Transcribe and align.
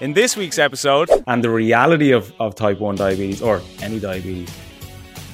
In 0.00 0.12
this 0.12 0.36
week's 0.36 0.60
episode, 0.60 1.10
and 1.26 1.42
the 1.42 1.50
reality 1.50 2.12
of, 2.12 2.32
of 2.38 2.54
type 2.54 2.78
1 2.78 2.94
diabetes, 2.94 3.42
or 3.42 3.60
any 3.82 3.98
diabetes, 3.98 4.48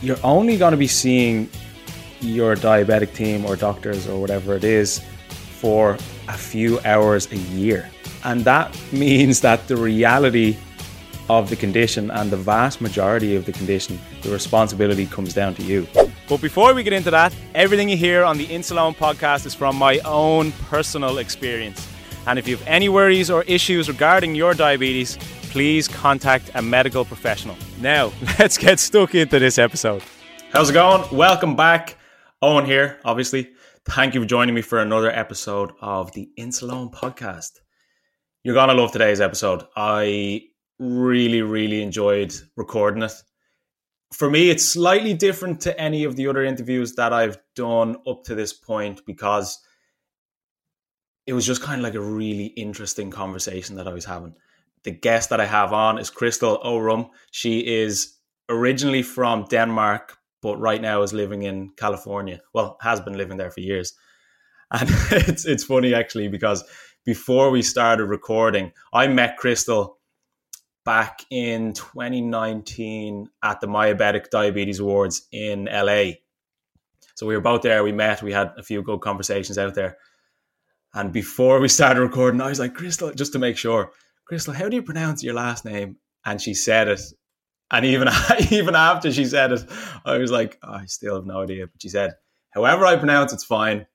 you're 0.00 0.16
only 0.24 0.56
going 0.56 0.70
to 0.70 0.78
be 0.78 0.86
seeing 0.86 1.50
your 2.20 2.56
diabetic 2.56 3.12
team 3.12 3.44
or 3.44 3.56
doctors 3.56 4.08
or 4.08 4.18
whatever 4.18 4.54
it 4.54 4.64
is 4.64 5.02
for 5.28 5.98
a 6.28 6.32
few 6.32 6.80
hours 6.86 7.30
a 7.30 7.36
year. 7.36 7.90
And 8.24 8.42
that 8.46 8.74
means 8.90 9.42
that 9.42 9.68
the 9.68 9.76
reality 9.76 10.56
of 11.28 11.50
the 11.50 11.56
condition 11.56 12.10
and 12.10 12.30
the 12.30 12.38
vast 12.38 12.80
majority 12.80 13.36
of 13.36 13.44
the 13.44 13.52
condition, 13.52 14.00
the 14.22 14.30
responsibility 14.30 15.04
comes 15.04 15.34
down 15.34 15.54
to 15.56 15.62
you. 15.62 15.86
But 16.26 16.40
before 16.40 16.72
we 16.72 16.82
get 16.82 16.94
into 16.94 17.10
that, 17.10 17.36
everything 17.54 17.90
you 17.90 17.98
hear 17.98 18.24
on 18.24 18.38
the 18.38 18.46
Insuleoin 18.46 18.96
podcast 18.96 19.44
is 19.44 19.54
from 19.54 19.76
my 19.76 19.98
own 20.06 20.52
personal 20.70 21.18
experience. 21.18 21.86
And 22.27 22.39
if 22.39 22.48
you 22.48 22.56
have 22.56 22.67
any 22.67 22.89
worries 22.89 23.30
or 23.30 23.42
issues 23.42 23.89
regarding 23.89 24.34
your 24.34 24.55
diabetes, 24.55 25.17
please 25.50 25.86
contact 25.86 26.50
a 26.55 26.62
medical 26.62 27.05
professional. 27.05 27.56
Now, 27.81 28.12
let's 28.39 28.56
get 28.56 28.81
stuck 28.81 29.14
into 29.14 29.39
this 29.39 29.58
episode. 29.58 30.03
How's 30.50 30.70
it 30.70 30.75
going? 30.75 31.05
Welcome 31.16 31.55
back. 31.55 31.98
Eoin 32.42 32.66
here, 32.66 32.98
obviously. 33.05 33.50
Thank 33.86 34.14
you 34.14 34.22
for 34.22 34.27
joining 34.27 34.55
me 34.55 34.62
for 34.62 34.81
another 34.81 35.11
episode 35.11 35.72
of 35.83 36.12
the 36.12 36.31
Insuleoin 36.39 36.92
podcast. 36.92 37.50
You're 38.42 38.55
going 38.55 38.69
to 38.69 38.75
love 38.75 38.92
today's 38.92 39.20
episode. 39.20 39.64
I 39.77 40.42
really, 40.78 41.43
really 41.43 41.82
enjoyed 41.82 42.34
recording 42.56 43.03
it. 43.03 43.12
For 44.12 44.31
me, 44.31 44.48
it's 44.48 44.65
slightly 44.65 45.12
different 45.12 45.60
to 45.62 45.78
any 45.78 46.04
of 46.04 46.16
the 46.16 46.28
other 46.28 46.44
interviews 46.44 46.94
that 46.94 47.12
I've 47.12 47.37
done 47.54 47.97
up 48.06 48.25
to 48.25 48.34
this 48.34 48.53
point 48.53 49.03
because 49.06 49.59
it 51.26 51.32
was 51.32 51.46
just 51.46 51.62
kind 51.62 51.80
of 51.80 51.84
like 51.84 51.94
a 51.94 52.00
really 52.00 52.46
interesting 52.46 53.10
conversation 53.10 53.76
that 53.76 53.88
I 53.88 53.92
was 53.92 54.04
having. 54.04 54.34
The 54.82 54.90
guest 54.90 55.30
that 55.30 55.40
I 55.40 55.46
have 55.46 55.72
on 55.72 55.98
is 55.98 56.10
Christel 56.10 56.62
Oerum. 56.62 57.08
She 57.30 57.60
is 57.60 58.18
originally 58.48 59.02
from 59.02 59.46
Denmark, 59.48 60.18
but 60.42 60.58
right 60.60 60.80
now 60.80 61.02
is 61.02 61.14
living 61.14 61.42
in 61.42 61.70
California. 61.76 62.40
Well, 62.52 62.76
has 62.82 63.00
been 63.00 63.16
living 63.16 63.38
there 63.38 63.50
for 63.50 63.60
years. 63.60 63.94
And 64.70 64.88
it's 65.10 65.46
it's 65.46 65.64
funny 65.64 65.94
actually 65.94 66.28
because 66.28 66.64
before 67.04 67.50
we 67.50 67.62
started 67.62 68.04
recording, 68.06 68.72
I 68.92 69.06
met 69.08 69.38
Christel 69.38 69.98
back 70.84 71.24
in 71.30 71.72
2019 71.72 73.28
at 73.42 73.60
the 73.60 73.66
Diabetic 73.66 74.30
Diabetes 74.30 74.80
Awards 74.80 75.26
in 75.32 75.64
LA. 75.64 76.12
So 77.14 77.26
we 77.26 77.34
were 77.34 77.41
both 77.41 77.62
there. 77.62 77.82
We 77.84 77.92
met. 77.92 78.22
We 78.22 78.32
had 78.32 78.52
a 78.58 78.62
few 78.62 78.82
good 78.82 79.00
conversations 79.00 79.56
out 79.56 79.74
there. 79.74 79.96
And 80.94 81.12
before 81.12 81.59
we 81.59 81.69
started 81.69 82.00
recording, 82.00 82.41
I 82.41 82.49
was 82.49 82.60
like, 82.60 82.75
Christel, 82.75 83.15
just 83.16 83.32
to 83.32 83.41
make 83.41 83.59
sure, 83.59 83.91
Christel, 84.31 84.55
how 84.55 84.69
do 84.69 84.77
you 84.77 84.82
pronounce 84.82 85.25
your 85.25 85.34
last 85.34 85.65
name? 85.65 85.97
And 86.25 86.41
she 86.41 86.55
said 86.55 86.87
it. 86.87 87.00
And 87.71 87.84
even 87.84 88.09
even 88.50 88.77
after 88.77 89.12
she 89.12 89.25
said 89.25 89.53
it, 89.53 89.65
I 90.04 90.19
was 90.19 90.31
like, 90.31 90.56
oh, 90.62 90.75
I 90.75 90.87
still 90.87 91.16
have 91.16 91.27
no 91.27 91.43
idea. 91.43 91.66
But 91.66 91.83
she 91.83 91.88
said, 91.88 92.12
however 92.53 92.87
I 92.87 92.97
pronounce 92.97 93.33
it's 93.33 93.44
fine. 93.44 93.87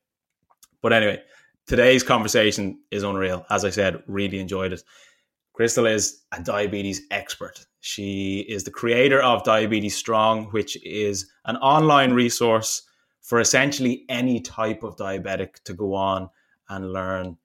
But 0.82 0.92
anyway, 0.92 1.22
today's 1.66 2.02
conversation 2.02 2.78
is 2.90 3.02
unreal. 3.02 3.46
As 3.48 3.64
I 3.64 3.70
said, 3.70 4.02
really 4.06 4.38
enjoyed 4.38 4.74
it. 4.74 4.82
Christel 5.54 5.86
is 5.86 6.22
a 6.32 6.42
diabetes 6.42 7.02
expert. 7.10 7.64
She 7.80 8.40
is 8.46 8.64
the 8.64 8.70
creator 8.70 9.22
of 9.22 9.42
Diabetes 9.44 9.96
Strong, 9.96 10.46
which 10.46 10.76
is 10.84 11.30
an 11.46 11.56
online 11.56 12.12
resource 12.12 12.82
for 13.22 13.40
essentially 13.40 14.04
any 14.10 14.40
type 14.40 14.82
of 14.82 14.96
diabetic 14.96 15.62
to 15.64 15.72
go 15.72 15.94
on 15.94 16.28
and 16.70 16.92
learn 16.92 17.36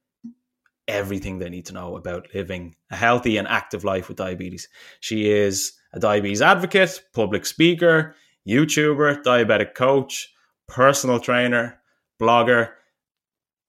everything 0.88 1.40
they 1.40 1.50
need 1.50 1.66
to 1.66 1.74
know 1.74 1.97
about 1.97 2.28
living 2.34 2.75
a 2.91 2.96
healthy 2.96 3.38
and 3.38 3.47
active 3.47 3.84
life 3.84 4.08
with 4.08 4.18
diabetes. 4.18 4.69
She 5.00 5.30
is 5.30 5.74
a 5.94 6.00
diabetes 6.00 6.41
advocate, 6.41 7.03
public 7.13 7.46
speaker, 7.46 8.16
YouTuber, 8.47 9.24
diabetic 9.24 9.74
coach, 9.74 10.31
personal 10.68 11.19
trainer, 11.19 11.80
blogger. 12.22 12.72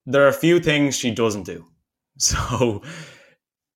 There 0.05 0.25
are 0.25 0.29
a 0.29 0.33
few 0.33 0.61
things 0.61 0.97
she 0.97 1.11
doesn't 1.11 1.45
do. 1.45 1.65
So 2.19 2.81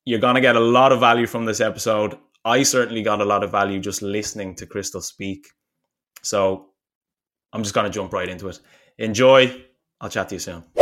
you're 0.06 0.18
going 0.18 0.36
to 0.36 0.40
get 0.40 0.56
a 0.56 0.60
lot 0.60 0.92
of 0.92 1.00
value 1.00 1.26
from 1.26 1.44
this 1.44 1.60
episode. 1.60 2.16
I 2.42 2.62
certainly 2.62 3.02
got 3.02 3.20
a 3.20 3.24
lot 3.26 3.44
of 3.44 3.50
value 3.50 3.80
just 3.80 4.00
listening 4.00 4.54
to 4.54 4.66
Christel 4.66 5.02
speak. 5.02 5.46
So 6.22 6.70
I'm 7.52 7.62
just 7.62 7.74
going 7.74 7.84
to 7.84 7.90
jump 7.90 8.14
right 8.14 8.28
into 8.28 8.48
it. 8.48 8.58
Enjoy. 8.96 9.62
I'll 10.00 10.08
chat 10.08 10.30
to 10.30 10.36
you 10.36 10.38
soon. 10.38 10.79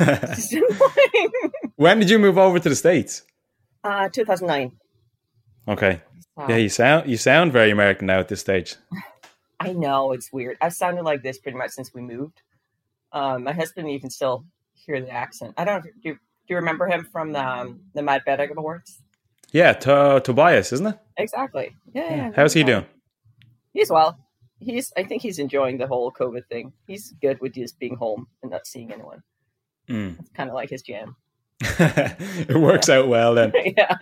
when 1.76 1.98
did 1.98 2.10
you 2.10 2.18
move 2.18 2.38
over 2.38 2.58
to 2.58 2.68
the 2.68 2.76
states? 2.76 3.22
Uh, 3.84 4.08
2009. 4.08 4.72
Okay. 5.68 6.00
Yeah, 6.48 6.56
you 6.56 6.68
sound 6.70 7.08
you 7.08 7.16
sound 7.16 7.52
very 7.52 7.70
American 7.70 8.06
now 8.06 8.18
at 8.18 8.28
this 8.28 8.40
stage. 8.40 8.76
I 9.60 9.72
know 9.72 10.12
it's 10.12 10.32
weird. 10.32 10.56
I've 10.60 10.72
sounded 10.72 11.02
like 11.02 11.22
this 11.22 11.38
pretty 11.38 11.58
much 11.58 11.72
since 11.72 11.92
we 11.92 12.00
moved. 12.00 12.40
Um, 13.12 13.44
my 13.44 13.52
husband 13.52 13.90
even 13.90 14.08
still 14.08 14.46
hear 14.72 15.00
the 15.00 15.10
accent. 15.10 15.54
I 15.58 15.64
don't 15.64 15.84
know. 15.84 15.90
Do, 16.02 16.12
do 16.12 16.18
you 16.48 16.56
remember 16.56 16.86
him 16.86 17.06
from 17.12 17.32
the 17.32 17.46
um, 17.46 17.80
the 17.94 18.00
Diabetic 18.00 18.54
Awards? 18.56 19.02
Yeah, 19.52 19.72
to, 19.72 20.22
Tobias, 20.24 20.72
isn't 20.72 20.86
it? 20.86 20.98
Exactly. 21.16 21.74
Yeah. 21.92 22.02
yeah. 22.04 22.16
yeah 22.16 22.30
How's 22.34 22.54
he 22.54 22.62
doing? 22.62 22.86
He's 23.72 23.90
well. 23.90 24.18
He's. 24.60 24.92
I 24.96 25.04
think 25.04 25.22
he's 25.22 25.38
enjoying 25.38 25.78
the 25.78 25.86
whole 25.86 26.10
COVID 26.10 26.46
thing. 26.46 26.72
He's 26.86 27.12
good 27.20 27.40
with 27.40 27.54
just 27.54 27.78
being 27.78 27.96
home 27.96 28.28
and 28.42 28.50
not 28.50 28.66
seeing 28.66 28.92
anyone. 28.92 29.22
Mm. 29.90 30.20
It's 30.20 30.30
kind 30.30 30.48
of 30.48 30.54
like 30.54 30.70
his 30.70 30.82
jam. 30.82 31.16
it 31.60 32.58
works 32.58 32.88
yeah. 32.88 32.96
out 32.96 33.08
well 33.08 33.34
then. 33.34 33.52
yeah. 33.76 33.96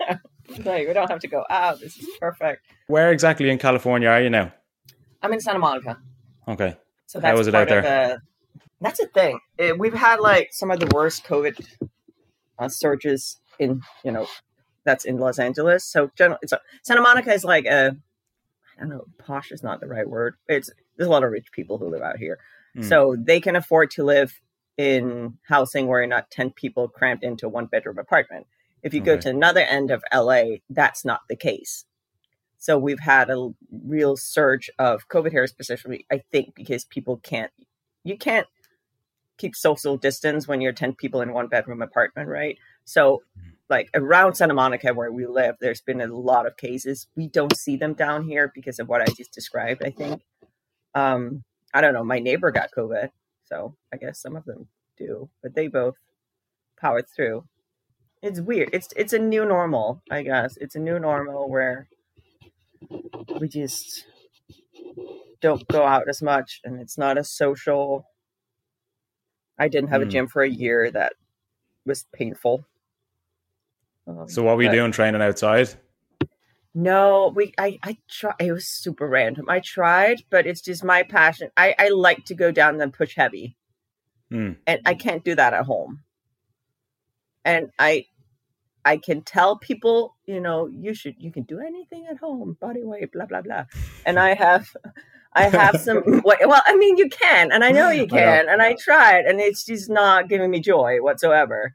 Like 0.65 0.87
we 0.87 0.93
don't 0.93 1.11
have 1.11 1.21
to 1.21 1.29
go. 1.29 1.45
Ah, 1.51 1.75
this 1.75 1.97
is 1.97 2.09
perfect. 2.21 2.67
Where 2.87 3.11
exactly 3.11 3.51
in 3.51 3.59
California 3.59 4.09
are 4.09 4.23
you 4.23 4.31
now? 4.31 4.53
I'm 5.23 5.33
in 5.33 5.41
Santa 5.41 5.59
Monica. 5.59 5.99
Okay. 6.47 6.77
So 7.07 7.21
that's 7.21 7.33
how 7.33 7.37
was 7.37 7.47
it 7.47 7.55
out 7.55 7.69
there? 7.69 7.83
The, 7.83 8.21
that's 8.81 9.01
a 9.01 9.07
thing. 9.07 9.41
It, 9.59 9.79
we've 9.79 9.95
had 9.95 10.21
like 10.21 10.51
some 10.53 10.71
of 10.71 10.79
the 10.79 10.91
worst 10.95 11.25
COVID 11.25 11.67
uh, 12.59 12.69
surges 12.69 13.41
in 13.59 13.83
you 14.05 14.13
know 14.13 14.27
that's 14.85 15.05
in 15.05 15.19
Los 15.19 15.39
Angeles. 15.39 15.85
So 15.85 16.11
general, 16.17 16.39
it's 16.43 16.53
a, 16.53 16.61
Santa 16.83 17.01
Monica 17.01 17.33
is 17.33 17.45
like 17.45 17.67
a 17.67 17.97
I 18.77 18.81
don't 18.81 18.91
know, 18.91 19.05
posh 19.19 19.51
is 19.51 19.63
not 19.63 19.81
the 19.81 19.89
right 19.89 20.09
word. 20.09 20.37
It's 20.49 20.71
there's 20.97 21.09
a 21.09 21.11
lot 21.11 21.25
of 21.25 21.33
rich 21.33 21.51
people 21.53 21.79
who 21.79 21.89
live 21.89 22.03
out 22.03 22.19
here, 22.19 22.39
mm. 22.77 22.89
so 22.89 23.17
they 23.19 23.41
can 23.41 23.57
afford 23.57 23.91
to 23.93 24.05
live 24.05 24.41
in 24.79 25.39
housing 25.49 25.87
where 25.87 26.01
you're 26.01 26.09
not 26.09 26.31
ten 26.31 26.51
people 26.51 26.89
cramped 26.89 27.25
into 27.25 27.47
a 27.47 27.51
one 27.51 27.67
bedroom 27.67 27.99
apartment. 27.99 28.47
If 28.83 28.95
you 28.95 29.01
go 29.01 29.17
to 29.19 29.29
another 29.29 29.61
end 29.61 29.91
of 29.91 30.05
LA, 30.15 30.59
that's 30.71 31.05
not 31.05 31.23
the 31.29 31.37
case. 31.37 31.85
So 32.59 32.79
we've 32.79 33.01
had 33.01 33.31
a 33.31 33.51
real 33.71 34.17
surge 34.17 34.71
of 34.79 35.09
COVID 35.09 35.31
here, 35.31 35.47
specifically, 35.47 36.07
I 36.11 36.23
think, 36.33 36.55
because 36.55 36.85
people 36.85 37.19
can't, 37.19 37.53
you 38.03 38.17
can't 38.17 38.47
keep 39.37 39.55
social 39.55 39.97
distance 39.97 40.49
when 40.49 40.61
you're 40.61 40.73
10 40.73 40.95
people 40.95 41.21
in 41.21 41.33
one 41.33 41.47
bedroom 41.47 41.83
apartment, 41.83 42.29
right? 42.29 42.59
So, 42.85 43.23
like 43.71 43.91
around 43.95 44.35
Santa 44.35 44.55
Monica 44.55 44.93
where 44.95 45.13
we 45.13 45.27
live, 45.27 45.57
there's 45.61 45.83
been 45.83 46.01
a 46.01 46.07
lot 46.07 46.47
of 46.47 46.57
cases. 46.57 47.07
We 47.15 47.29
don't 47.29 47.55
see 47.57 47.77
them 47.77 47.95
down 47.95 48.25
here 48.25 48.51
because 48.53 48.79
of 48.79 48.89
what 48.89 49.03
I 49.03 49.07
just 49.07 49.33
described, 49.33 49.83
I 49.85 49.91
think. 49.91 50.23
Um, 50.95 51.45
I 51.73 51.81
don't 51.81 51.93
know. 51.93 52.03
My 52.03 52.19
neighbor 52.19 52.51
got 52.51 52.71
COVID, 52.77 53.11
so 53.49 53.75
I 53.93 53.97
guess 53.97 54.21
some 54.21 54.37
of 54.37 54.45
them 54.45 54.69
do, 54.97 55.29
but 55.43 55.55
they 55.55 55.69
both 55.69 55.95
powered 56.81 57.07
through. 57.09 57.45
It's 58.23 58.41
weird. 58.41 58.71
It's 58.73 58.89
it's 58.97 59.13
a 59.13 59.19
new 59.19 59.45
normal, 59.45 60.03
I 60.11 60.23
guess. 60.23 60.57
It's 60.59 60.75
a 60.75 60.81
new 60.81 60.99
normal 60.99 61.49
where 61.49 61.89
we 63.41 63.49
just 63.49 64.05
don't 65.41 65.67
go 65.69 65.85
out 65.85 66.09
as 66.09 66.21
much 66.21 66.61
and 66.65 66.81
it's 66.81 66.99
not 66.99 67.17
as 67.17 67.31
social. 67.31 68.07
I 69.59 69.69
didn't 69.69 69.91
have 69.91 70.03
a 70.03 70.05
Hmm. 70.05 70.11
gym 70.11 70.27
for 70.29 70.43
a 70.43 70.49
year 70.49 70.91
that 70.91 71.15
was 71.85 72.05
painful. 72.13 72.65
Um, 74.07 74.29
So 74.29 74.43
what 74.43 74.57
were 74.57 74.63
you 74.63 74.69
but- 74.69 74.75
doing 74.75 74.93
training 74.93 75.23
outside? 75.23 75.69
No, 76.81 77.33
we 77.35 77.53
I 77.59 77.77
I 77.83 77.97
try 78.09 78.35
it 78.39 78.53
was 78.53 78.69
super 78.69 79.09
random. 79.09 79.47
I 79.49 79.59
tried, 79.59 80.23
but 80.31 80.47
it's 80.47 80.61
just 80.61 80.85
my 80.85 81.03
passion. 81.03 81.51
I 81.57 81.75
I 81.77 81.89
like 81.89 82.25
to 82.27 82.37
go 82.37 82.53
down 82.53 82.81
and 82.81 82.93
push 82.93 83.17
heavy. 83.17 83.57
Hmm. 84.31 84.53
And 84.65 84.81
I 84.87 84.95
can't 84.95 85.25
do 85.25 85.35
that 85.35 85.55
at 85.55 85.65
home. 85.65 86.05
And 87.45 87.71
I 87.81 88.07
I 88.85 88.99
can 88.99 89.23
tell 89.23 89.59
people, 89.59 90.15
you 90.25 90.39
know, 90.39 90.69
you 90.69 90.95
should 90.95 91.17
you 91.19 91.33
can 91.33 91.43
do 91.43 91.59
anything 91.59 92.07
at 92.09 92.19
home, 92.19 92.57
body 92.61 92.85
weight, 92.85 93.11
blah 93.11 93.27
blah 93.27 93.43
blah. 93.43 93.65
And 94.07 94.17
I 94.17 94.35
have 94.35 94.69
I 95.33 95.49
have 95.49 95.81
some 95.81 96.23
well, 96.25 96.63
I 96.65 96.77
mean 96.77 96.97
you 96.97 97.09
can, 97.09 97.51
and 97.51 97.65
I 97.65 97.73
know 97.73 97.91
you 97.91 98.05
I 98.05 98.07
can, 98.07 98.49
and 98.49 98.63
I 98.63 98.77
tried, 98.79 99.25
and 99.25 99.41
it's 99.41 99.65
just 99.65 99.91
not 99.91 100.29
giving 100.29 100.53
me 100.53 100.61
joy 100.61 100.99
whatsoever. 101.03 101.75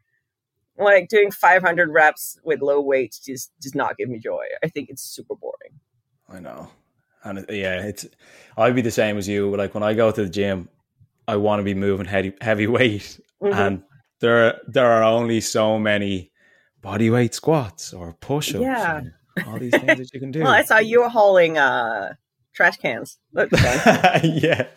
Like 0.77 1.07
doing 1.07 1.29
500 1.31 1.89
reps 1.89 2.39
with 2.43 2.61
low 2.61 2.81
weights 2.81 3.19
just 3.19 3.51
does 3.61 3.75
not 3.75 3.95
give 3.97 4.09
me 4.09 4.17
joy. 4.19 4.43
I 4.63 4.67
think 4.69 4.89
it's 4.89 5.03
super 5.03 5.35
boring. 5.35 5.79
I 6.29 6.39
know, 6.39 6.69
and 7.23 7.39
it, 7.39 7.45
yeah, 7.49 7.83
it's. 7.83 8.07
I'd 8.57 8.73
be 8.75 8.81
the 8.81 8.89
same 8.91 9.17
as 9.17 9.27
you. 9.27 9.55
Like 9.55 9.73
when 9.75 9.83
I 9.83 9.93
go 9.93 10.11
to 10.11 10.23
the 10.23 10.29
gym, 10.29 10.69
I 11.27 11.35
want 11.35 11.59
to 11.59 11.63
be 11.63 11.73
moving 11.75 12.05
heavy 12.07 12.33
heavy 12.41 12.65
weight, 12.77 13.19
Mhm. 13.41 13.53
and 13.55 13.83
there 14.19 14.59
there 14.67 14.87
are 14.91 15.03
only 15.03 15.41
so 15.41 15.77
many 15.77 16.31
body 16.81 17.09
weight 17.11 17.33
squats 17.35 17.93
or 17.93 18.13
push 18.19 18.55
ups. 18.55 18.61
Yeah. 18.63 19.01
all 19.47 19.57
these 19.59 19.71
things 19.71 19.97
that 19.99 20.13
you 20.13 20.19
can 20.19 20.31
do. 20.37 20.41
Well, 20.41 20.51
I 20.53 20.63
saw 20.63 20.79
you 20.79 21.01
were 21.01 21.09
hauling 21.09 21.57
uh, 21.57 22.13
trash 22.55 22.77
cans. 22.77 23.19
Yeah, 24.23 24.67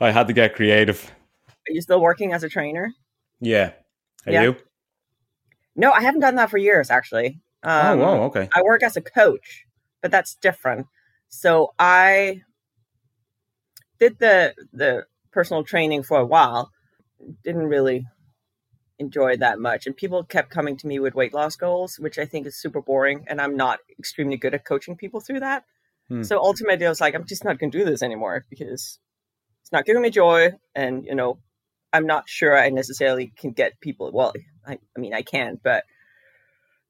I 0.00 0.10
had 0.10 0.26
to 0.28 0.32
get 0.32 0.54
creative. 0.54 1.10
Are 1.68 1.72
you 1.72 1.80
still 1.82 2.00
working 2.00 2.32
as 2.32 2.42
a 2.44 2.48
trainer? 2.48 2.92
Yeah, 3.40 3.72
are 4.26 4.32
Yeah. 4.32 4.42
you? 4.42 4.56
No, 5.80 5.92
I 5.92 6.02
haven't 6.02 6.20
done 6.20 6.34
that 6.36 6.50
for 6.50 6.58
years, 6.58 6.90
actually. 6.90 7.40
oh, 7.64 7.92
Um, 7.92 7.98
wow, 8.00 8.22
okay. 8.24 8.48
I 8.52 8.62
work 8.62 8.82
as 8.82 8.96
a 8.96 9.00
coach, 9.00 9.64
but 10.02 10.10
that's 10.10 10.34
different. 10.34 10.86
So 11.28 11.72
I 11.78 12.42
did 13.98 14.18
the 14.18 14.54
the 14.72 15.06
personal 15.32 15.64
training 15.64 16.02
for 16.02 16.18
a 16.18 16.26
while. 16.26 16.70
Didn't 17.44 17.68
really 17.76 18.06
enjoy 18.98 19.38
that 19.38 19.58
much, 19.58 19.86
and 19.86 19.96
people 19.96 20.22
kept 20.24 20.50
coming 20.50 20.76
to 20.76 20.86
me 20.86 20.98
with 20.98 21.14
weight 21.14 21.32
loss 21.32 21.56
goals, 21.56 21.96
which 21.98 22.18
I 22.18 22.26
think 22.26 22.46
is 22.46 22.56
super 22.60 22.82
boring. 22.82 23.24
And 23.26 23.40
I'm 23.40 23.56
not 23.56 23.78
extremely 23.98 24.36
good 24.36 24.54
at 24.54 24.66
coaching 24.66 24.96
people 24.96 25.20
through 25.20 25.40
that. 25.40 25.64
Hmm. 26.08 26.22
So 26.22 26.38
ultimately, 26.38 26.84
I 26.86 26.90
was 26.90 27.00
like, 27.00 27.14
I'm 27.14 27.26
just 27.26 27.44
not 27.44 27.58
going 27.58 27.70
to 27.70 27.78
do 27.78 27.84
this 27.84 28.02
anymore 28.02 28.44
because 28.50 28.98
it's 29.62 29.72
not 29.72 29.86
giving 29.86 30.02
me 30.02 30.10
joy, 30.10 30.50
and 30.74 31.06
you 31.06 31.14
know, 31.14 31.38
I'm 31.92 32.06
not 32.06 32.28
sure 32.28 32.56
I 32.58 32.68
necessarily 32.68 33.32
can 33.36 33.52
get 33.52 33.80
people. 33.80 34.10
Well, 34.12 34.34
I, 34.70 34.78
I 34.96 35.00
mean, 35.00 35.14
I 35.14 35.22
can, 35.22 35.58
but 35.62 35.84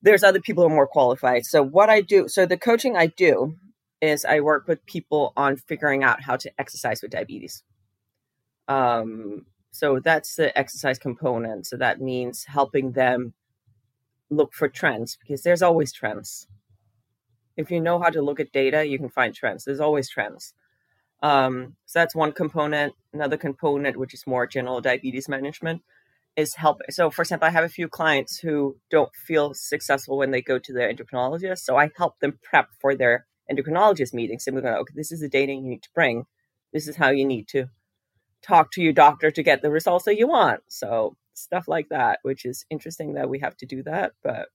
there's 0.02 0.22
other 0.22 0.40
people 0.40 0.62
who 0.62 0.72
are 0.72 0.74
more 0.74 0.86
qualified. 0.86 1.44
So 1.44 1.62
what 1.62 1.90
I 1.90 2.00
do, 2.00 2.28
so 2.28 2.46
the 2.46 2.56
coaching 2.56 2.96
I 2.96 3.06
do 3.06 3.56
is 4.00 4.24
I 4.24 4.40
work 4.40 4.66
with 4.66 4.84
people 4.86 5.32
on 5.36 5.56
figuring 5.56 6.02
out 6.02 6.22
how 6.22 6.36
to 6.36 6.50
exercise 6.58 7.02
with 7.02 7.10
diabetes. 7.10 7.62
Um, 8.68 9.46
so 9.72 10.00
that's 10.00 10.36
the 10.36 10.56
exercise 10.58 10.98
component. 10.98 11.66
So 11.66 11.76
that 11.76 12.00
means 12.00 12.44
helping 12.44 12.92
them 12.92 13.34
look 14.30 14.54
for 14.54 14.68
trends 14.68 15.16
because 15.20 15.42
there's 15.42 15.62
always 15.62 15.92
trends. 15.92 16.46
If 17.56 17.70
you 17.70 17.80
know 17.80 17.98
how 17.98 18.10
to 18.10 18.22
look 18.22 18.40
at 18.40 18.52
data, 18.52 18.86
you 18.86 18.98
can 18.98 19.10
find 19.10 19.34
trends. 19.34 19.64
There's 19.64 19.80
always 19.80 20.08
trends. 20.08 20.54
Um, 21.22 21.76
so 21.84 21.98
that's 21.98 22.14
one 22.14 22.32
component. 22.32 22.94
Another 23.12 23.36
component, 23.36 23.96
which 23.96 24.14
is 24.14 24.26
more 24.26 24.46
general 24.46 24.80
diabetes 24.80 25.28
management, 25.28 25.82
is 26.36 26.54
help. 26.54 26.80
So, 26.90 27.10
for 27.10 27.22
example, 27.22 27.48
I 27.48 27.50
have 27.50 27.64
a 27.64 27.68
few 27.68 27.88
clients 27.88 28.38
who 28.38 28.76
don't 28.90 29.14
feel 29.14 29.52
successful 29.54 30.18
when 30.18 30.30
they 30.30 30.42
go 30.42 30.58
to 30.58 30.72
their 30.72 30.92
endocrinologist. 30.92 31.58
So 31.60 31.76
I 31.76 31.90
help 31.96 32.18
them 32.20 32.38
prep 32.42 32.68
for 32.80 32.94
their 32.94 33.26
endocrinologist 33.50 34.14
meeting. 34.14 34.38
Simply 34.38 34.62
going, 34.62 34.74
okay, 34.74 34.94
this 34.94 35.12
is 35.12 35.20
the 35.20 35.28
data 35.28 35.52
you 35.52 35.62
need 35.62 35.82
to 35.82 35.90
bring. 35.94 36.24
This 36.72 36.88
is 36.88 36.96
how 36.96 37.10
you 37.10 37.24
need 37.24 37.48
to 37.48 37.66
talk 38.42 38.72
to 38.72 38.82
your 38.82 38.92
doctor 38.92 39.30
to 39.30 39.42
get 39.42 39.62
the 39.62 39.70
results 39.70 40.04
that 40.04 40.16
you 40.16 40.28
want. 40.28 40.60
So 40.68 41.16
stuff 41.34 41.68
like 41.68 41.88
that, 41.90 42.20
which 42.22 42.44
is 42.44 42.64
interesting 42.70 43.14
that 43.14 43.28
we 43.28 43.40
have 43.40 43.56
to 43.58 43.66
do 43.66 43.82
that. 43.82 44.12
But 44.22 44.48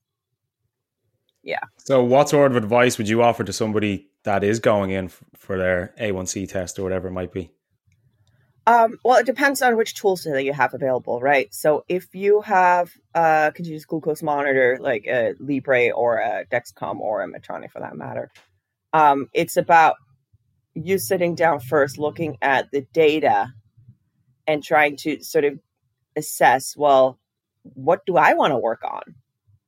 yeah. 1.43 1.59
So, 1.77 2.03
what 2.03 2.29
sort 2.29 2.51
of 2.51 2.57
advice 2.57 2.97
would 2.97 3.07
you 3.07 3.21
offer 3.21 3.43
to 3.43 3.53
somebody 3.53 4.09
that 4.23 4.43
is 4.43 4.59
going 4.59 4.89
in 4.89 5.09
for 5.09 5.57
their 5.57 5.93
A1C 5.99 6.49
test 6.49 6.79
or 6.79 6.83
whatever 6.83 7.07
it 7.07 7.11
might 7.11 7.31
be? 7.31 7.51
Um, 8.67 8.97
well, 9.03 9.19
it 9.19 9.27
depends 9.27 9.61
on 9.61 9.77
which 9.77 9.93
tools 9.93 10.23
that 10.23 10.43
you 10.43 10.53
have 10.53 10.73
available, 10.73 11.21
right? 11.21 11.53
So 11.53 11.85
if 11.87 12.15
you 12.15 12.41
have 12.41 12.91
a 13.13 13.51
continuous 13.53 13.85
glucose 13.85 14.23
monitor 14.23 14.77
like 14.81 15.05
a 15.05 15.35
Libre 15.39 15.91
or 15.91 16.17
a 16.17 16.45
Dexcom 16.51 16.99
or 16.99 17.21
a 17.21 17.27
Medtronic 17.27 17.71
for 17.71 17.79
that 17.79 17.95
matter, 17.95 18.31
um, 18.91 19.29
it's 19.33 19.55
about 19.55 19.97
you 20.73 20.97
sitting 20.97 21.35
down 21.35 21.59
first, 21.59 21.99
looking 21.99 22.37
at 22.41 22.71
the 22.71 22.81
data 22.91 23.53
and 24.47 24.63
trying 24.63 24.97
to 24.97 25.23
sort 25.23 25.45
of 25.45 25.59
assess, 26.15 26.75
well, 26.75 27.19
what 27.61 28.05
do 28.05 28.17
I 28.17 28.33
want 28.33 28.51
to 28.51 28.57
work 28.57 28.83
on? 28.83 29.15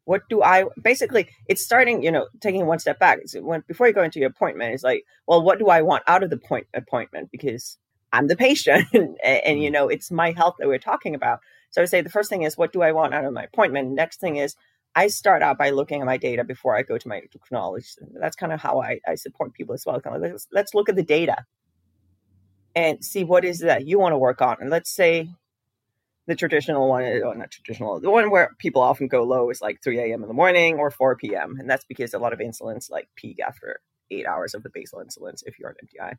What 0.05 0.21
do 0.29 0.41
I 0.41 0.65
basically? 0.81 1.27
It's 1.47 1.63
starting, 1.63 2.01
you 2.01 2.11
know, 2.11 2.27
taking 2.39 2.65
one 2.65 2.79
step 2.79 2.97
back. 2.97 3.19
It's 3.21 3.35
when 3.35 3.63
before 3.67 3.87
you 3.87 3.93
go 3.93 4.03
into 4.03 4.19
your 4.19 4.29
appointment, 4.29 4.73
it's 4.73 4.83
like, 4.83 5.03
well, 5.27 5.41
what 5.43 5.59
do 5.59 5.67
I 5.67 5.81
want 5.81 6.03
out 6.07 6.23
of 6.23 6.29
the 6.29 6.37
point 6.37 6.67
appointment? 6.73 7.29
Because 7.31 7.77
I'm 8.13 8.27
the 8.27 8.35
patient 8.35 8.87
and, 8.93 9.17
and, 9.23 9.61
you 9.61 9.69
mm. 9.69 9.73
know, 9.73 9.87
it's 9.89 10.11
my 10.11 10.31
health 10.31 10.55
that 10.59 10.67
we're 10.67 10.79
talking 10.79 11.15
about. 11.15 11.39
So 11.71 11.81
I 11.81 11.83
would 11.83 11.89
say 11.89 12.01
the 12.01 12.09
first 12.09 12.29
thing 12.29 12.43
is, 12.43 12.57
what 12.57 12.71
do 12.71 12.81
I 12.81 12.91
want 12.91 13.13
out 13.13 13.25
of 13.25 13.33
my 13.33 13.43
appointment? 13.43 13.91
Next 13.91 14.19
thing 14.19 14.37
is, 14.37 14.55
I 14.95 15.07
start 15.07 15.43
out 15.43 15.57
by 15.57 15.69
looking 15.69 16.01
at 16.01 16.07
my 16.07 16.17
data 16.17 16.43
before 16.43 16.75
I 16.75 16.81
go 16.81 16.97
to 16.97 17.07
my 17.07 17.21
endocrinologist. 17.21 17.97
That's 18.19 18.35
kind 18.35 18.51
of 18.51 18.61
how 18.61 18.81
I, 18.81 18.99
I 19.07 19.15
support 19.15 19.53
people 19.53 19.75
as 19.75 19.85
well. 19.85 19.99
Kind 20.01 20.15
of 20.15 20.21
let's, 20.21 20.47
let's 20.51 20.73
look 20.73 20.89
at 20.89 20.95
the 20.95 21.03
data 21.03 21.45
and 22.75 23.03
see 23.03 23.23
what 23.23 23.45
is 23.45 23.59
that 23.59 23.87
you 23.87 23.99
want 23.99 24.13
to 24.13 24.17
work 24.17 24.41
on. 24.41 24.57
And 24.59 24.69
let's 24.69 24.89
say 24.89 25.29
the 26.27 26.35
traditional 26.35 26.87
one, 26.87 27.03
uh, 27.03 27.25
or 27.25 27.35
not 27.35 27.51
traditional, 27.51 27.99
the 27.99 28.09
one 28.09 28.29
where 28.29 28.55
people 28.59 28.81
often 28.81 29.07
go 29.07 29.23
low 29.23 29.49
is 29.49 29.61
like 29.61 29.81
3 29.83 29.99
a.m. 29.99 30.21
in 30.21 30.27
the 30.27 30.33
morning 30.33 30.77
or 30.77 30.91
4 30.91 31.15
p.m. 31.15 31.57
And 31.59 31.69
that's 31.69 31.85
because 31.85 32.13
a 32.13 32.19
lot 32.19 32.33
of 32.33 32.39
insulins 32.39 32.91
like 32.91 33.07
peak 33.15 33.39
after 33.39 33.79
eight 34.11 34.25
hours 34.25 34.53
of 34.53 34.63
the 34.63 34.69
basal 34.69 34.99
insulins 34.99 35.43
if 35.45 35.59
you're 35.59 35.69
an 35.69 35.87
MDI. 35.87 36.17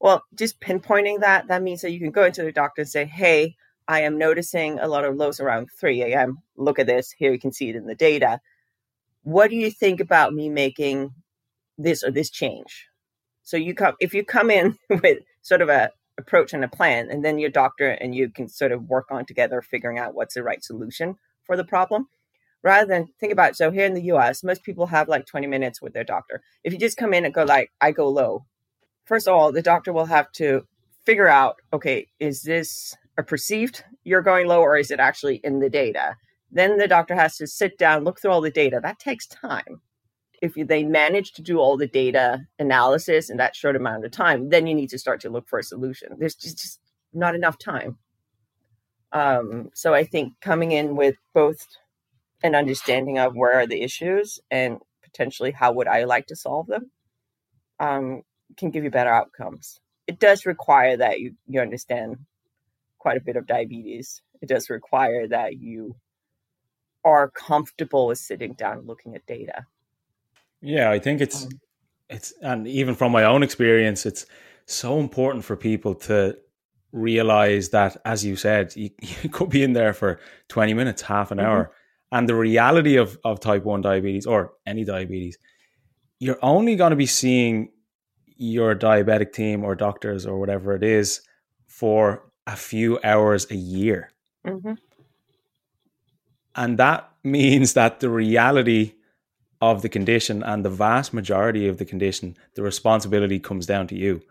Well, 0.00 0.24
just 0.34 0.60
pinpointing 0.60 1.20
that, 1.20 1.48
that 1.48 1.62
means 1.62 1.82
that 1.82 1.92
you 1.92 2.00
can 2.00 2.10
go 2.10 2.24
into 2.24 2.42
the 2.42 2.52
doctor 2.52 2.82
and 2.82 2.88
say, 2.88 3.04
hey, 3.04 3.56
I 3.86 4.00
am 4.02 4.18
noticing 4.18 4.78
a 4.78 4.88
lot 4.88 5.04
of 5.04 5.16
lows 5.16 5.40
around 5.40 5.68
3 5.78 6.02
a.m. 6.02 6.38
Look 6.56 6.78
at 6.78 6.86
this. 6.86 7.10
Here 7.10 7.32
you 7.32 7.38
can 7.38 7.52
see 7.52 7.68
it 7.68 7.76
in 7.76 7.86
the 7.86 7.94
data. 7.94 8.40
What 9.24 9.50
do 9.50 9.56
you 9.56 9.70
think 9.70 10.00
about 10.00 10.32
me 10.32 10.48
making 10.48 11.12
this 11.76 12.02
or 12.02 12.10
this 12.10 12.30
change? 12.30 12.86
So 13.42 13.56
you 13.56 13.74
come 13.74 13.94
if 14.00 14.14
you 14.14 14.24
come 14.24 14.50
in 14.50 14.78
with 14.88 15.18
sort 15.42 15.60
of 15.60 15.68
a 15.68 15.90
approach 16.18 16.54
and 16.54 16.64
a 16.64 16.68
plan, 16.68 17.10
and 17.10 17.24
then 17.24 17.38
your 17.38 17.50
doctor 17.50 17.88
and 17.90 18.14
you 18.14 18.30
can 18.30 18.48
sort 18.48 18.72
of 18.72 18.84
work 18.84 19.06
on 19.10 19.26
together 19.26 19.60
figuring 19.60 19.98
out 19.98 20.14
what's 20.14 20.34
the 20.34 20.42
right 20.42 20.62
solution 20.62 21.16
for 21.42 21.56
the 21.56 21.64
problem. 21.64 22.06
Rather 22.62 22.86
than 22.86 23.08
think 23.18 23.32
about 23.32 23.56
so 23.56 23.70
here 23.70 23.86
in 23.86 23.94
the 23.94 24.12
US, 24.12 24.44
most 24.44 24.62
people 24.62 24.86
have 24.86 25.08
like 25.08 25.26
20 25.26 25.46
minutes 25.46 25.82
with 25.82 25.94
their 25.94 26.04
doctor. 26.04 26.42
If 26.62 26.72
you 26.72 26.78
just 26.78 26.98
come 26.98 27.12
in 27.12 27.24
and 27.24 27.34
go 27.34 27.44
like, 27.44 27.70
I 27.80 27.90
go 27.90 28.08
low, 28.08 28.44
first 29.04 29.28
of 29.28 29.34
all, 29.34 29.52
the 29.52 29.62
doctor 29.62 29.92
will 29.92 30.06
have 30.06 30.30
to 30.32 30.62
figure 31.04 31.28
out, 31.28 31.56
okay, 31.72 32.06
is 32.18 32.42
this 32.42 32.96
a 33.18 33.22
perceived 33.22 33.84
you're 34.04 34.22
going 34.22 34.46
low 34.46 34.60
or 34.60 34.76
is 34.76 34.90
it 34.90 35.00
actually 35.00 35.36
in 35.44 35.60
the 35.60 35.70
data? 35.70 36.16
Then 36.50 36.78
the 36.78 36.88
doctor 36.88 37.14
has 37.14 37.36
to 37.36 37.46
sit 37.46 37.78
down, 37.78 38.04
look 38.04 38.20
through 38.20 38.32
all 38.32 38.40
the 38.40 38.50
data. 38.50 38.80
That 38.82 38.98
takes 38.98 39.26
time. 39.26 39.82
If 40.42 40.54
they 40.54 40.84
manage 40.84 41.32
to 41.32 41.42
do 41.42 41.58
all 41.58 41.76
the 41.76 41.86
data 41.86 42.46
analysis 42.58 43.28
in 43.28 43.36
that 43.36 43.54
short 43.54 43.76
amount 43.76 44.04
of 44.04 44.10
time, 44.10 44.48
then 44.48 44.66
you 44.66 44.74
need 44.74 44.88
to 44.90 44.98
start 44.98 45.20
to 45.20 45.30
look 45.30 45.48
for 45.48 45.58
a 45.58 45.62
solution. 45.64 46.16
There's 46.18 46.34
just, 46.34 46.80
not 47.12 47.34
enough 47.34 47.58
time. 47.58 47.98
Um, 49.12 49.70
so 49.74 49.92
I 49.92 50.04
think 50.04 50.34
coming 50.40 50.70
in 50.70 50.94
with 50.94 51.16
both 51.34 51.66
an 52.42 52.54
understanding 52.54 53.18
of 53.18 53.34
where 53.34 53.54
are 53.54 53.66
the 53.66 53.82
issues 53.82 54.38
and 54.50 54.78
potentially 55.02 55.50
how 55.50 55.72
would 55.72 55.88
I 55.88 56.04
like 56.04 56.26
to 56.28 56.36
solve 56.36 56.68
them 56.68 56.90
um, 57.80 58.22
can 58.56 58.70
give 58.70 58.84
you 58.84 58.90
better 58.90 59.10
outcomes. 59.10 59.80
It 60.06 60.18
does 60.18 60.46
require 60.46 60.96
that 60.96 61.20
you, 61.20 61.34
you 61.46 61.60
understand 61.60 62.16
quite 62.98 63.16
a 63.16 63.20
bit 63.20 63.36
of 63.36 63.46
diabetes. 63.46 64.22
It 64.42 64.48
does 64.48 64.70
require 64.70 65.26
that 65.28 65.58
you 65.58 65.96
are 67.04 67.30
comfortable 67.30 68.06
with 68.08 68.18
sitting 68.18 68.54
down 68.54 68.78
and 68.78 68.86
looking 68.86 69.14
at 69.14 69.26
data. 69.26 69.64
Yeah, 70.60 70.90
I 70.90 70.98
think 70.98 71.20
it's 71.20 71.44
um, 71.44 71.50
it's 72.08 72.34
and 72.42 72.66
even 72.66 72.94
from 72.94 73.12
my 73.12 73.24
own 73.24 73.42
experience, 73.42 74.04
it's 74.04 74.26
so 74.66 75.00
important 75.00 75.44
for 75.44 75.56
people 75.56 75.94
to 75.94 76.36
realize 76.92 77.70
that, 77.70 77.96
as 78.04 78.24
you 78.24 78.36
said, 78.36 78.74
you, 78.76 78.90
you 79.22 79.28
could 79.28 79.50
be 79.50 79.62
in 79.62 79.72
there 79.72 79.92
for 79.92 80.20
20 80.48 80.74
minutes, 80.74 81.02
half 81.02 81.30
an 81.30 81.38
mm-hmm. 81.38 81.46
hour. 81.46 81.72
And 82.12 82.28
the 82.28 82.34
reality 82.34 82.96
of, 82.96 83.18
of 83.24 83.38
type 83.38 83.62
1 83.64 83.82
diabetes 83.82 84.26
or 84.26 84.54
any 84.66 84.84
diabetes, 84.84 85.38
you're 86.18 86.40
only 86.42 86.74
going 86.74 86.90
to 86.90 86.96
be 86.96 87.06
seeing 87.06 87.70
your 88.40 88.74
diabetic 88.74 89.34
team 89.34 89.62
or 89.62 89.74
doctors 89.74 90.24
or 90.24 90.40
whatever 90.40 90.74
it 90.74 90.82
is 90.82 91.20
for 91.66 92.22
a 92.46 92.56
few 92.56 92.98
hours 93.04 93.46
a 93.50 93.54
year. 93.54 94.10
Mm-hmm. 94.46 94.72
And 96.56 96.78
that 96.78 97.10
means 97.22 97.74
that 97.74 98.00
the 98.00 98.08
reality 98.08 98.94
of 99.60 99.82
the 99.82 99.90
condition 99.90 100.42
and 100.42 100.64
the 100.64 100.70
vast 100.70 101.12
majority 101.12 101.68
of 101.68 101.76
the 101.76 101.84
condition, 101.84 102.34
the 102.54 102.62
responsibility 102.62 103.38
comes 103.38 103.66
down 103.66 103.86
to 103.88 103.94
you. 103.94 104.22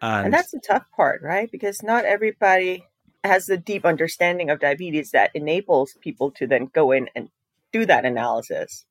And, 0.00 0.26
and 0.26 0.34
that's 0.34 0.52
the 0.52 0.60
tough 0.66 0.84
part, 0.96 1.20
right? 1.22 1.50
Because 1.52 1.82
not 1.82 2.06
everybody 2.06 2.86
has 3.24 3.44
the 3.44 3.58
deep 3.58 3.84
understanding 3.84 4.48
of 4.48 4.58
diabetes 4.58 5.10
that 5.10 5.32
enables 5.34 5.98
people 6.00 6.30
to 6.30 6.46
then 6.46 6.70
go 6.72 6.92
in 6.92 7.10
and 7.14 7.28
do 7.72 7.84
that 7.84 8.06
analysis. 8.06 8.86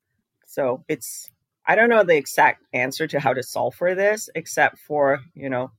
So 0.46 0.84
it's, 0.86 1.28
I 1.68 1.74
don't 1.74 1.90
know 1.90 2.02
the 2.02 2.16
exact 2.16 2.64
answer 2.72 3.06
to 3.06 3.20
how 3.20 3.34
to 3.34 3.42
solve 3.42 3.74
for 3.74 3.94
this, 3.94 4.30
except 4.34 4.78
for, 4.78 5.20
you 5.34 5.50
know, 5.50 5.70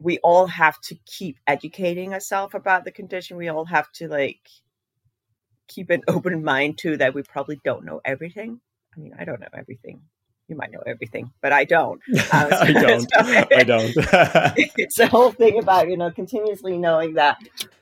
we 0.00 0.18
all 0.18 0.48
have 0.48 0.80
to 0.82 0.96
keep 1.06 1.38
educating 1.46 2.12
ourselves 2.12 2.56
about 2.56 2.84
the 2.84 2.90
condition. 2.90 3.36
We 3.36 3.48
all 3.48 3.64
have 3.64 3.90
to 3.92 4.08
like 4.08 4.48
keep 5.68 5.90
an 5.90 6.02
open 6.08 6.42
mind 6.42 6.78
to 6.78 6.96
that 6.96 7.14
we 7.14 7.22
probably 7.22 7.60
don't 7.64 7.84
know 7.84 8.00
everything. 8.04 8.60
I 8.96 9.00
mean, 9.00 9.14
I 9.16 9.24
don't 9.24 9.40
know 9.40 9.48
everything. 9.54 10.02
You 10.48 10.56
might 10.56 10.72
know 10.72 10.82
everything, 10.86 11.30
but 11.42 11.52
I 11.52 11.64
don't. 11.64 12.00
Um, 12.10 12.18
I 12.32 12.72
don't. 12.72 13.02
So 13.02 13.18
I 13.20 13.64
don't. 13.64 13.94
it's 14.76 14.96
the 14.96 15.06
whole 15.06 15.30
thing 15.32 15.58
about 15.58 15.88
you 15.88 15.96
know 15.96 16.10
continuously 16.10 16.76
knowing 16.76 17.14
that 17.14 17.38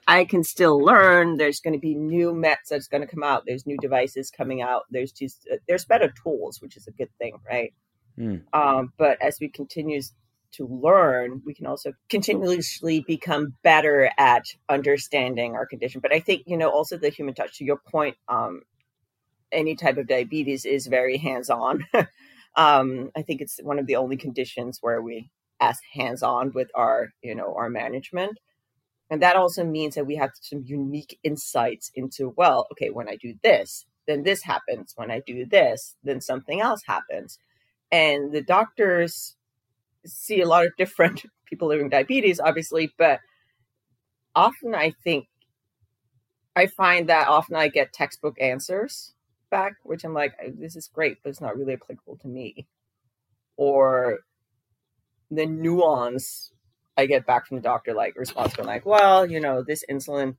I 0.06 0.24
can 0.24 0.44
still 0.44 0.78
learn. 0.78 1.36
There's 1.36 1.60
going 1.60 1.74
to 1.74 1.80
be 1.80 1.94
new 1.94 2.32
meds 2.32 2.68
that's 2.70 2.88
going 2.88 3.02
to 3.02 3.06
come 3.06 3.22
out. 3.22 3.44
There's 3.46 3.66
new 3.66 3.76
devices 3.78 4.30
coming 4.30 4.62
out. 4.62 4.82
There's 4.90 5.12
just 5.12 5.48
uh, 5.52 5.56
there's 5.68 5.84
better 5.84 6.12
tools, 6.22 6.60
which 6.60 6.76
is 6.76 6.86
a 6.86 6.92
good 6.92 7.10
thing, 7.18 7.38
right? 7.48 7.72
Mm. 8.18 8.42
Um, 8.52 8.92
but 8.98 9.20
as 9.22 9.38
we 9.40 9.48
continue 9.48 10.00
to 10.52 10.66
learn, 10.66 11.42
we 11.44 11.54
can 11.54 11.66
also 11.66 11.92
continuously 12.08 13.00
become 13.06 13.54
better 13.62 14.10
at 14.18 14.44
understanding 14.68 15.54
our 15.54 15.66
condition. 15.66 16.00
But 16.00 16.12
I 16.14 16.20
think, 16.20 16.42
you 16.46 16.56
know, 16.56 16.70
also 16.70 16.96
the 16.96 17.10
human 17.10 17.34
touch, 17.34 17.58
to 17.58 17.64
your 17.64 17.76
point, 17.76 18.16
um, 18.28 18.62
any 19.52 19.76
type 19.76 19.96
of 19.98 20.08
diabetes 20.08 20.64
is 20.64 20.86
very 20.86 21.18
hands 21.18 21.50
on. 21.50 21.84
Um, 22.56 23.10
I 23.16 23.22
think 23.22 23.40
it's 23.40 23.58
one 23.62 23.78
of 23.78 23.86
the 23.86 23.96
only 23.96 24.16
conditions 24.16 24.78
where 24.80 25.02
we 25.02 25.30
as 25.60 25.78
hands 25.94 26.22
on 26.22 26.52
with 26.52 26.70
our, 26.74 27.10
you 27.22 27.34
know, 27.34 27.54
our 27.56 27.68
management. 27.68 28.38
And 29.10 29.22
that 29.22 29.36
also 29.36 29.64
means 29.64 29.94
that 29.94 30.06
we 30.06 30.16
have 30.16 30.30
some 30.40 30.62
unique 30.64 31.18
insights 31.22 31.90
into, 31.94 32.34
well, 32.36 32.66
okay, 32.72 32.90
when 32.90 33.08
I 33.08 33.16
do 33.16 33.34
this, 33.42 33.86
then 34.06 34.22
this 34.22 34.42
happens. 34.42 34.92
When 34.96 35.10
I 35.10 35.20
do 35.26 35.46
this, 35.46 35.96
then 36.02 36.20
something 36.20 36.60
else 36.60 36.82
happens. 36.86 37.38
And 37.92 38.32
the 38.32 38.42
doctors 38.42 39.36
see 40.04 40.40
a 40.40 40.48
lot 40.48 40.66
of 40.66 40.76
different 40.76 41.22
people 41.46 41.68
living 41.68 41.88
diabetes, 41.88 42.40
obviously, 42.40 42.92
but 42.98 43.20
often 44.34 44.74
I 44.74 44.92
think 45.04 45.26
I 46.54 46.66
find 46.66 47.08
that 47.08 47.28
often 47.28 47.54
I 47.54 47.68
get 47.68 47.92
textbook 47.92 48.36
answers 48.40 49.12
back, 49.50 49.74
which 49.82 50.04
I'm 50.04 50.14
like, 50.14 50.32
this 50.58 50.76
is 50.76 50.88
great, 50.88 51.18
but 51.22 51.30
it's 51.30 51.40
not 51.40 51.56
really 51.56 51.74
applicable 51.74 52.18
to 52.18 52.28
me. 52.28 52.66
Or 53.56 54.20
the 55.30 55.46
nuance 55.46 56.52
I 56.96 57.06
get 57.06 57.26
back 57.26 57.46
from 57.46 57.56
the 57.56 57.62
doctor, 57.62 57.94
like 57.94 58.16
response 58.16 58.54
going 58.54 58.68
like, 58.68 58.86
well, 58.86 59.26
you 59.26 59.40
know, 59.40 59.62
this 59.62 59.84
insulin 59.90 60.36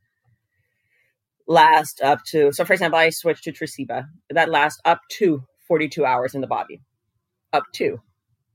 lasts 1.48 2.02
up 2.02 2.20
to 2.26 2.52
so 2.52 2.66
for 2.66 2.74
example, 2.74 3.00
I 3.00 3.10
switched 3.10 3.46
to 3.46 3.54
Tresiba. 3.54 4.08
That 4.30 4.50
lasts 4.50 4.82
up 4.86 5.02
to 5.20 5.44
42 5.68 6.06
hours 6.06 6.36
in 6.36 6.42
the 6.42 6.48
body. 6.48 6.82
Up 7.54 7.64
to 7.76 8.02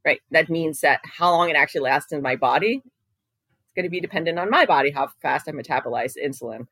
right? 0.05 0.21
That 0.31 0.49
means 0.49 0.81
that 0.81 1.01
how 1.05 1.31
long 1.31 1.51
it 1.51 1.57
actually 1.57 1.83
lasts 1.83 2.13
in 2.13 2.23
my 2.23 2.37
body 2.37 2.83
is 2.85 3.73
going 3.77 3.85
to 3.85 3.91
be 3.91 4.01
dependent 4.01 4.39
on 4.39 4.51
my 4.51 4.67
body, 4.67 4.91
how 4.91 5.09
fast 5.21 5.49
I 5.49 5.53
metabolize 5.53 6.15
insulin. 6.23 6.67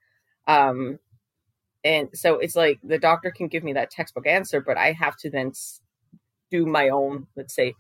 Um, 0.47 0.99
and 1.85 2.09
so 2.15 2.39
it's 2.39 2.57
like 2.57 2.79
the 2.83 2.99
doctor 2.99 3.31
can 3.31 3.49
give 3.49 3.65
me 3.65 3.73
that 3.75 3.91
textbook 3.91 4.27
answer, 4.27 4.61
but 4.61 4.77
I 4.77 4.93
have 4.93 5.17
to 5.19 5.31
then 5.31 5.53
do 6.51 6.67
my 6.67 6.89
own, 6.89 7.27
let's 7.37 7.55
say, 7.55 7.75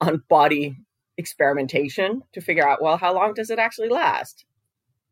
on 0.00 0.22
body 0.28 0.76
experimentation 1.16 2.22
to 2.32 2.40
figure 2.40 2.68
out, 2.68 2.82
well, 2.82 2.96
how 2.96 3.14
long 3.14 3.34
does 3.34 3.50
it 3.50 3.58
actually 3.58 3.88
last? 3.88 4.44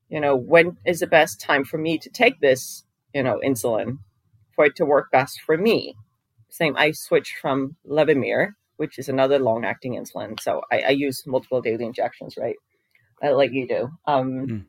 You 0.08 0.20
know, 0.20 0.36
when 0.36 0.76
is 0.84 1.00
the 1.00 1.06
best 1.06 1.40
time 1.40 1.64
for 1.64 1.78
me 1.78 1.98
to 1.98 2.10
take 2.10 2.40
this, 2.40 2.84
you 3.14 3.22
know, 3.22 3.40
insulin 3.44 3.98
for 4.54 4.66
it 4.66 4.76
to 4.76 4.84
work 4.84 5.10
best 5.10 5.40
for 5.40 5.56
me? 5.56 5.96
Same, 6.50 6.76
I 6.76 6.92
switched 6.92 7.36
from 7.38 7.76
Levemir 7.88 8.52
which 8.76 8.98
is 8.98 9.08
another 9.08 9.38
long 9.38 9.64
acting 9.64 9.94
insulin. 9.94 10.40
So 10.40 10.62
I, 10.70 10.80
I, 10.80 10.90
use 10.90 11.26
multiple 11.26 11.60
daily 11.60 11.84
injections, 11.84 12.36
right? 12.36 12.56
Like 13.22 13.52
you 13.52 13.68
do. 13.68 13.90
Um, 14.06 14.46
mm. 14.46 14.64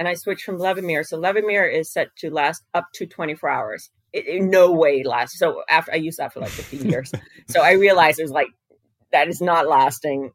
And 0.00 0.08
I 0.08 0.14
switched 0.14 0.42
from 0.42 0.58
Levemir. 0.58 1.06
So 1.06 1.16
Levemir 1.16 1.72
is 1.72 1.92
set 1.92 2.08
to 2.16 2.30
last 2.30 2.64
up 2.74 2.86
to 2.94 3.06
24 3.06 3.48
hours. 3.48 3.90
It, 4.12 4.26
in 4.26 4.50
no 4.50 4.72
way 4.72 5.04
lasts. 5.04 5.38
So 5.38 5.62
after 5.70 5.92
I 5.92 5.96
used 5.96 6.18
that 6.18 6.32
for 6.32 6.40
like 6.40 6.50
15 6.50 6.90
years. 6.90 7.12
So 7.48 7.62
I 7.62 7.72
realized 7.72 8.18
it 8.18 8.24
was 8.24 8.32
like, 8.32 8.48
that 9.12 9.28
is 9.28 9.40
not 9.40 9.68
lasting 9.68 10.32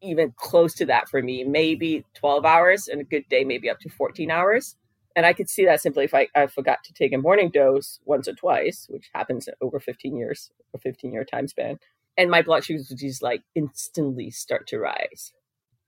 even 0.00 0.32
close 0.36 0.74
to 0.74 0.86
that 0.86 1.08
for 1.08 1.20
me. 1.20 1.42
Maybe 1.42 2.04
12 2.14 2.44
hours 2.44 2.86
and 2.86 3.00
a 3.00 3.04
good 3.04 3.28
day, 3.28 3.42
maybe 3.42 3.68
up 3.68 3.80
to 3.80 3.88
14 3.88 4.30
hours. 4.30 4.76
And 5.16 5.26
I 5.26 5.32
could 5.32 5.50
see 5.50 5.64
that 5.64 5.80
simply 5.80 6.04
if 6.04 6.14
I, 6.14 6.28
I 6.36 6.46
forgot 6.46 6.78
to 6.84 6.92
take 6.92 7.12
a 7.12 7.18
morning 7.18 7.50
dose 7.50 7.98
once 8.04 8.28
or 8.28 8.34
twice, 8.34 8.86
which 8.88 9.10
happens 9.12 9.48
over 9.60 9.80
15 9.80 10.16
years, 10.16 10.52
a 10.72 10.78
15 10.78 11.12
year 11.12 11.24
time 11.24 11.48
span 11.48 11.80
and 12.20 12.30
my 12.30 12.42
blood 12.42 12.64
sugars 12.64 12.88
would 12.90 12.98
just 12.98 13.22
like 13.22 13.42
instantly 13.54 14.30
start 14.30 14.66
to 14.68 14.78
rise. 14.78 15.32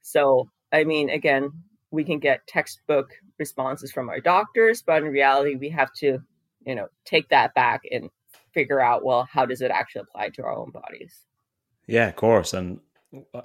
So, 0.01 0.49
I 0.73 0.85
mean, 0.85 1.11
again, 1.11 1.51
we 1.93 2.03
can 2.03 2.19
get 2.19 2.47
textbook 2.49 3.11
responses 3.39 3.93
from 3.93 4.09
our 4.09 4.19
doctors, 4.19 4.83
but 4.83 5.03
in 5.03 5.09
reality, 5.11 5.55
we 5.55 5.69
have 5.69 5.93
to, 5.93 6.19
you 6.67 6.75
know, 6.75 6.89
take 7.05 7.29
that 7.29 7.55
back 7.55 7.83
and 7.93 8.09
figure 8.53 8.81
out, 8.81 9.05
well, 9.05 9.29
how 9.31 9.47
does 9.47 9.61
it 9.61 9.71
actually 9.71 10.03
apply 10.03 10.31
to 10.31 10.43
our 10.43 10.57
own 10.57 10.71
bodies? 10.71 11.21
Yeah, 11.87 12.09
of 12.09 12.17
course. 12.17 12.55
And 12.55 12.81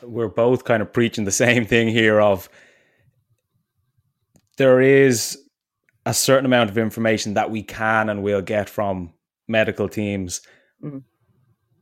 we're 0.02 0.30
both 0.30 0.64
kind 0.64 0.82
of 0.82 0.92
preaching 0.92 1.26
the 1.26 1.32
same 1.46 1.66
thing 1.66 1.90
here 1.90 2.22
of 2.22 2.50
there 4.58 4.82
is 4.82 5.38
a 6.06 6.14
certain 6.14 6.46
amount 6.46 6.70
of 6.70 6.78
information 6.78 7.34
that 7.34 7.52
we 7.52 7.62
can 7.62 8.10
and 8.10 8.24
will 8.24 8.42
get 8.42 8.70
from 8.70 9.14
medical 9.48 9.90
teams. 9.90 10.42
Mm-hmm. 10.82 11.00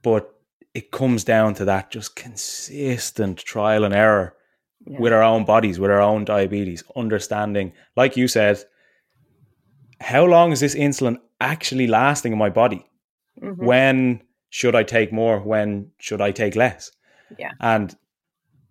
But 0.01 0.33
it 0.73 0.91
comes 0.91 1.23
down 1.23 1.53
to 1.55 1.65
that 1.65 1.91
just 1.91 2.15
consistent 2.15 3.37
trial 3.37 3.83
and 3.83 3.93
error 3.93 4.35
yeah. 4.85 4.99
with 4.99 5.13
our 5.13 5.23
own 5.23 5.45
bodies, 5.45 5.79
with 5.79 5.91
our 5.91 6.01
own 6.01 6.25
diabetes, 6.25 6.83
understanding, 6.95 7.73
like 7.95 8.17
you 8.17 8.27
said, 8.27 8.63
how 9.99 10.25
long 10.25 10.51
is 10.51 10.59
this 10.59 10.75
insulin 10.75 11.17
actually 11.39 11.87
lasting 11.87 12.31
in 12.31 12.37
my 12.37 12.49
body? 12.49 12.85
Mm-hmm. 13.41 13.65
When 13.65 14.21
should 14.49 14.75
I 14.75 14.83
take 14.83 15.11
more? 15.11 15.39
When 15.39 15.91
should 15.97 16.21
I 16.21 16.31
take 16.31 16.55
less? 16.55 16.91
Yeah. 17.37 17.51
And 17.59 17.95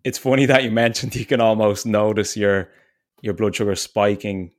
it's 0.05 0.19
funny 0.19 0.47
that 0.47 0.65
you 0.65 0.71
mentioned 0.71 1.15
you 1.17 1.25
can 1.25 1.41
almost 1.41 1.87
notice 1.87 2.37
your 2.37 2.71
your 3.23 3.35
blood 3.35 3.57
sugar 3.57 3.75
spiking 3.75 4.53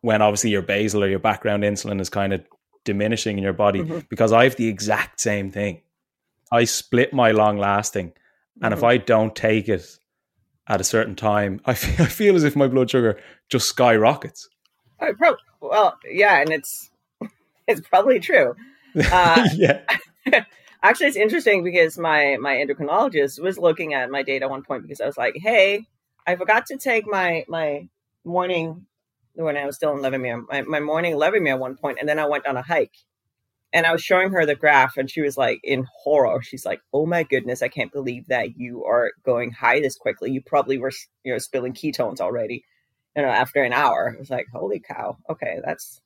when 0.00 0.22
obviously 0.22 0.50
your 0.50 0.62
basal 0.62 1.04
or 1.04 1.08
your 1.08 1.18
background 1.18 1.64
insulin 1.64 2.00
is 2.00 2.08
kind 2.08 2.32
of 2.32 2.42
diminishing 2.84 3.36
in 3.36 3.44
your 3.44 3.52
body 3.52 3.80
mm-hmm. 3.80 3.98
because 4.08 4.32
I 4.32 4.44
have 4.44 4.56
the 4.56 4.68
exact 4.68 5.20
same 5.20 5.50
thing. 5.50 5.82
I 6.50 6.64
split 6.64 7.12
my 7.12 7.32
long 7.32 7.58
lasting, 7.58 8.12
and 8.62 8.72
mm-hmm. 8.72 8.78
if 8.78 8.84
I 8.84 8.96
don't 8.96 9.36
take 9.36 9.68
it 9.68 9.86
at 10.68 10.80
a 10.80 10.84
certain 10.84 11.16
time, 11.16 11.60
I 11.64 11.74
feel, 11.74 12.06
I 12.06 12.08
feel 12.08 12.36
as 12.36 12.44
if 12.44 12.56
my 12.56 12.68
blood 12.68 12.90
sugar 12.90 13.20
just 13.48 13.68
skyrockets. 13.68 14.48
Oh, 15.00 15.14
probably, 15.14 15.40
well, 15.60 15.98
yeah, 16.08 16.40
and 16.40 16.50
it's 16.50 16.90
it's 17.66 17.80
probably 17.80 18.20
true. 18.20 18.54
Uh, 19.10 19.48
yeah. 19.54 19.82
Actually, 20.82 21.08
it's 21.08 21.16
interesting 21.16 21.64
because 21.64 21.98
my 21.98 22.36
my 22.40 22.54
endocrinologist 22.56 23.40
was 23.40 23.58
looking 23.58 23.94
at 23.94 24.10
my 24.10 24.22
data 24.22 24.46
one 24.48 24.62
point 24.62 24.82
because 24.82 25.00
I 25.00 25.06
was 25.06 25.16
like, 25.16 25.34
"Hey, 25.36 25.86
I 26.26 26.36
forgot 26.36 26.66
to 26.66 26.76
take 26.76 27.06
my 27.06 27.44
my 27.48 27.88
morning 28.24 28.86
when 29.34 29.56
I 29.56 29.66
was 29.66 29.76
still 29.76 29.96
in 29.96 30.02
Levemir, 30.02 30.44
my, 30.48 30.62
my 30.62 30.80
morning 30.80 31.14
Levemir 31.14 31.50
at 31.50 31.58
one 31.58 31.76
point, 31.76 31.98
and 32.00 32.08
then 32.08 32.18
I 32.18 32.26
went 32.26 32.46
on 32.46 32.56
a 32.56 32.62
hike, 32.62 32.96
and 33.72 33.86
I 33.86 33.92
was 33.92 34.02
showing 34.02 34.30
her 34.30 34.46
the 34.46 34.54
graph, 34.54 34.96
and 34.96 35.10
she 35.10 35.20
was 35.20 35.36
like 35.36 35.60
in 35.62 35.86
horror. 36.02 36.42
She's 36.42 36.64
like, 36.64 36.80
"Oh 36.92 37.06
my 37.06 37.22
goodness, 37.22 37.62
I 37.62 37.68
can't 37.68 37.92
believe 37.92 38.26
that 38.28 38.56
you 38.56 38.84
are 38.84 39.12
going 39.24 39.52
high 39.52 39.80
this 39.80 39.96
quickly. 39.96 40.30
You 40.30 40.42
probably 40.42 40.78
were, 40.78 40.92
you 41.24 41.32
know, 41.32 41.38
spilling 41.38 41.74
ketones 41.74 42.20
already." 42.20 42.64
you 43.18 43.24
know, 43.24 43.30
after 43.30 43.62
an 43.64 43.72
hour. 43.72 44.10
It 44.14 44.20
was 44.20 44.30
like, 44.30 44.46
holy 44.52 44.78
cow, 44.78 45.16
okay, 45.28 45.58
that's 45.64 46.00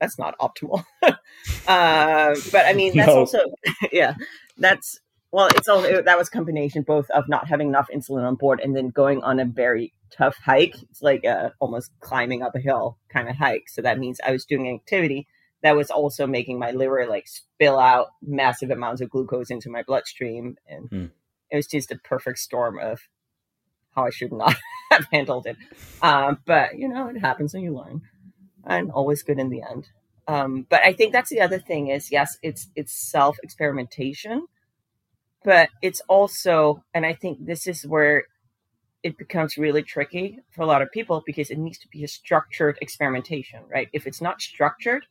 that's 0.00 0.18
not 0.18 0.38
optimal. 0.38 0.84
uh, 1.02 2.34
but 2.50 2.66
I 2.66 2.72
mean, 2.72 2.96
that's 2.96 3.08
no. 3.08 3.18
also 3.18 3.40
yeah, 3.92 4.14
that's 4.56 5.00
well, 5.32 5.48
it's 5.54 5.68
all 5.68 5.84
it, 5.84 6.06
that 6.06 6.18
was 6.18 6.30
combination 6.30 6.82
both 6.82 7.10
of 7.10 7.28
not 7.28 7.46
having 7.46 7.68
enough 7.68 7.88
insulin 7.94 8.26
on 8.26 8.36
board 8.36 8.60
and 8.60 8.74
then 8.74 8.88
going 8.88 9.22
on 9.22 9.38
a 9.38 9.44
very 9.44 9.92
tough 10.10 10.36
hike. 10.42 10.76
It's 10.90 11.02
like 11.02 11.26
uh, 11.26 11.50
almost 11.60 11.92
climbing 12.00 12.42
up 12.42 12.54
a 12.54 12.60
hill 12.60 12.96
kind 13.10 13.28
of 13.28 13.36
hike. 13.36 13.68
So 13.68 13.82
that 13.82 13.98
means 13.98 14.18
I 14.24 14.32
was 14.32 14.46
doing 14.46 14.66
an 14.66 14.74
activity 14.76 15.28
that 15.62 15.76
was 15.76 15.90
also 15.90 16.26
making 16.26 16.58
my 16.58 16.70
liver 16.70 17.06
like 17.06 17.26
spill 17.28 17.78
out 17.78 18.08
massive 18.22 18.70
amounts 18.70 19.00
of 19.00 19.10
glucose 19.10 19.50
into 19.50 19.70
my 19.70 19.82
bloodstream, 19.82 20.56
and 20.66 20.90
mm. 20.90 21.10
it 21.50 21.56
was 21.56 21.66
just 21.66 21.92
a 21.92 21.98
perfect 21.98 22.38
storm 22.38 22.78
of 22.78 23.00
how 23.94 24.06
I 24.06 24.10
should 24.10 24.32
not 24.32 24.56
have 24.90 25.06
handled 25.12 25.46
it. 25.46 25.56
Um, 26.02 26.38
but 26.46 26.78
you 26.78 26.88
know, 26.88 27.08
it 27.08 27.18
happens 27.18 27.54
and 27.54 27.62
you 27.62 27.76
learn, 27.76 28.02
and 28.64 28.90
always 28.90 29.22
good 29.22 29.38
in 29.38 29.50
the 29.50 29.62
end. 29.62 29.88
Um, 30.28 30.66
but 30.68 30.80
I 30.84 30.92
think 30.92 31.12
that's 31.12 31.30
the 31.30 31.40
other 31.40 31.58
thing 31.58 31.88
is 31.88 32.10
yes, 32.10 32.38
it's 32.42 32.68
it's 32.76 32.92
self 32.92 33.36
experimentation, 33.42 34.46
but 35.44 35.70
it's 35.82 36.00
also, 36.08 36.84
and 36.94 37.04
I 37.04 37.14
think 37.14 37.44
this 37.46 37.66
is 37.66 37.86
where 37.86 38.24
it 39.02 39.16
becomes 39.16 39.56
really 39.56 39.82
tricky 39.82 40.38
for 40.50 40.62
a 40.62 40.66
lot 40.66 40.82
of 40.82 40.92
people 40.92 41.22
because 41.24 41.50
it 41.50 41.58
needs 41.58 41.78
to 41.78 41.88
be 41.88 42.04
a 42.04 42.08
structured 42.08 42.78
experimentation, 42.82 43.60
right? 43.72 43.88
If 43.92 44.06
it's 44.06 44.20
not 44.20 44.42
structured, 44.42 45.06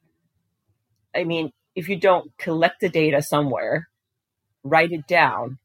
I 1.16 1.24
mean, 1.24 1.52
if 1.76 1.90
you 1.90 1.96
don't 1.96 2.32
collect 2.38 2.82
the 2.82 2.90
data 2.90 3.22
somewhere, 3.22 3.88
write 4.64 4.92
it 4.92 5.08
down, 5.08 5.60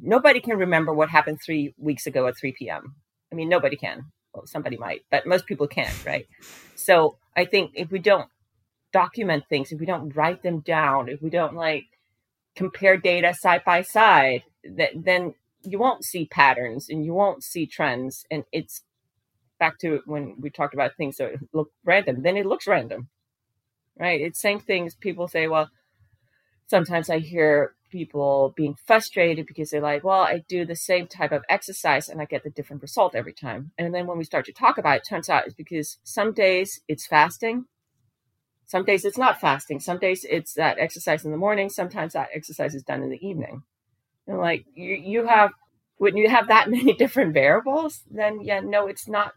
nobody 0.00 0.40
can 0.40 0.58
remember 0.58 0.92
what 0.92 1.10
happened 1.10 1.40
three 1.44 1.74
weeks 1.78 2.06
ago 2.06 2.26
at 2.26 2.36
3 2.38 2.54
p.m. 2.58 2.96
I 3.30 3.34
mean, 3.34 3.48
nobody 3.48 3.76
can. 3.76 4.06
Well, 4.34 4.46
somebody 4.46 4.76
might, 4.78 5.02
but 5.10 5.26
most 5.26 5.46
people 5.46 5.66
can't, 5.66 6.06
right? 6.06 6.26
So 6.74 7.18
I 7.36 7.44
think 7.44 7.72
if 7.74 7.90
we 7.90 7.98
don't 7.98 8.28
document 8.92 9.44
things, 9.48 9.72
if 9.72 9.80
we 9.80 9.86
don't 9.86 10.14
write 10.14 10.42
them 10.42 10.60
down, 10.60 11.08
if 11.08 11.20
we 11.22 11.30
don't 11.30 11.54
like 11.54 11.84
compare 12.54 12.96
data 12.96 13.34
side 13.34 13.62
by 13.64 13.82
side, 13.82 14.42
that 14.64 14.90
then 14.94 15.34
you 15.64 15.78
won't 15.78 16.04
see 16.04 16.26
patterns 16.26 16.88
and 16.88 17.04
you 17.04 17.14
won't 17.14 17.42
see 17.42 17.66
trends. 17.66 18.24
And 18.30 18.44
it's 18.52 18.82
back 19.58 19.78
to 19.80 20.00
when 20.06 20.36
we 20.40 20.50
talked 20.50 20.74
about 20.74 20.96
things 20.96 21.16
that 21.16 21.32
look 21.52 21.70
random, 21.84 22.22
then 22.22 22.36
it 22.36 22.46
looks 22.46 22.66
random, 22.66 23.08
right? 23.98 24.20
It's 24.20 24.40
same 24.40 24.60
things. 24.60 24.94
People 24.94 25.28
say, 25.28 25.48
well, 25.48 25.70
sometimes 26.66 27.10
I 27.10 27.18
hear 27.18 27.74
people 27.90 28.54
being 28.56 28.74
frustrated 28.86 29.46
because 29.46 29.70
they're 29.70 29.80
like, 29.80 30.02
well, 30.02 30.22
I 30.22 30.42
do 30.48 30.64
the 30.64 30.74
same 30.74 31.06
type 31.06 31.30
of 31.30 31.44
exercise 31.48 32.08
and 32.08 32.20
I 32.20 32.24
get 32.24 32.42
the 32.42 32.50
different 32.50 32.82
result 32.82 33.14
every 33.14 33.34
time. 33.34 33.72
And 33.76 33.94
then 33.94 34.06
when 34.06 34.18
we 34.18 34.24
start 34.24 34.46
to 34.46 34.52
talk 34.52 34.78
about 34.78 34.96
it, 34.96 35.02
it 35.02 35.08
turns 35.08 35.28
out 35.28 35.44
it's 35.46 35.54
because 35.54 35.98
some 36.02 36.32
days 36.32 36.80
it's 36.88 37.06
fasting, 37.06 37.66
some 38.66 38.84
days 38.84 39.04
it's 39.04 39.18
not 39.18 39.40
fasting, 39.40 39.80
some 39.80 39.98
days 39.98 40.24
it's 40.28 40.54
that 40.54 40.78
exercise 40.78 41.24
in 41.24 41.30
the 41.30 41.36
morning, 41.36 41.68
sometimes 41.68 42.14
that 42.14 42.30
exercise 42.34 42.74
is 42.74 42.82
done 42.82 43.02
in 43.02 43.10
the 43.10 43.24
evening. 43.26 43.62
And 44.26 44.38
like 44.38 44.64
you, 44.74 44.94
you 44.94 45.26
have 45.26 45.50
when 45.98 46.16
you 46.16 46.30
have 46.30 46.48
that 46.48 46.70
many 46.76 46.94
different 46.94 47.34
variables, 47.34 48.02
then 48.10 48.40
yeah, 48.42 48.60
no, 48.60 48.86
it's 48.86 49.06
not 49.06 49.34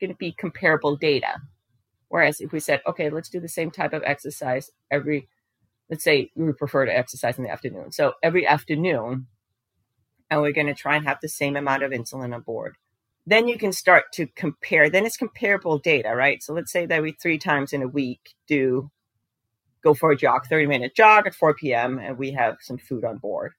going 0.00 0.10
to 0.10 0.16
be 0.16 0.32
comparable 0.32 0.96
data. 0.96 1.40
Whereas 2.14 2.40
if 2.40 2.52
we 2.52 2.60
said, 2.60 2.80
okay, 2.86 3.10
let's 3.10 3.28
do 3.28 3.40
the 3.40 3.48
same 3.48 3.72
type 3.72 3.92
of 3.92 4.04
exercise 4.04 4.70
every 4.88 5.28
let's 5.90 6.04
say 6.04 6.30
we 6.36 6.52
prefer 6.52 6.86
to 6.86 6.96
exercise 6.96 7.38
in 7.38 7.42
the 7.42 7.50
afternoon. 7.50 7.90
So 7.90 8.12
every 8.22 8.46
afternoon, 8.46 9.26
and 10.30 10.40
we're 10.40 10.52
going 10.52 10.68
to 10.68 10.74
try 10.74 10.94
and 10.94 11.04
have 11.08 11.18
the 11.20 11.28
same 11.28 11.56
amount 11.56 11.82
of 11.82 11.90
insulin 11.90 12.32
on 12.32 12.42
board. 12.42 12.76
Then 13.26 13.48
you 13.48 13.58
can 13.58 13.72
start 13.72 14.04
to 14.12 14.28
compare. 14.28 14.88
Then 14.88 15.04
it's 15.04 15.16
comparable 15.16 15.78
data, 15.78 16.14
right? 16.14 16.40
So 16.40 16.52
let's 16.52 16.70
say 16.70 16.86
that 16.86 17.02
we 17.02 17.16
three 17.20 17.36
times 17.36 17.72
in 17.72 17.82
a 17.82 17.88
week 17.88 18.36
do 18.46 18.92
go 19.82 19.92
for 19.92 20.12
a 20.12 20.16
jog, 20.16 20.46
30 20.46 20.66
minute 20.66 20.94
jog 20.94 21.26
at 21.26 21.34
4 21.34 21.54
p.m., 21.54 21.98
and 21.98 22.16
we 22.16 22.30
have 22.30 22.58
some 22.60 22.78
food 22.78 23.04
on 23.04 23.18
board. 23.18 23.54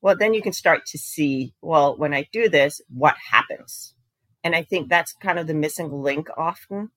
Well, 0.00 0.16
then 0.16 0.32
you 0.32 0.40
can 0.40 0.54
start 0.54 0.86
to 0.86 0.98
see, 0.98 1.52
well, 1.60 1.98
when 1.98 2.14
I 2.14 2.26
do 2.32 2.48
this, 2.48 2.80
what 2.88 3.16
happens? 3.30 3.92
And 4.42 4.56
I 4.56 4.62
think 4.62 4.88
that's 4.88 5.12
kind 5.12 5.38
of 5.38 5.46
the 5.46 5.52
missing 5.52 5.92
link 5.92 6.28
often 6.38 6.88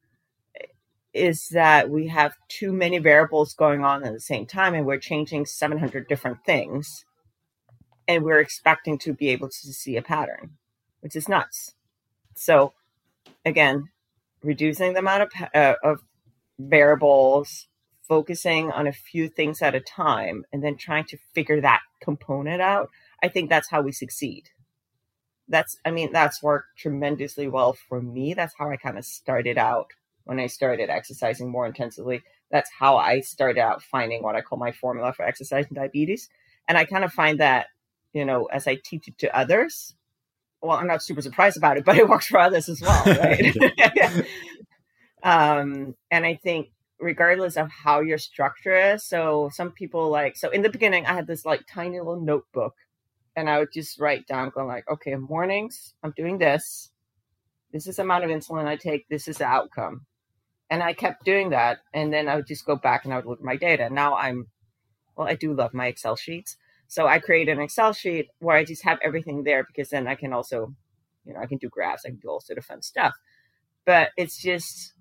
is 1.15 1.49
that 1.49 1.89
we 1.89 2.08
have 2.08 2.36
too 2.49 2.73
many 2.73 2.99
variables 2.99 3.54
going 3.54 3.84
on 3.84 4.04
at 4.04 4.13
the 4.13 4.19
same 4.19 4.45
time 4.45 4.73
and 4.75 4.86
we're 4.86 4.99
changing 4.99 5.45
700 5.45 6.08
different 6.08 6.45
things. 6.45 7.06
And 8.08 8.23
we're 8.23 8.39
expecting 8.39 8.99
to 8.99 9.13
be 9.13 9.30
able 9.30 9.49
to 9.49 9.73
see 9.73 9.97
a 9.97 10.01
pattern 10.01 10.51
which 11.01 11.15
is 11.15 11.30
nuts. 11.30 11.75
So 12.36 12.73
again 13.45 13.89
reducing 14.41 14.93
the 14.93 14.99
amount 14.99 15.23
of, 15.23 15.30
uh, 15.54 15.75
of 15.84 16.01
variables 16.60 17.67
focusing 18.08 18.71
on 18.71 18.88
a 18.88 18.91
few 18.91 19.30
things 19.30 19.62
at 19.62 19.75
a 19.75 19.80
time 19.80 20.45
and 20.51 20.63
then 20.63 20.78
trying 20.78 21.04
to 21.06 21.17
figure 21.34 21.62
that 21.62 21.82
component 22.01 22.62
out 22.62 22.89
i 23.23 23.28
think 23.28 23.49
that's 23.49 23.69
how 23.69 23.82
we 23.82 23.91
succeed. 23.91 24.49
That's 25.47 25.78
i 25.86 25.91
mean 25.91 26.12
that's 26.12 26.41
worked 26.41 26.78
tremendously 26.78 27.47
well 27.47 27.73
for 27.73 28.01
me. 28.01 28.34
That's 28.34 28.56
how 28.58 28.69
i 28.71 28.78
kind 28.78 28.97
of 28.97 29.06
started 29.06 29.58
out 29.60 29.91
when 30.25 30.39
I 30.39 30.47
started 30.47 30.89
exercising 30.89 31.49
more 31.49 31.65
intensively. 31.65 32.21
That's 32.51 32.69
how 32.77 32.97
I 32.97 33.21
started 33.21 33.59
out 33.59 33.81
finding 33.81 34.21
what 34.21 34.35
I 34.35 34.41
call 34.41 34.57
my 34.57 34.71
formula 34.71 35.13
for 35.13 35.23
exercise 35.23 35.65
and 35.67 35.75
diabetes. 35.75 36.29
And 36.67 36.77
I 36.77 36.85
kind 36.85 37.03
of 37.03 37.13
find 37.13 37.39
that, 37.39 37.67
you 38.13 38.25
know, 38.25 38.45
as 38.45 38.67
I 38.67 38.75
teach 38.75 39.07
it 39.07 39.17
to 39.19 39.35
others, 39.35 39.95
well, 40.61 40.77
I'm 40.77 40.88
not 40.88 41.03
super 41.03 41.21
surprised 41.21 41.57
about 41.57 41.77
it, 41.77 41.85
but 41.85 41.97
it 41.97 42.09
works 42.09 42.27
for 42.27 42.39
others 42.39 42.67
as 42.69 42.81
well, 42.81 43.03
right? 43.05 43.55
um, 45.23 45.95
and 46.11 46.25
I 46.25 46.35
think 46.35 46.69
regardless 46.99 47.55
of 47.55 47.69
how 47.69 48.01
your 48.01 48.17
structure 48.17 48.93
is, 48.93 49.03
so 49.03 49.49
some 49.53 49.71
people 49.71 50.09
like, 50.09 50.35
so 50.35 50.49
in 50.49 50.63
the 50.63 50.69
beginning, 50.69 51.05
I 51.05 51.13
had 51.13 51.27
this 51.27 51.45
like 51.45 51.65
tiny 51.67 51.99
little 51.99 52.19
notebook 52.19 52.75
and 53.35 53.49
I 53.49 53.59
would 53.59 53.71
just 53.71 53.99
write 53.99 54.27
down, 54.27 54.49
going 54.49 54.67
like, 54.67 54.89
okay, 54.89 55.15
mornings, 55.15 55.93
I'm 56.01 56.13
doing 56.15 56.38
this. 56.38 56.91
This 57.71 57.85
is 57.85 57.97
the 57.97 58.03
amount 58.03 58.23
of 58.23 58.29
insulin 58.29 58.65
I 58.65 58.77
take. 58.77 59.07
This 59.09 59.27
is 59.27 59.38
the 59.38 59.45
outcome 59.45 60.05
and 60.69 60.82
I 60.82 60.93
kept 60.93 61.25
doing 61.25 61.49
that. 61.51 61.80
And 61.93 62.12
then 62.12 62.28
I 62.28 62.36
would 62.36 62.47
just 62.47 62.65
go 62.65 62.75
back 62.75 63.06
and 63.06 63.13
I 63.13 63.17
would 63.17 63.25
look 63.25 63.39
at 63.39 63.45
my 63.45 63.56
data. 63.56 63.89
Now 63.89 64.15
I'm, 64.15 64.47
well, 65.15 65.28
I 65.28 65.36
do 65.36 65.54
love 65.54 65.73
my 65.73 65.88
Excel 65.88 66.15
sheets. 66.15 66.58
So 66.88 67.08
I 67.08 67.19
create 67.19 67.49
an 67.49 67.60
Excel 67.60 67.93
sheet 67.93 68.28
where 68.39 68.58
I 68.58 68.63
just 68.63 68.84
have 68.84 68.99
everything 69.04 69.43
there 69.43 69.63
because 69.63 69.89
then 69.89 70.08
I 70.08 70.15
can 70.15 70.34
also, 70.34 70.73
you 71.25 71.34
know, 71.34 71.39
I 71.39 71.45
can 71.45 71.58
do 71.58 71.69
graphs, 71.69 72.04
I 72.06 72.10
can 72.10 72.19
do 72.19 72.30
all 72.30 72.39
sort 72.39 72.60
of 72.60 72.65
fun 72.65 72.82
stuff. 72.82 73.13
But 73.86 74.10
it's 74.17 74.41
just, 74.41 74.93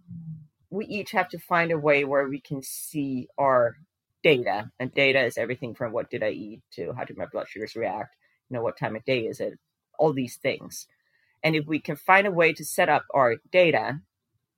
we 0.70 0.86
each 0.86 1.12
have 1.12 1.28
to 1.30 1.38
find 1.38 1.70
a 1.70 1.78
way 1.78 2.04
where 2.04 2.28
we 2.28 2.40
can 2.40 2.62
see 2.62 3.28
our 3.38 3.76
data. 4.22 4.70
And 4.78 4.92
data 4.92 5.22
is 5.22 5.38
everything 5.38 5.74
from 5.74 5.92
what 5.92 6.10
did 6.10 6.22
I 6.22 6.30
eat 6.30 6.62
to 6.72 6.92
how 6.96 7.04
did 7.04 7.18
my 7.18 7.26
blood 7.26 7.48
sugars 7.48 7.76
react, 7.76 8.16
you 8.48 8.56
know, 8.56 8.62
what 8.62 8.78
time 8.78 8.96
of 8.96 9.04
day 9.04 9.20
is 9.20 9.40
it, 9.40 9.54
all 9.98 10.12
these 10.12 10.36
things. 10.36 10.86
And 11.42 11.54
if 11.54 11.66
we 11.66 11.78
can 11.78 11.96
find 11.96 12.26
a 12.26 12.32
way 12.32 12.54
to 12.54 12.64
set 12.64 12.88
up 12.88 13.04
our 13.14 13.36
data 13.52 14.00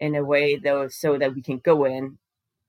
in 0.01 0.15
a 0.15 0.25
way 0.25 0.57
though 0.57 0.89
so 0.89 1.19
that 1.19 1.35
we 1.35 1.43
can 1.43 1.59
go 1.59 1.85
in 1.85 2.19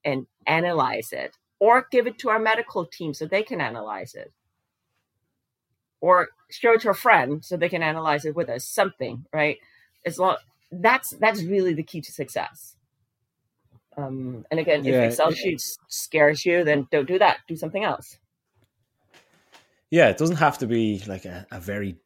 and 0.05 0.25
analyze 0.45 1.11
it 1.11 1.37
or 1.59 1.87
give 1.91 2.07
it 2.07 2.17
to 2.19 2.29
our 2.29 2.39
medical 2.39 2.85
team 2.85 3.13
so 3.13 3.25
they 3.25 3.43
can 3.43 3.61
analyze 3.61 4.15
it. 4.15 4.31
Or 5.99 6.29
show 6.49 6.73
it 6.73 6.81
to 6.81 6.91
a 6.91 6.93
friend 6.93 7.43
so 7.43 7.57
they 7.57 7.69
can 7.69 7.83
analyze 7.83 8.23
it 8.23 8.35
with 8.35 8.49
us 8.49 8.65
something 8.65 9.25
right? 9.33 9.57
As 10.05 10.19
long 10.19 10.37
that's 10.71 11.11
that's 11.19 11.43
really 11.43 11.73
the 11.73 11.83
key 11.83 12.01
to 12.01 12.11
success. 12.11 12.75
Um, 13.97 14.45
and 14.51 14.59
again 14.59 14.83
yeah, 14.83 15.01
if 15.01 15.11
excel 15.11 15.31
sheets 15.31 15.77
scares 15.87 16.45
you 16.45 16.63
then 16.63 16.87
don't 16.91 17.07
do 17.07 17.19
that. 17.19 17.39
Do 17.47 17.55
something 17.55 17.83
else. 17.83 18.17
Yeah 19.89 20.09
it 20.09 20.17
doesn't 20.17 20.37
have 20.37 20.59
to 20.59 20.67
be 20.67 21.01
like 21.07 21.25
a, 21.25 21.47
a 21.51 21.59
very 21.59 21.97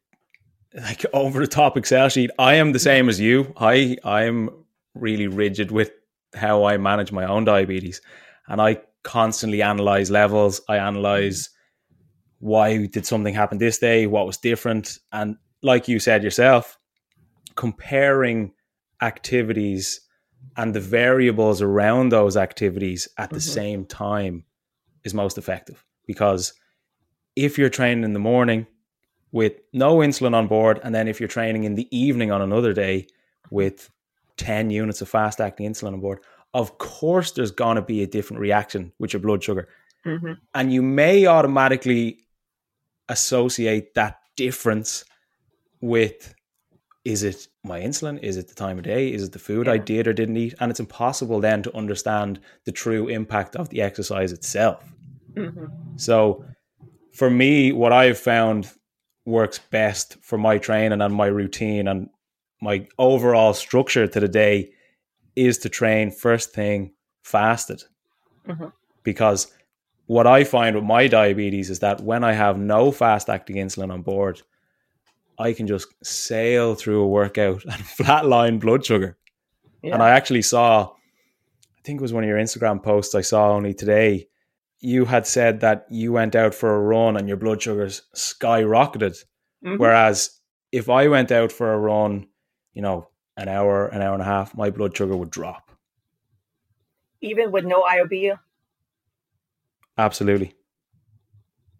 like 0.74 1.04
over 1.12 1.40
the 1.40 1.46
top 1.46 1.76
excel 1.76 2.08
sheet. 2.08 2.30
I 2.38 2.54
am 2.54 2.72
the 2.72 2.78
same 2.78 3.08
as 3.08 3.20
you. 3.20 3.52
I 3.56 3.98
i'm 4.04 4.50
really 4.94 5.26
rigid 5.26 5.70
with 5.70 5.90
how 6.34 6.64
I 6.64 6.76
manage 6.76 7.12
my 7.12 7.24
own 7.24 7.44
diabetes. 7.44 8.00
And 8.48 8.60
I 8.60 8.80
constantly 9.02 9.62
analyze 9.62 10.10
levels. 10.10 10.60
I 10.68 10.78
analyze 10.78 11.50
why 12.38 12.86
did 12.86 13.06
something 13.06 13.34
happen 13.34 13.58
this 13.58 13.78
day, 13.78 14.06
what 14.06 14.26
was 14.26 14.36
different. 14.36 14.98
And 15.12 15.36
like 15.62 15.86
you 15.86 16.00
said 16.00 16.24
yourself, 16.24 16.76
comparing 17.54 18.52
activities 19.00 20.00
and 20.56 20.74
the 20.74 20.80
variables 20.80 21.62
around 21.62 22.10
those 22.10 22.36
activities 22.36 23.08
at 23.16 23.30
the 23.30 23.36
mm-hmm. 23.36 23.52
same 23.52 23.84
time 23.84 24.44
is 25.04 25.14
most 25.14 25.38
effective. 25.38 25.84
Because 26.06 26.52
if 27.36 27.58
you're 27.58 27.68
training 27.68 28.04
in 28.04 28.12
the 28.12 28.18
morning 28.18 28.66
with 29.30 29.54
no 29.72 29.98
insulin 29.98 30.34
on 30.34 30.48
board, 30.48 30.80
and 30.82 30.94
then 30.94 31.08
if 31.08 31.20
you're 31.20 31.28
training 31.28 31.64
in 31.64 31.74
the 31.74 31.88
evening 31.96 32.30
on 32.30 32.42
another 32.42 32.72
day 32.72 33.06
with 33.50 33.90
10 34.36 34.70
units 34.70 35.00
of 35.00 35.08
fast 35.08 35.40
acting 35.40 35.70
insulin 35.70 35.94
on 35.94 36.00
board, 36.00 36.20
of 36.54 36.78
course 36.78 37.32
there's 37.32 37.50
going 37.50 37.76
to 37.76 37.82
be 37.82 38.02
a 38.02 38.06
different 38.06 38.40
reaction 38.40 38.92
with 38.98 39.12
your 39.12 39.20
blood 39.20 39.42
sugar. 39.42 39.68
Mm-hmm. 40.06 40.32
And 40.54 40.72
you 40.72 40.82
may 40.82 41.26
automatically 41.26 42.18
associate 43.08 43.94
that 43.94 44.18
difference 44.36 45.04
with 45.80 46.34
is 47.04 47.24
it 47.24 47.48
my 47.64 47.80
insulin? 47.80 48.22
Is 48.22 48.36
it 48.36 48.46
the 48.46 48.54
time 48.54 48.78
of 48.78 48.84
day? 48.84 49.12
Is 49.12 49.24
it 49.24 49.32
the 49.32 49.38
food 49.38 49.66
yeah. 49.66 49.72
I 49.72 49.78
did 49.78 50.06
or 50.06 50.12
didn't 50.12 50.36
eat? 50.36 50.54
And 50.60 50.70
it's 50.70 50.78
impossible 50.78 51.40
then 51.40 51.62
to 51.64 51.76
understand 51.76 52.40
the 52.64 52.72
true 52.72 53.08
impact 53.08 53.56
of 53.56 53.68
the 53.70 53.82
exercise 53.82 54.32
itself. 54.32 54.84
Mm-hmm. 55.34 55.66
So, 55.96 56.44
for 57.12 57.28
me, 57.28 57.72
what 57.72 57.92
I've 57.92 58.18
found 58.18 58.70
works 59.24 59.58
best 59.58 60.16
for 60.22 60.38
my 60.38 60.58
training 60.58 61.00
and 61.00 61.14
my 61.14 61.26
routine 61.26 61.88
and 61.88 62.08
my 62.62 62.86
overall 62.96 63.52
structure 63.52 64.06
to 64.06 64.20
the 64.20 64.28
day 64.28 64.70
is 65.34 65.58
to 65.58 65.68
train 65.68 66.12
first 66.12 66.52
thing 66.52 66.92
fasted. 67.22 67.82
Mm-hmm. 68.46 68.66
Because 69.02 69.52
what 70.06 70.28
I 70.28 70.44
find 70.44 70.76
with 70.76 70.84
my 70.84 71.08
diabetes 71.08 71.70
is 71.70 71.80
that 71.80 72.00
when 72.00 72.22
I 72.22 72.34
have 72.34 72.58
no 72.58 72.92
fast 72.92 73.28
acting 73.28 73.56
insulin 73.56 73.92
on 73.92 74.02
board, 74.02 74.40
I 75.40 75.52
can 75.54 75.66
just 75.66 75.88
sail 76.04 76.76
through 76.76 77.02
a 77.02 77.08
workout 77.08 77.64
and 77.70 77.82
flatline 77.82 78.60
blood 78.60 78.86
sugar. 78.86 79.18
Yeah. 79.82 79.94
And 79.94 80.02
I 80.02 80.10
actually 80.10 80.42
saw, 80.42 80.84
I 80.84 81.80
think 81.82 82.00
it 82.00 82.02
was 82.02 82.12
one 82.12 82.22
of 82.22 82.28
your 82.28 82.38
Instagram 82.38 82.80
posts 82.80 83.16
I 83.16 83.22
saw 83.22 83.50
only 83.50 83.74
today. 83.74 84.28
You 84.78 85.04
had 85.04 85.26
said 85.26 85.60
that 85.60 85.86
you 85.90 86.12
went 86.12 86.36
out 86.36 86.54
for 86.54 86.76
a 86.76 86.80
run 86.80 87.16
and 87.16 87.26
your 87.26 87.36
blood 87.36 87.60
sugars 87.60 88.02
skyrocketed. 88.14 89.16
Mm-hmm. 89.64 89.78
Whereas 89.78 90.38
if 90.70 90.88
I 90.88 91.08
went 91.08 91.32
out 91.32 91.50
for 91.50 91.72
a 91.72 91.78
run, 91.78 92.28
you 92.72 92.82
know, 92.82 93.08
an 93.36 93.48
hour, 93.48 93.86
an 93.88 94.02
hour 94.02 94.12
and 94.12 94.22
a 94.22 94.26
half, 94.26 94.56
my 94.56 94.70
blood 94.70 94.96
sugar 94.96 95.16
would 95.16 95.30
drop. 95.30 95.70
Even 97.20 97.52
with 97.52 97.64
no 97.64 97.82
IOB? 97.82 98.38
Absolutely. 99.96 100.54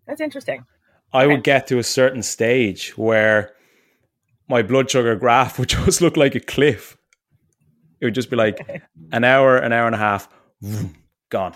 That's 0.07 0.21
interesting. 0.21 0.65
I 1.13 1.27
would 1.27 1.45
get 1.45 1.67
to 1.69 1.79
a 1.79 1.83
certain 1.83 2.23
stage 2.23 2.97
where 2.97 3.55
my 4.49 4.63
blood 4.63 4.91
sugar 4.91 5.15
graph 5.17 5.59
would 5.59 5.69
just 5.69 6.01
look 6.01 6.17
like 6.17 6.35
a 6.35 6.41
cliff. 6.41 6.97
It 8.01 8.07
would 8.07 8.15
just 8.15 8.31
be 8.31 8.37
like 8.37 8.83
an 9.13 9.25
hour, 9.25 9.57
an 9.57 9.73
hour 9.73 9.87
and 9.87 9.95
a 9.95 9.99
half, 9.99 10.29
vroom, 10.61 10.97
gone. 11.29 11.55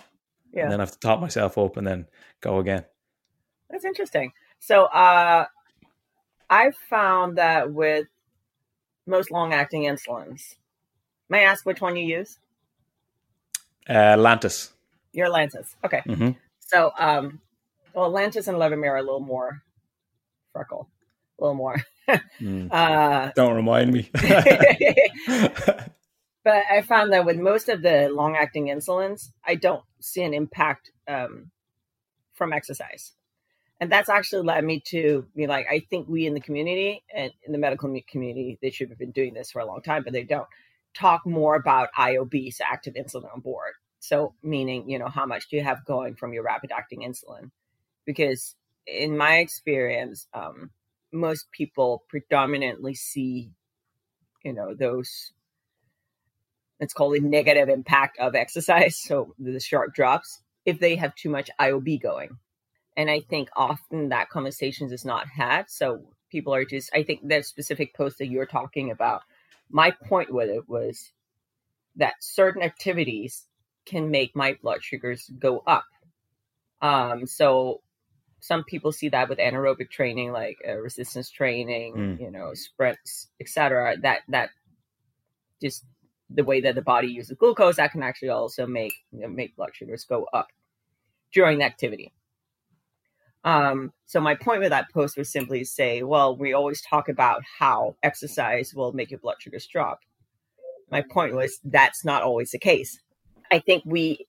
Yeah. 0.53 0.65
And 0.65 0.73
then 0.73 0.81
I 0.81 0.83
have 0.83 0.93
to 0.93 0.99
top 0.99 1.21
myself 1.21 1.59
up 1.59 1.77
and 1.77 1.87
then 1.87 2.07
go 2.41 2.59
again. 2.59 2.85
That's 3.69 3.85
interesting. 3.85 4.33
So 4.61 4.85
uh, 4.85 5.47
I 6.49 6.71
found 6.89 7.39
that 7.39 7.73
with 7.73 8.07
most 9.07 9.31
long 9.31 9.53
acting 9.53 9.83
insulins, 9.83 10.57
may 11.29 11.41
I 11.41 11.51
ask 11.51 11.65
which 11.65 11.81
one 11.81 11.97
you 11.97 12.05
use? 12.05 12.39
Uh, 13.89 14.17
Lantus. 14.17 14.71
Your 15.13 15.29
Lantus. 15.29 15.75
Okay. 15.85 16.03
Mm-hmm. 16.07 16.31
So 16.59 16.91
um, 16.99 17.41
well, 17.95 18.13
Lantus 18.13 18.47
and 18.49 18.59
Levemir 18.59 18.91
are 18.91 18.97
a 18.99 19.03
little 19.03 19.21
more 19.21 19.63
freckle, 20.53 20.89
a 21.39 21.45
little 21.45 21.55
more. 21.57 21.77
mm. 22.41 22.69
uh, 22.73 23.33
Don't 23.35 23.55
remind 23.55 23.93
me. 23.93 24.11
but 26.45 26.65
I 26.71 26.83
found 26.83 27.13
that 27.13 27.25
with 27.25 27.39
most 27.39 27.69
of 27.69 27.83
the 27.83 28.09
long 28.11 28.37
acting 28.37 28.67
insulins, 28.67 29.31
I 29.45 29.55
don't 29.55 29.83
see 30.01 30.23
an 30.23 30.35
impact 30.35 30.91
um, 31.09 31.51
from 32.35 32.53
exercise. 32.53 33.13
And 33.81 33.93
that's 33.93 34.09
actually 34.09 34.43
led 34.43 34.65
me 34.65 34.81
to 34.89 35.27
be 35.37 35.47
like, 35.47 35.67
I 35.71 35.81
think 35.91 36.09
we 36.09 36.27
in 36.27 36.35
the 36.35 36.41
community 36.41 37.05
and 37.15 37.31
in 37.45 37.53
the 37.53 37.59
medical 37.59 37.95
community, 38.09 38.59
they 38.63 38.71
should 38.71 38.89
have 38.89 38.99
been 38.99 39.11
doing 39.11 39.35
this 39.35 39.51
for 39.51 39.61
a 39.61 39.67
long 39.67 39.83
time, 39.83 40.03
but 40.03 40.15
they 40.15 40.25
don't 40.25 40.49
talk 40.95 41.27
more 41.27 41.57
about 41.57 41.91
IOBs, 41.99 42.57
active 42.61 42.95
insulin 42.95 43.33
on 43.33 43.41
board. 43.41 43.75
So, 44.01 44.35
meaning, 44.43 44.89
you 44.89 44.99
know, 44.99 45.09
how 45.09 45.27
much 45.27 45.51
do 45.51 45.57
you 45.57 45.63
have 45.63 45.85
going 45.85 46.15
from 46.15 46.33
your 46.33 46.43
rapid 46.43 46.71
acting 46.73 47.01
insulin? 47.01 47.51
because 48.07 48.55
in 48.87 49.17
my 49.17 49.39
experience, 49.39 50.27
um, 50.33 50.71
most 51.13 51.51
people 51.51 52.05
predominantly 52.09 52.95
see, 52.95 53.51
you 54.45 54.55
know, 54.55 54.75
those 54.75 55.33
it's 56.79 56.93
called 56.93 57.17
call 57.17 57.25
it 57.25 57.29
negative 57.29 57.69
impact 57.69 58.19
of 58.19 58.35
exercise. 58.35 58.97
So 59.07 59.35
the 59.39 59.61
sharp 59.61 59.95
drops 59.95 60.43
if 60.65 60.79
they 60.79 60.97
have 60.97 61.15
too 61.15 61.31
much 61.31 61.51
IOB 61.61 62.01
going. 62.01 62.39
And 62.97 63.11
I 63.11 63.21
think 63.21 63.49
often 63.57 64.09
that 64.09 64.31
conversations 64.31 64.93
is 64.93 65.05
not 65.05 65.29
had. 65.29 65.69
So 65.69 66.03
people 66.31 66.55
are 66.55 66.65
just, 66.65 66.91
I 66.95 67.03
think 67.03 67.29
that 67.29 67.45
specific 67.45 67.95
post 67.95 68.19
that 68.19 68.29
you're 68.29 68.47
talking 68.47 68.91
about, 68.91 69.23
my 69.71 69.91
point 69.91 70.33
with 70.33 70.49
it 70.49 70.69
was 70.69 71.13
that 71.97 72.15
certain 72.21 72.63
activities 72.63 73.45
can 73.85 74.11
make 74.11 74.35
my 74.35 74.57
blood 74.63 74.83
sugars 74.83 75.31
go 75.39 75.63
up. 75.67 75.85
Um, 76.83 77.27
so 77.27 77.81
some 78.41 78.65
people 78.65 78.93
see 78.93 79.09
that 79.09 79.29
with 79.29 79.39
anaerobic 79.39 79.91
training 79.91 80.33
like 80.33 80.57
uh, 80.69 80.77
resistance 80.77 81.31
training 81.31 81.95
mm. 81.95 82.21
you 82.21 82.31
know 82.31 82.53
sprints 82.55 83.29
etc 83.41 83.97
that 84.03 84.21
that 84.29 84.51
just 85.61 85.85
the 86.31 86.45
way 86.45 86.61
that 86.61 86.75
the 86.75 86.83
body 86.83 87.09
uses 87.09 87.37
glucose 87.39 87.77
that 87.77 87.93
can 87.93 88.03
actually 88.03 88.29
also 88.29 88.67
make 88.67 88.93
you 89.11 89.21
know, 89.21 89.29
make 89.29 89.57
blood 89.57 89.71
sugars 89.75 90.05
go 90.05 90.27
up 90.33 90.49
during 91.33 91.59
the 91.59 91.65
activity 91.65 92.13
um, 93.47 93.93
so 94.05 94.21
my 94.21 94.35
point 94.35 94.61
with 94.61 94.71
that 94.71 94.93
post 94.93 95.17
was 95.17 95.33
simply 95.33 95.61
to 95.61 95.65
say 95.67 96.03
well 96.03 96.37
we 96.37 96.53
always 96.53 96.83
talk 96.83 97.09
about 97.09 97.43
how 97.59 97.97
exercise 98.03 98.75
will 98.75 98.93
make 98.93 99.11
your 99.11 99.21
blood 99.21 99.37
sugars 99.39 99.67
drop 99.67 100.01
my 100.91 101.03
point 101.03 101.35
was 101.35 101.59
that's 101.65 102.05
not 102.05 102.23
always 102.23 102.51
the 102.51 102.59
case 102.59 103.01
i 103.51 103.59
think 103.59 103.83
we 103.87 104.27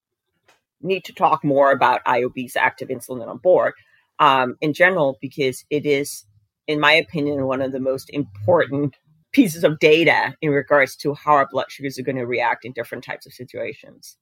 need 0.81 1.03
to 1.03 1.13
talk 1.13 1.43
more 1.43 1.71
about 1.71 2.03
iob's 2.05 2.55
active 2.55 2.89
insulin 2.89 3.27
on 3.27 3.37
board 3.37 3.73
um, 4.19 4.55
in 4.61 4.73
general 4.73 5.17
because 5.21 5.63
it 5.69 5.85
is, 5.85 6.25
in 6.67 6.79
my 6.79 6.93
opinion, 6.93 7.45
one 7.45 7.61
of 7.61 7.71
the 7.71 7.79
most 7.79 8.09
important 8.09 8.95
pieces 9.31 9.63
of 9.63 9.79
data 9.79 10.35
in 10.41 10.51
regards 10.51 10.95
to 10.97 11.13
how 11.13 11.33
our 11.33 11.47
blood 11.51 11.67
sugars 11.69 11.99
are 11.99 12.03
going 12.03 12.15
to 12.17 12.25
react 12.25 12.65
in 12.65 12.71
different 12.73 13.03
types 13.03 13.25
of 13.25 13.33
situations. 13.33 14.17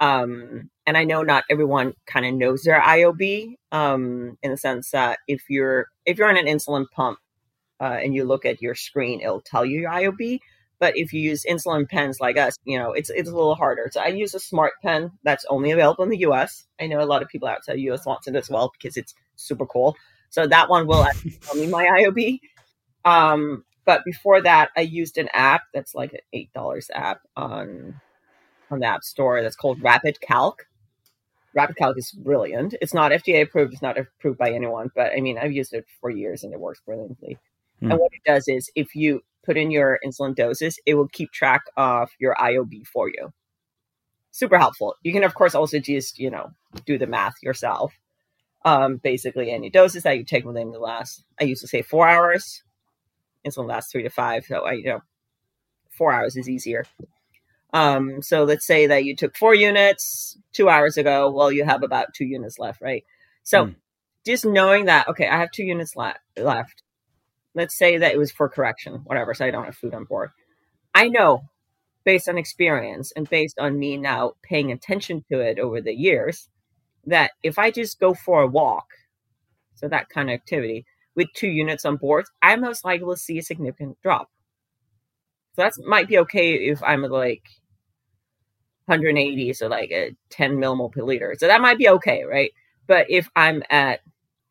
Um, 0.00 0.70
and 0.86 0.96
I 0.96 1.04
know 1.04 1.22
not 1.22 1.44
everyone 1.50 1.94
kind 2.06 2.26
of 2.26 2.34
knows 2.34 2.62
their 2.62 2.80
IOB 2.80 3.54
um, 3.72 4.36
in 4.42 4.50
the 4.50 4.56
sense 4.56 4.90
that 4.90 5.18
if 5.28 5.42
you're 5.48 5.86
if 6.04 6.18
you're 6.18 6.28
on 6.28 6.36
an 6.36 6.46
insulin 6.46 6.86
pump 6.94 7.18
uh, 7.80 7.98
and 8.02 8.14
you 8.14 8.24
look 8.24 8.44
at 8.44 8.60
your 8.60 8.74
screen, 8.74 9.20
it'll 9.20 9.40
tell 9.40 9.64
you 9.64 9.80
your 9.80 9.90
IOB. 9.90 10.40
But 10.80 10.96
if 10.98 11.12
you 11.12 11.20
use 11.20 11.44
insulin 11.48 11.88
pens 11.88 12.18
like 12.20 12.36
us, 12.36 12.56
you 12.64 12.78
know, 12.78 12.92
it's 12.92 13.10
it's 13.10 13.28
a 13.28 13.34
little 13.34 13.54
harder. 13.54 13.88
So 13.92 14.00
I 14.00 14.08
use 14.08 14.34
a 14.34 14.40
smart 14.40 14.72
pen 14.82 15.12
that's 15.22 15.44
only 15.48 15.70
available 15.70 16.04
in 16.04 16.10
the 16.10 16.18
US. 16.18 16.66
I 16.80 16.86
know 16.86 17.00
a 17.00 17.06
lot 17.06 17.22
of 17.22 17.28
people 17.28 17.48
outside 17.48 17.76
the 17.76 17.90
US 17.92 18.04
wants 18.04 18.26
it 18.26 18.34
as 18.36 18.50
well 18.50 18.72
because 18.76 18.96
it's 18.96 19.14
super 19.36 19.66
cool. 19.66 19.96
So 20.30 20.46
that 20.46 20.68
one 20.68 20.86
will 20.86 21.04
actually 21.04 21.30
tell 21.42 21.54
me 21.54 21.68
my 21.68 21.84
IOB. 21.84 22.40
Um, 23.04 23.64
but 23.84 24.04
before 24.04 24.40
that, 24.42 24.70
I 24.76 24.80
used 24.80 25.18
an 25.18 25.28
app 25.32 25.62
that's 25.72 25.94
like 25.94 26.12
an 26.12 26.20
eight 26.32 26.52
dollars 26.52 26.90
app 26.94 27.20
on 27.36 28.00
on 28.70 28.80
the 28.80 28.86
App 28.86 29.02
Store 29.04 29.42
that's 29.42 29.56
called 29.56 29.82
Rapid 29.82 30.20
Calc. 30.20 30.66
Rapid 31.54 31.76
Calc 31.76 31.98
is 31.98 32.10
brilliant. 32.10 32.74
It's 32.80 32.94
not 32.94 33.12
FDA 33.12 33.42
approved. 33.42 33.72
It's 33.72 33.82
not 33.82 33.98
approved 33.98 34.38
by 34.38 34.50
anyone, 34.50 34.90
but 34.94 35.12
I 35.12 35.20
mean, 35.20 35.38
I've 35.38 35.52
used 35.52 35.72
it 35.72 35.86
for 36.00 36.10
years 36.10 36.42
and 36.42 36.52
it 36.52 36.60
works 36.60 36.80
brilliantly. 36.84 37.38
Hmm. 37.80 37.92
And 37.92 38.00
what 38.00 38.12
it 38.12 38.22
does 38.24 38.48
is, 38.48 38.70
if 38.74 38.94
you 38.94 39.22
put 39.44 39.56
in 39.56 39.70
your 39.70 39.98
insulin 40.04 40.34
doses, 40.34 40.78
it 40.86 40.94
will 40.94 41.08
keep 41.08 41.30
track 41.30 41.62
of 41.76 42.10
your 42.18 42.34
IOB 42.34 42.86
for 42.86 43.08
you. 43.08 43.32
Super 44.30 44.58
helpful. 44.58 44.96
You 45.02 45.12
can, 45.12 45.22
of 45.22 45.34
course, 45.34 45.54
also 45.54 45.78
just 45.78 46.18
you 46.18 46.30
know 46.30 46.50
do 46.86 46.98
the 46.98 47.06
math 47.06 47.34
yourself 47.42 47.92
um, 48.64 48.96
basically 48.96 49.50
any 49.50 49.70
doses 49.70 50.04
that 50.04 50.16
you 50.16 50.24
take 50.24 50.44
within 50.44 50.72
the 50.72 50.78
last, 50.78 51.24
I 51.40 51.44
used 51.44 51.60
to 51.60 51.68
say 51.68 51.82
four 51.82 52.08
hours. 52.08 52.62
It's 53.44 53.56
going 53.56 53.68
to 53.68 53.74
last 53.74 53.92
three 53.92 54.02
to 54.04 54.10
five. 54.10 54.44
So 54.46 54.60
I, 54.60 54.72
you 54.72 54.86
know, 54.86 55.00
four 55.90 56.12
hours 56.12 56.36
is 56.36 56.48
easier. 56.48 56.86
Um, 57.74 58.22
so 58.22 58.44
let's 58.44 58.64
say 58.64 58.86
that 58.86 59.04
you 59.04 59.16
took 59.16 59.36
four 59.36 59.52
units 59.52 60.38
two 60.52 60.68
hours 60.68 60.96
ago. 60.96 61.28
Well, 61.30 61.50
you 61.50 61.64
have 61.64 61.82
about 61.82 62.14
two 62.14 62.24
units 62.24 62.58
left, 62.58 62.80
right? 62.80 63.04
So 63.42 63.66
mm. 63.66 63.74
just 64.24 64.46
knowing 64.46 64.84
that, 64.84 65.08
okay, 65.08 65.26
I 65.26 65.38
have 65.38 65.50
two 65.50 65.64
units 65.64 65.96
la- 65.96 66.14
left. 66.36 66.84
Let's 67.52 67.76
say 67.76 67.98
that 67.98 68.12
it 68.12 68.18
was 68.18 68.30
for 68.30 68.48
correction, 68.48 69.00
whatever. 69.04 69.34
So 69.34 69.44
I 69.44 69.50
don't 69.50 69.64
have 69.64 69.76
food 69.76 69.92
on 69.92 70.04
board. 70.04 70.30
I 70.94 71.08
know 71.08 71.42
based 72.04 72.28
on 72.28 72.38
experience 72.38 73.12
and 73.16 73.28
based 73.28 73.58
on 73.58 73.76
me 73.76 73.96
now 73.96 74.34
paying 74.42 74.70
attention 74.70 75.24
to 75.32 75.40
it 75.40 75.58
over 75.58 75.80
the 75.80 75.94
years 75.94 76.48
that 77.06 77.32
if 77.42 77.58
I 77.58 77.72
just 77.72 77.98
go 77.98 78.14
for 78.14 78.42
a 78.42 78.46
walk, 78.46 78.86
so 79.74 79.88
that 79.88 80.08
kind 80.10 80.30
of 80.30 80.34
activity, 80.34 80.86
with 81.16 81.28
two 81.34 81.48
units 81.48 81.84
on 81.84 81.96
board, 81.96 82.26
I'm 82.40 82.60
most 82.60 82.84
likely 82.84 83.14
to 83.14 83.20
see 83.20 83.38
a 83.38 83.42
significant 83.42 84.00
drop. 84.00 84.30
So 85.56 85.62
that 85.62 85.72
might 85.84 86.08
be 86.08 86.18
okay 86.18 86.54
if 86.54 86.82
I'm 86.82 87.02
like 87.02 87.42
180, 88.86 89.52
so 89.54 89.66
like 89.66 89.90
a 89.90 90.14
10 90.30 90.56
millimole 90.56 90.92
per 90.92 91.02
liter. 91.02 91.34
So 91.38 91.46
that 91.46 91.60
might 91.60 91.78
be 91.78 91.88
okay, 91.88 92.24
right? 92.24 92.52
But 92.86 93.06
if 93.10 93.28
I'm 93.34 93.62
at 93.70 94.00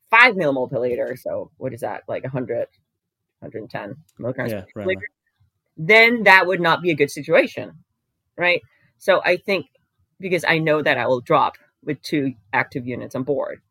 5 0.10 0.36
millimole 0.36 0.69
per 0.69 0.80
liter, 0.80 1.15
so 1.15 1.52
what 1.58 1.74
is 1.74 1.82
that, 1.82 2.04
like 2.08 2.24
100, 2.24 2.67
110 3.39 3.96
milligrams 4.17 4.52
yeah, 4.52 4.63
per 4.74 4.86
liter, 4.86 5.08
then 5.78 6.24
that 6.24 6.48
would 6.48 6.62
not 6.62 6.82
be 6.82 6.91
a 6.91 6.96
good 6.96 7.12
situation, 7.12 7.74
right? 8.38 8.62
So 8.98 9.22
I 9.24 9.38
think 9.38 9.67
because 10.19 10.46
I 10.48 10.58
know 10.58 10.82
that 10.82 10.98
I 10.98 11.06
will 11.08 11.22
drop 11.22 11.58
with 11.84 12.02
two 12.02 12.34
active 12.54 12.88
units 12.88 13.15
on 13.15 13.24
board. 13.24 13.62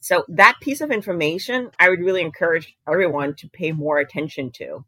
So 0.00 0.24
that 0.28 0.56
piece 0.60 0.80
of 0.80 0.90
information, 0.90 1.70
I 1.78 1.88
would 1.88 2.00
really 2.00 2.22
encourage 2.22 2.76
everyone 2.88 3.34
to 3.36 3.48
pay 3.48 3.70
more 3.70 3.98
attention 3.98 4.50
to 4.54 4.84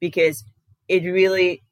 because 0.00 0.42
it 0.88 1.04
really 1.04 1.62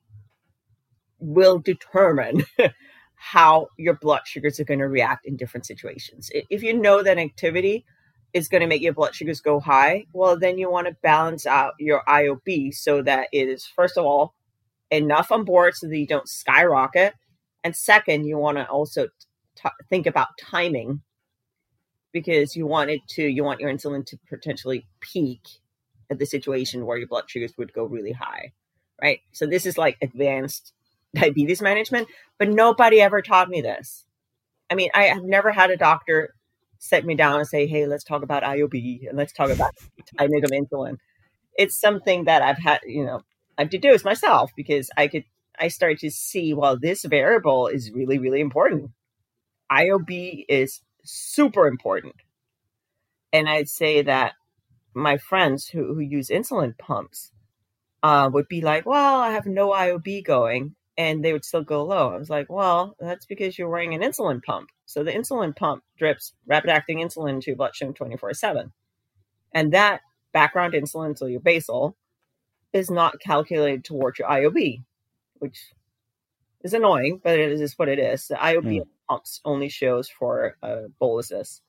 will 1.19 1.59
determine 1.59 2.45
how 3.25 3.69
your 3.79 3.95
blood 3.95 4.21
sugars 4.27 4.61
are 4.61 4.65
going 4.65 4.81
to 4.81 4.87
react 4.87 5.25
in 5.25 5.35
different 5.35 5.65
situations. 5.65 6.31
If 6.51 6.63
you 6.63 6.79
know 6.79 7.03
that 7.03 7.17
activity 7.17 7.87
is 8.35 8.49
going 8.49 8.61
to 8.61 8.67
make 8.67 8.83
your 8.83 8.93
blood 8.93 9.15
sugars 9.15 9.41
go 9.41 9.61
high, 9.61 10.05
well, 10.13 10.39
then 10.39 10.59
you 10.59 10.71
want 10.71 10.89
to 10.89 10.97
balance 11.03 11.47
out 11.47 11.73
your 11.79 12.03
IOB 12.07 12.75
so 12.75 13.01
that 13.01 13.29
it 13.33 13.49
is, 13.49 13.65
first 13.65 13.97
of 13.97 14.05
all, 14.05 14.35
enough 14.91 15.33
on 15.33 15.47
board 15.47 15.75
so 15.75 15.89
that 15.89 15.97
you 15.97 16.07
don't 16.07 16.29
skyrocket. 16.29 17.15
And 17.65 17.75
second, 17.75 18.27
you 18.27 18.37
want 18.37 18.59
to 18.59 18.69
also 18.69 19.07
t- 19.57 19.71
think 19.89 20.07
about 20.07 20.29
timing 20.39 21.01
because 22.13 22.55
you 22.55 22.67
want 22.67 22.91
it 22.91 23.01
to, 23.13 23.23
you 23.23 23.43
want 23.43 23.59
your 23.59 23.73
insulin 23.73 24.05
to 24.05 24.19
potentially 24.29 24.87
peak 25.01 25.41
at 26.11 26.19
the 26.19 26.27
situation 26.27 26.85
where 26.85 26.99
your 26.99 27.09
blood 27.09 27.25
sugars 27.29 27.55
would 27.57 27.73
go 27.73 27.85
really 27.85 28.13
high, 28.13 28.53
right? 29.01 29.21
So 29.33 29.47
this 29.47 29.65
is 29.65 29.79
like 29.79 29.97
advanced 30.03 30.75
diabetes 31.15 31.63
management, 31.63 32.09
but 32.39 32.49
nobody 32.49 33.01
ever 33.01 33.23
taught 33.23 33.49
me 33.49 33.61
this. 33.61 34.05
I 34.71 34.75
mean, 34.75 34.91
I 34.95 35.05
have 35.05 35.25
never 35.25 35.53
had 35.53 35.71
a 35.71 35.77
doctor 35.77 36.35
set 36.79 37.05
me 37.05 37.15
down 37.15 37.39
and 37.39 37.49
say, 37.49 37.67
"Hey, 37.67 37.87
let's 37.87 38.05
talk 38.05 38.23
about 38.23 38.43
IOB 38.43 39.09
and 39.09 39.17
let's 39.17 39.33
talk 39.33 39.51
about 39.51 39.73
of 40.19 40.51
insulin." 40.51 40.99
It's 41.57 41.79
something 41.81 42.25
that 42.25 42.43
I've 42.43 42.59
had, 42.59 42.81
you 42.85 43.05
know, 43.05 43.23
I've 43.57 43.71
deduced 43.71 44.05
myself 44.05 44.51
because 44.57 44.91
I 44.97 45.09
could 45.09 45.25
I 45.59 45.69
started 45.69 45.99
to 46.01 46.11
see, 46.11 46.53
well, 46.53 46.79
this 46.79 47.05
variable 47.05 47.69
is 47.69 47.93
really, 47.93 48.19
really 48.19 48.41
important. 48.41 48.91
IOB 49.71 50.45
is 50.49 50.81
super 51.05 51.67
important. 51.67 52.17
And 53.33 53.49
I'd 53.49 53.69
say 53.69 54.03
that 54.03 54.35
my 54.95 55.17
friends 55.17 55.69
who, 55.69 55.95
who 55.95 56.01
use 56.01 56.29
insulin 56.29 56.77
pumps 56.79 57.33
uh, 58.03 58.31
would 58.33 58.49
be 58.49 58.61
like, 58.61 58.87
well, 58.87 59.21
I 59.21 59.31
have 59.31 59.47
no 59.47 59.71
IOB 59.71 60.25
going. 60.25 60.75
And 60.97 61.25
they 61.25 61.33
would 61.33 61.45
still 61.45 61.65
go 61.65 61.85
low. 61.85 62.15
I 62.15 62.19
was 62.19 62.31
like, 62.31 62.49
well, 62.49 62.95
that's 63.01 63.27
because 63.27 63.59
you're 63.59 63.69
wearing 63.69 63.95
an 63.95 64.01
insulin 64.01 64.43
pump. 64.43 64.71
So 64.87 65.03
the 65.03 65.11
insulin 65.11 65.57
pump 65.57 65.83
drips 65.99 66.35
rapid 66.47 66.71
acting 66.71 66.99
insulin 66.99 67.41
to 67.41 67.51
your 67.51 67.57
bloodstream 67.57 67.95
24 67.95 68.35
7. 68.35 68.73
And 69.53 69.73
that 69.73 70.03
background 70.33 70.75
insulin, 70.75 71.19
so 71.19 71.27
your 71.27 71.41
basal, 71.41 71.97
is 72.73 72.91
not 72.91 73.21
calculated 73.21 73.85
towards 73.85 74.19
your 74.19 74.29
IOB, 74.29 74.83
which 75.39 75.73
is 76.63 76.75
annoying, 76.75 77.21
but 77.23 77.39
it 77.39 77.53
is 77.53 77.79
what 77.79 77.89
it 77.89 77.99
is. 77.99 78.29
The 78.29 78.35
IOB 78.35 78.81
mm. 78.81 78.87
pumps 79.09 79.41
only 79.45 79.69
shows 79.69 80.09
for 80.09 80.57
uh, 80.63 80.89
boluses. 80.99 81.63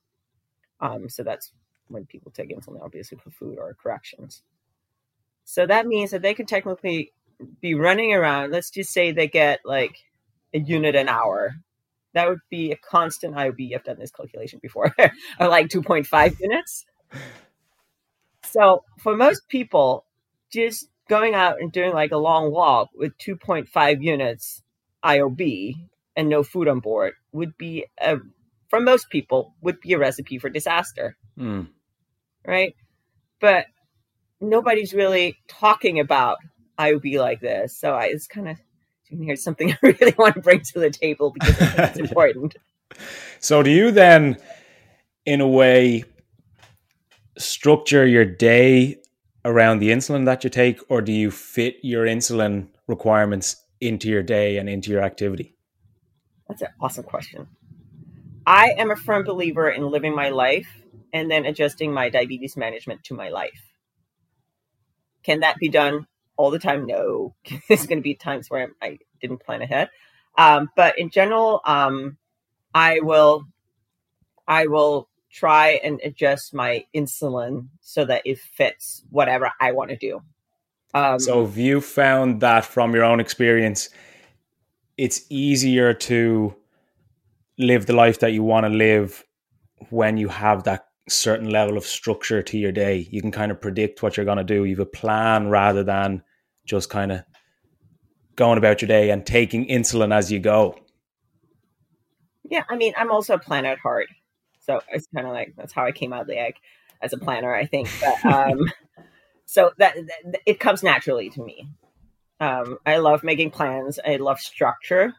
Um, 0.79 1.09
so 1.09 1.23
that's 1.23 1.51
when 1.87 2.05
people 2.05 2.31
take 2.31 2.49
insulin, 2.49 2.83
obviously 2.83 3.17
for 3.17 3.29
food 3.29 3.57
or 3.59 3.75
corrections. 3.81 4.41
So 5.43 5.67
that 5.67 5.85
means 5.85 6.11
that 6.11 6.23
they 6.23 6.33
could 6.33 6.47
technically 6.47 7.13
be 7.61 7.75
running 7.75 8.13
around. 8.13 8.51
Let's 8.51 8.69
just 8.69 8.91
say 8.91 9.11
they 9.11 9.27
get 9.27 9.59
like 9.65 9.97
a 10.53 10.59
unit 10.59 10.95
an 10.95 11.09
hour. 11.09 11.55
That 12.13 12.29
would 12.29 12.39
be 12.49 12.71
a 12.71 12.77
constant 12.77 13.35
IOB. 13.35 13.75
I've 13.75 13.83
done 13.83 13.99
this 13.99 14.11
calculation 14.11 14.59
before, 14.61 14.95
or 15.39 15.47
like 15.47 15.67
2.5 15.67 16.39
units. 16.39 16.85
So 18.43 18.83
for 18.99 19.15
most 19.15 19.49
people, 19.49 20.05
just 20.51 20.87
going 21.09 21.35
out 21.35 21.59
and 21.59 21.71
doing 21.71 21.93
like 21.93 22.11
a 22.11 22.17
long 22.17 22.51
walk 22.51 22.89
with 22.95 23.17
2.5 23.17 24.01
units 24.01 24.63
IOB 25.03 25.75
and 26.15 26.29
no 26.29 26.43
food 26.43 26.67
on 26.67 26.79
board 26.79 27.13
would 27.31 27.57
be 27.57 27.85
a, 27.99 28.17
for 28.69 28.79
most 28.79 29.09
people 29.09 29.53
would 29.61 29.79
be 29.81 29.93
a 29.93 29.99
recipe 29.99 30.37
for 30.37 30.49
disaster. 30.49 31.17
Mm. 31.37 31.67
Right? 32.45 32.75
But 33.39 33.65
nobody's 34.39 34.93
really 34.93 35.37
talking 35.47 35.99
about 35.99 36.37
IOB 36.79 37.19
like 37.19 37.41
this. 37.41 37.77
So 37.77 37.93
I, 37.93 38.05
it's 38.05 38.27
kind 38.27 38.49
of 38.49 38.57
here's 39.09 39.43
something 39.43 39.71
I 39.83 39.95
really 39.99 40.15
want 40.17 40.35
to 40.35 40.41
bring 40.41 40.61
to 40.61 40.79
the 40.79 40.89
table 40.89 41.31
because 41.31 41.55
it's 41.59 41.99
important. 42.09 42.55
So 43.39 43.63
do 43.63 43.69
you 43.69 43.91
then 43.91 44.37
in 45.25 45.41
a 45.41 45.47
way 45.47 46.03
structure 47.37 48.05
your 48.05 48.25
day 48.25 48.97
around 49.43 49.79
the 49.79 49.89
insulin 49.89 50.25
that 50.25 50.43
you 50.43 50.49
take, 50.49 50.79
or 50.89 51.01
do 51.01 51.11
you 51.11 51.29
fit 51.29 51.77
your 51.83 52.05
insulin 52.05 52.67
requirements 52.87 53.57
into 53.79 54.09
your 54.09 54.23
day 54.23 54.57
and 54.57 54.69
into 54.69 54.89
your 54.89 55.01
activity? 55.01 55.55
That's 56.47 56.61
an 56.61 56.69
awesome 56.79 57.03
question. 57.03 57.47
I 58.47 58.73
am 58.77 58.91
a 58.91 58.95
firm 58.95 59.23
believer 59.23 59.69
in 59.69 59.89
living 59.89 60.15
my 60.15 60.29
life 60.29 60.67
and 61.13 61.29
then 61.29 61.45
adjusting 61.45 61.93
my 61.93 62.09
diabetes 62.09 62.55
management 62.55 63.03
to 63.05 63.13
my 63.13 63.29
life. 63.29 63.71
Can 65.23 65.39
that 65.39 65.57
be 65.57 65.69
done 65.69 66.07
all 66.37 66.51
the 66.51 66.59
time? 66.59 66.85
No. 66.85 67.35
There's 67.67 67.85
going 67.85 67.99
to 67.99 68.03
be 68.03 68.15
times 68.15 68.49
where 68.49 68.71
I 68.81 68.99
didn't 69.21 69.43
plan 69.43 69.61
ahead. 69.61 69.89
Um, 70.37 70.69
but 70.75 70.99
in 70.99 71.09
general, 71.09 71.61
um, 71.65 72.17
I 72.73 72.99
will, 73.01 73.45
I 74.47 74.67
will 74.67 75.07
try 75.31 75.79
and 75.83 75.99
adjust 76.03 76.53
my 76.53 76.85
insulin 76.95 77.67
so 77.81 78.05
that 78.05 78.21
it 78.25 78.39
fits 78.39 79.03
whatever 79.09 79.51
I 79.59 79.71
want 79.71 79.89
to 79.91 79.97
do. 79.97 80.21
Um, 80.93 81.19
so, 81.19 81.45
have 81.45 81.57
you 81.57 81.81
found 81.81 82.39
that 82.41 82.63
from 82.63 82.93
your 82.95 83.03
own 83.03 83.19
experience, 83.19 83.89
it's 84.97 85.25
easier 85.29 85.93
to 85.93 86.55
live 87.57 87.85
the 87.85 87.93
life 87.93 88.19
that 88.19 88.31
you 88.31 88.43
want 88.43 88.65
to 88.65 88.69
live 88.69 89.23
when 89.89 90.17
you 90.17 90.29
have 90.29 90.63
that 90.63 90.84
certain 91.07 91.49
level 91.49 91.77
of 91.77 91.85
structure 91.85 92.41
to 92.41 92.57
your 92.57 92.71
day? 92.71 93.07
You 93.11 93.21
can 93.21 93.31
kind 93.31 93.51
of 93.51 93.61
predict 93.61 94.01
what 94.01 94.17
you're 94.17 94.25
going 94.25 94.37
to 94.37 94.43
do. 94.43 94.65
You 94.65 94.75
have 94.75 94.87
a 94.87 94.89
plan 94.89 95.49
rather 95.49 95.83
than 95.83 96.23
just 96.65 96.89
kind 96.89 97.11
of 97.11 97.23
going 98.35 98.57
about 98.57 98.81
your 98.81 98.87
day 98.87 99.09
and 99.09 99.25
taking 99.25 99.67
insulin 99.67 100.13
as 100.13 100.31
you 100.31 100.39
go. 100.39 100.77
Yeah, 102.49 102.63
I 102.69 102.75
mean, 102.75 102.93
I'm 102.97 103.11
also 103.11 103.35
a 103.35 103.39
plan 103.39 103.65
at 103.65 103.79
heart. 103.79 104.07
So 104.59 104.81
it's 104.89 105.07
kind 105.13 105.27
of 105.27 105.33
like 105.33 105.53
that's 105.55 105.73
how 105.73 105.85
I 105.85 105.91
came 105.91 106.13
out 106.13 106.21
of 106.21 106.27
the 106.27 106.39
egg 106.39 106.55
as 107.01 107.13
a 107.13 107.17
planner, 107.17 107.53
I 107.53 107.65
think. 107.65 107.89
But 108.01 108.25
um, 108.25 108.71
so 109.45 109.71
that, 109.77 109.95
that, 109.95 110.41
it 110.45 110.59
comes 110.59 110.83
naturally 110.83 111.29
to 111.31 111.43
me. 111.43 111.69
Um, 112.39 112.77
I 112.85 112.97
love 112.97 113.23
making 113.23 113.51
plans. 113.51 113.99
I 114.05 114.17
love 114.17 114.39
structure. 114.39 115.13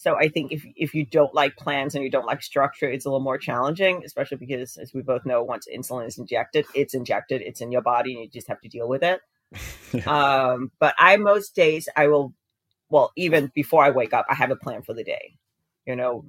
So 0.00 0.16
I 0.16 0.30
think 0.30 0.50
if 0.50 0.64
if 0.76 0.94
you 0.94 1.04
don't 1.04 1.34
like 1.34 1.58
plans 1.58 1.94
and 1.94 2.02
you 2.02 2.08
don't 2.08 2.24
like 2.24 2.42
structure, 2.42 2.90
it's 2.90 3.04
a 3.04 3.10
little 3.10 3.20
more 3.20 3.36
challenging, 3.36 4.00
especially 4.02 4.38
because, 4.38 4.78
as 4.78 4.94
we 4.94 5.02
both 5.02 5.26
know, 5.26 5.42
once 5.42 5.68
insulin 5.70 6.06
is 6.06 6.16
injected, 6.16 6.64
it's 6.74 6.94
injected, 6.94 7.42
it's 7.42 7.60
in 7.60 7.70
your 7.70 7.82
body, 7.82 8.14
and 8.14 8.22
you 8.22 8.30
just 8.30 8.48
have 8.48 8.62
to 8.62 8.68
deal 8.70 8.88
with 8.88 9.02
it. 9.02 9.20
um, 10.06 10.72
but 10.78 10.94
I 10.98 11.18
most 11.18 11.54
days 11.54 11.86
I 11.94 12.06
will, 12.06 12.32
well, 12.88 13.12
even 13.14 13.52
before 13.54 13.84
I 13.84 13.90
wake 13.90 14.14
up, 14.14 14.24
I 14.30 14.34
have 14.36 14.50
a 14.50 14.56
plan 14.56 14.80
for 14.80 14.94
the 14.94 15.04
day. 15.04 15.34
You 15.84 15.96
know, 15.96 16.24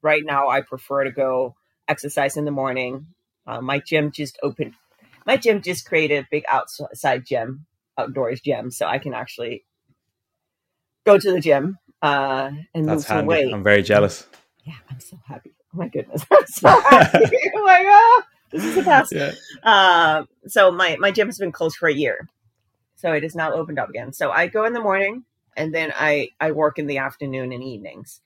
right 0.00 0.22
now 0.24 0.48
I 0.48 0.62
prefer 0.62 1.04
to 1.04 1.10
go 1.10 1.54
exercise 1.88 2.38
in 2.38 2.46
the 2.46 2.50
morning. 2.50 3.08
Uh, 3.46 3.60
my 3.60 3.78
gym 3.78 4.10
just 4.10 4.38
opened. 4.42 4.72
My 5.26 5.36
gym 5.36 5.60
just 5.60 5.84
created 5.84 6.24
a 6.24 6.28
big 6.30 6.44
outside 6.48 7.26
gym, 7.26 7.66
outdoors 7.98 8.40
gym, 8.40 8.70
so 8.70 8.86
I 8.86 8.96
can 8.96 9.12
actually 9.12 9.66
go 11.04 11.18
to 11.18 11.30
the 11.30 11.40
gym 11.40 11.78
uh, 12.02 12.50
and 12.74 12.86
That's 12.86 13.02
move 13.02 13.06
handy. 13.06 13.28
weight. 13.28 13.54
I'm 13.54 13.62
very 13.62 13.82
jealous. 13.82 14.26
Yeah, 14.64 14.74
I'm 14.90 15.00
so 15.00 15.18
happy. 15.26 15.52
Oh 15.74 15.78
my 15.78 15.88
goodness, 15.88 16.24
I'm 16.30 16.46
so 16.46 16.68
happy. 16.68 17.24
oh 17.54 17.64
my 17.64 17.82
god, 17.82 18.24
this 18.50 18.64
is 18.64 18.74
the 18.74 18.82
best. 18.82 19.12
Yeah. 19.12 19.32
Uh, 19.62 20.24
so 20.46 20.70
my 20.70 20.96
my 20.98 21.10
gym 21.10 21.28
has 21.28 21.38
been 21.38 21.52
closed 21.52 21.76
for 21.76 21.88
a 21.88 21.94
year, 21.94 22.28
so 22.96 23.12
it 23.12 23.24
is 23.24 23.34
now 23.34 23.52
opened 23.52 23.78
up 23.78 23.88
again. 23.88 24.12
So 24.12 24.30
I 24.30 24.46
go 24.48 24.64
in 24.64 24.72
the 24.72 24.80
morning, 24.80 25.24
and 25.56 25.74
then 25.74 25.92
I 25.96 26.30
I 26.40 26.52
work 26.52 26.78
in 26.78 26.86
the 26.86 26.98
afternoon 26.98 27.52
and 27.52 27.62
evenings 27.62 28.20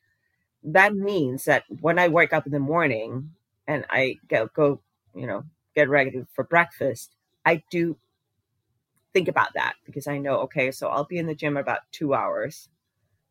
that 0.67 0.95
means 0.95 1.45
that 1.45 1.65
when 1.81 1.99
I 1.99 2.09
wake 2.09 2.33
up 2.33 2.47
in 2.47 2.53
the 2.53 2.59
morning 2.59 3.31
and 3.67 3.85
I 3.89 4.19
go, 4.29 4.49
go, 4.53 4.81
you 5.15 5.27
know, 5.27 5.45
get 5.75 5.89
ready 5.89 6.25
for 6.35 6.45
breakfast, 6.45 7.15
I 7.45 7.63
do 7.71 7.97
think 9.13 9.29
about 9.29 9.55
that 9.55 9.75
because 9.85 10.09
I 10.09 10.19
know, 10.19 10.39
okay, 10.41 10.73
so 10.73 10.89
I'll 10.89 11.05
be 11.05 11.19
in 11.19 11.27
the 11.27 11.35
gym 11.35 11.57
about 11.57 11.81
two 11.93 12.15
hours. 12.15 12.69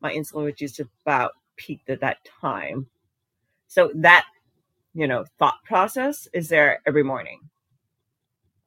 My 0.05 0.13
insulin 0.13 0.45
was 0.45 0.53
just 0.53 0.79
about 0.79 1.31
peaked 1.55 1.89
at 1.89 2.01
that 2.01 2.19
time. 2.41 2.85
So 3.67 3.91
that, 3.95 4.27
you 4.93 5.07
know, 5.07 5.25
thought 5.39 5.63
process 5.65 6.27
is 6.31 6.47
there 6.47 6.79
every 6.85 7.03
morning. 7.03 7.39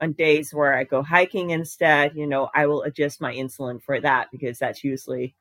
On 0.00 0.14
days 0.14 0.52
where 0.52 0.76
I 0.76 0.82
go 0.82 1.00
hiking 1.00 1.50
instead, 1.50 2.16
you 2.16 2.26
know, 2.26 2.50
I 2.52 2.66
will 2.66 2.82
adjust 2.82 3.20
my 3.20 3.32
insulin 3.32 3.80
for 3.80 4.00
that 4.00 4.32
because 4.32 4.58
that's 4.58 4.82
usually 4.82 5.36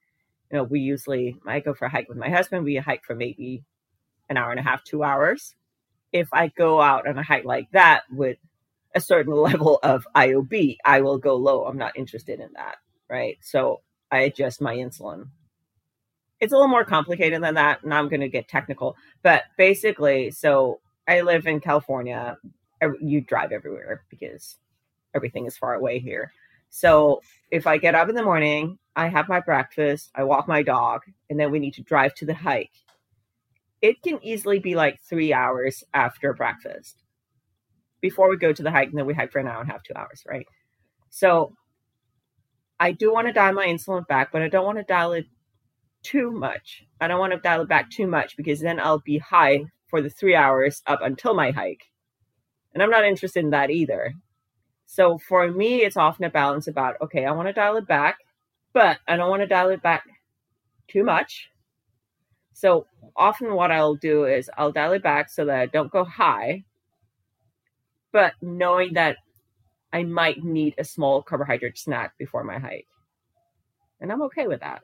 you 0.51 0.57
know, 0.57 0.63
we 0.65 0.81
usually, 0.81 1.35
I 1.47 1.61
go 1.61 1.73
for 1.73 1.85
a 1.85 1.89
hike 1.89 2.09
with 2.09 2.17
my 2.19 2.29
husband. 2.29 2.63
We 2.63 2.75
hike 2.75 3.03
for 3.03 3.15
maybe 3.15 3.63
an 4.29 4.37
hour 4.37 4.51
and 4.51 4.59
a 4.59 4.63
half, 4.63 4.83
two 4.83 5.03
hours. 5.03 5.55
If 6.13 6.29
I 6.31 6.49
go 6.49 6.79
out 6.79 7.07
on 7.07 7.17
a 7.17 7.23
hike 7.23 7.43
like 7.43 7.71
that 7.71 8.03
with 8.11 8.37
a 8.93 9.01
certain 9.01 9.33
level 9.35 9.79
of 9.81 10.07
IOB, 10.15 10.77
I 10.85 11.01
will 11.01 11.17
go 11.17 11.35
low. 11.35 11.65
I'm 11.65 11.77
not 11.79 11.97
interested 11.97 12.39
in 12.39 12.49
that. 12.53 12.77
Right. 13.09 13.37
So 13.41 13.81
I 14.11 14.19
adjust 14.19 14.61
my 14.61 14.75
insulin. 14.75 15.29
It's 16.39 16.53
a 16.53 16.55
little 16.55 16.69
more 16.69 16.85
complicated 16.85 17.43
than 17.43 17.55
that. 17.55 17.83
And 17.83 17.93
I'm 17.93 18.09
going 18.09 18.21
to 18.21 18.29
get 18.29 18.47
technical. 18.47 18.95
But 19.23 19.43
basically, 19.57 20.31
so 20.31 20.79
I 21.07 21.21
live 21.21 21.47
in 21.47 21.59
California. 21.59 22.37
You 23.01 23.21
drive 23.21 23.51
everywhere 23.51 24.03
because 24.09 24.57
everything 25.15 25.45
is 25.45 25.57
far 25.57 25.73
away 25.73 25.99
here. 25.99 26.31
So 26.69 27.21
if 27.49 27.65
I 27.65 27.77
get 27.77 27.95
up 27.95 28.09
in 28.09 28.15
the 28.15 28.23
morning, 28.23 28.77
I 28.95 29.07
have 29.07 29.29
my 29.29 29.39
breakfast, 29.39 30.11
I 30.13 30.23
walk 30.23 30.47
my 30.47 30.63
dog, 30.63 31.01
and 31.29 31.39
then 31.39 31.51
we 31.51 31.59
need 31.59 31.75
to 31.75 31.83
drive 31.83 32.13
to 32.15 32.25
the 32.25 32.33
hike. 32.33 32.71
It 33.81 34.01
can 34.03 34.19
easily 34.23 34.59
be 34.59 34.75
like 34.75 34.99
three 35.01 35.33
hours 35.33 35.83
after 35.93 36.33
breakfast 36.33 37.03
before 38.01 38.29
we 38.29 38.37
go 38.37 38.51
to 38.51 38.63
the 38.63 38.71
hike, 38.71 38.89
and 38.89 38.97
then 38.97 39.05
we 39.05 39.13
hike 39.13 39.31
for 39.31 39.39
an 39.39 39.47
hour 39.47 39.61
and 39.61 39.69
a 39.69 39.71
half, 39.71 39.83
two 39.83 39.93
hours, 39.95 40.23
right? 40.27 40.45
So 41.09 41.53
I 42.79 42.91
do 42.91 43.13
want 43.13 43.27
to 43.27 43.33
dial 43.33 43.53
my 43.53 43.65
insulin 43.65 44.05
back, 44.07 44.31
but 44.31 44.41
I 44.41 44.49
don't 44.49 44.65
want 44.65 44.77
to 44.77 44.83
dial 44.83 45.13
it 45.13 45.25
too 46.03 46.31
much. 46.31 46.83
I 47.01 47.07
don't 47.07 47.19
want 47.19 47.33
to 47.33 47.39
dial 47.39 47.61
it 47.61 47.69
back 47.69 47.89
too 47.89 48.07
much 48.07 48.37
because 48.37 48.59
then 48.59 48.79
I'll 48.79 48.99
be 48.99 49.17
high 49.17 49.65
for 49.87 50.01
the 50.01 50.09
three 50.09 50.35
hours 50.35 50.81
up 50.87 51.01
until 51.01 51.33
my 51.33 51.51
hike. 51.51 51.83
And 52.73 52.83
I'm 52.83 52.89
not 52.89 53.05
interested 53.05 53.43
in 53.43 53.51
that 53.51 53.69
either. 53.69 54.13
So 54.85 55.17
for 55.17 55.51
me, 55.51 55.83
it's 55.83 55.97
often 55.97 56.25
a 56.25 56.29
balance 56.29 56.67
about, 56.67 56.95
okay, 57.01 57.25
I 57.25 57.31
want 57.31 57.47
to 57.47 57.53
dial 57.53 57.77
it 57.77 57.87
back, 57.87 58.17
but 58.73 58.99
I 59.07 59.17
don't 59.17 59.29
want 59.29 59.41
to 59.41 59.47
dial 59.47 59.69
it 59.69 59.81
back 59.81 60.03
too 60.87 61.03
much. 61.03 61.49
So 62.53 62.87
often 63.15 63.53
what 63.53 63.71
I'll 63.71 63.95
do 63.95 64.25
is 64.25 64.49
I'll 64.57 64.71
dial 64.71 64.93
it 64.93 65.03
back 65.03 65.29
so 65.29 65.45
that 65.45 65.59
I 65.59 65.65
don't 65.67 65.91
go 65.91 66.03
high, 66.03 66.63
but 68.11 68.33
knowing 68.41 68.93
that 68.93 69.17
I 69.93 70.03
might 70.03 70.43
need 70.43 70.75
a 70.77 70.83
small 70.83 71.21
carbohydrate 71.21 71.77
snack 71.77 72.17
before 72.17 72.43
my 72.43 72.57
hike. 72.57 72.87
And 73.99 74.11
I'm 74.11 74.21
okay 74.23 74.47
with 74.47 74.61
that. 74.61 74.81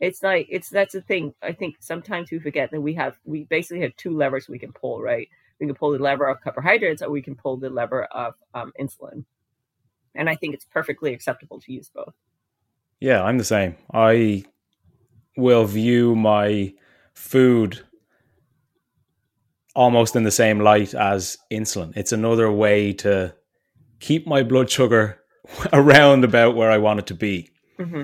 It's 0.00 0.22
like 0.22 0.46
it's 0.50 0.70
that's 0.70 0.94
the 0.94 1.02
thing. 1.02 1.34
I 1.42 1.52
think 1.52 1.76
sometimes 1.80 2.30
we 2.30 2.38
forget 2.38 2.70
that 2.70 2.80
we 2.80 2.94
have 2.94 3.18
we 3.24 3.44
basically 3.44 3.82
have 3.82 3.96
two 3.96 4.16
levers 4.16 4.48
we 4.48 4.58
can 4.58 4.72
pull, 4.72 5.02
right? 5.02 5.28
We 5.60 5.66
can 5.66 5.74
pull 5.74 5.90
the 5.92 5.98
lever 5.98 6.28
of 6.28 6.40
carbohydrates 6.40 7.02
or 7.02 7.10
we 7.10 7.22
can 7.22 7.34
pull 7.34 7.56
the 7.56 7.70
lever 7.70 8.04
of 8.04 8.34
um, 8.54 8.72
insulin. 8.80 9.24
And 10.14 10.30
I 10.30 10.36
think 10.36 10.54
it's 10.54 10.64
perfectly 10.64 11.12
acceptable 11.12 11.60
to 11.60 11.72
use 11.72 11.90
both. 11.92 12.14
Yeah, 13.00 13.22
I'm 13.22 13.38
the 13.38 13.44
same. 13.44 13.76
I 13.92 14.44
will 15.36 15.64
view 15.64 16.14
my 16.14 16.74
food 17.14 17.80
almost 19.74 20.16
in 20.16 20.24
the 20.24 20.30
same 20.30 20.60
light 20.60 20.94
as 20.94 21.38
insulin. 21.52 21.96
It's 21.96 22.12
another 22.12 22.50
way 22.50 22.92
to 22.94 23.34
keep 24.00 24.26
my 24.26 24.42
blood 24.42 24.70
sugar 24.70 25.20
around 25.72 26.24
about 26.24 26.56
where 26.56 26.70
I 26.70 26.78
want 26.78 27.00
it 27.00 27.06
to 27.08 27.14
be. 27.14 27.50
Mm-hmm. 27.78 28.02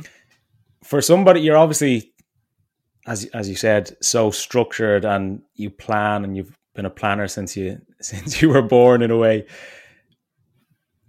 For 0.85 1.01
somebody, 1.01 1.41
you're 1.41 1.57
obviously, 1.57 2.13
as 3.07 3.25
as 3.27 3.49
you 3.49 3.57
said, 3.57 3.97
so 4.03 4.31
structured 4.31 5.05
and 5.05 5.43
you 5.55 5.71
plan, 5.71 6.25
and 6.25 6.37
you've 6.37 6.57
been 6.75 6.87
a 6.87 6.91
planner 6.91 7.27
since 7.27 7.57
you 7.57 7.81
since 8.01 8.41
you 8.41 8.51
were 8.51 8.63
born 8.63 9.03
in 9.03 9.11
a 9.11 9.17
way. 9.17 9.47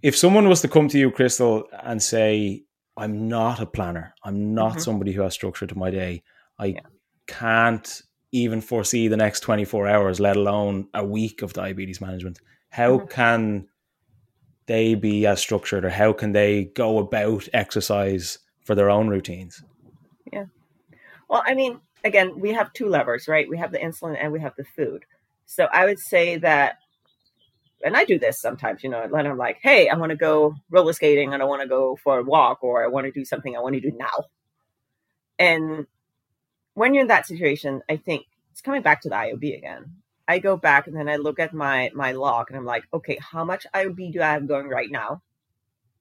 If 0.02 0.16
someone 0.16 0.48
was 0.48 0.60
to 0.62 0.68
come 0.68 0.88
to 0.88 0.98
you, 0.98 1.10
Christel, 1.10 1.64
and 1.82 2.02
say, 2.02 2.64
"I'm 2.96 3.28
not 3.28 3.60
a 3.60 3.66
planner. 3.66 4.14
I'm 4.24 4.54
not 4.54 4.72
mm-hmm. 4.72 4.80
somebody 4.80 5.12
who 5.12 5.22
has 5.22 5.34
structure 5.34 5.66
to 5.66 5.78
my 5.78 5.90
day. 5.90 6.22
I 6.58 6.66
yeah. 6.66 6.80
can't 7.26 8.02
even 8.32 8.60
foresee 8.60 9.08
the 9.08 9.16
next 9.16 9.40
24 9.40 9.88
hours, 9.88 10.20
let 10.20 10.36
alone 10.36 10.88
a 10.94 11.04
week 11.04 11.42
of 11.42 11.52
diabetes 11.52 12.00
management. 12.00 12.40
How 12.70 12.98
mm-hmm. 12.98 13.08
can 13.08 13.68
they 14.66 14.94
be 14.94 15.26
as 15.26 15.40
structured 15.40 15.84
or 15.84 15.90
how 15.90 16.12
can 16.12 16.32
they 16.32 16.64
go 16.64 16.98
about 16.98 17.48
exercise 17.52 18.38
for 18.66 18.74
their 18.74 18.90
own 18.90 19.08
routines? 19.08 19.62
Yeah. 20.32 20.46
Well, 21.28 21.42
I 21.46 21.54
mean, 21.54 21.80
again, 22.04 22.38
we 22.40 22.52
have 22.52 22.72
two 22.72 22.88
levers, 22.88 23.28
right? 23.28 23.48
We 23.48 23.58
have 23.58 23.72
the 23.72 23.78
insulin 23.78 24.16
and 24.20 24.32
we 24.32 24.40
have 24.40 24.54
the 24.56 24.64
food. 24.64 25.04
So 25.46 25.68
I 25.72 25.86
would 25.86 25.98
say 25.98 26.36
that, 26.38 26.78
and 27.84 27.96
I 27.96 28.04
do 28.04 28.18
this 28.18 28.40
sometimes, 28.40 28.82
you 28.82 28.90
know, 28.90 29.06
when 29.08 29.26
I'm 29.26 29.38
like, 29.38 29.58
hey, 29.62 29.88
I 29.88 29.96
want 29.96 30.10
to 30.10 30.16
go 30.16 30.54
roller 30.70 30.92
skating 30.92 31.32
and 31.32 31.42
I 31.42 31.46
want 31.46 31.62
to 31.62 31.68
go 31.68 31.96
for 32.02 32.18
a 32.18 32.24
walk 32.24 32.62
or 32.62 32.84
I 32.84 32.88
want 32.88 33.06
to 33.06 33.12
do 33.12 33.24
something 33.24 33.56
I 33.56 33.60
want 33.60 33.74
to 33.74 33.80
do 33.80 33.92
now. 33.96 34.24
And 35.38 35.86
when 36.74 36.94
you're 36.94 37.02
in 37.02 37.08
that 37.08 37.26
situation, 37.26 37.82
I 37.88 37.96
think 37.96 38.26
it's 38.50 38.60
coming 38.60 38.82
back 38.82 39.02
to 39.02 39.08
the 39.08 39.14
IOB 39.14 39.56
again. 39.56 39.96
I 40.28 40.38
go 40.40 40.56
back 40.56 40.86
and 40.86 40.96
then 40.96 41.08
I 41.08 41.16
look 41.16 41.38
at 41.38 41.54
my 41.54 41.90
my 41.94 42.12
log 42.12 42.46
and 42.48 42.58
I'm 42.58 42.64
like, 42.64 42.84
okay, 42.92 43.18
how 43.20 43.44
much 43.44 43.66
IOB 43.72 44.12
do 44.12 44.22
I 44.22 44.32
have 44.32 44.48
going 44.48 44.68
right 44.68 44.90
now? 44.90 45.22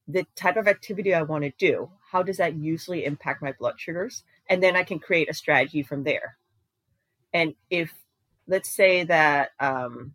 The 0.08 0.26
type 0.36 0.58
of 0.58 0.68
activity 0.68 1.13
I 1.13 1.24
want 1.24 1.44
to 1.44 1.52
do, 1.58 1.91
how 2.12 2.22
does 2.24 2.38
that 2.38 2.56
usually 2.56 3.06
impact 3.06 3.41
my 3.41 3.54
blood 3.54 3.76
sugars? 3.80 4.24
And 4.48 4.62
then 4.62 4.76
I 4.76 4.84
can 4.84 5.00
create 5.00 5.30
a 5.30 5.34
strategy 5.34 5.82
from 5.84 6.04
there. 6.04 6.38
And 7.34 7.56
if 7.70 7.91
let's 8.48 8.70
say 8.70 9.04
that 9.04 9.50
um 9.60 10.13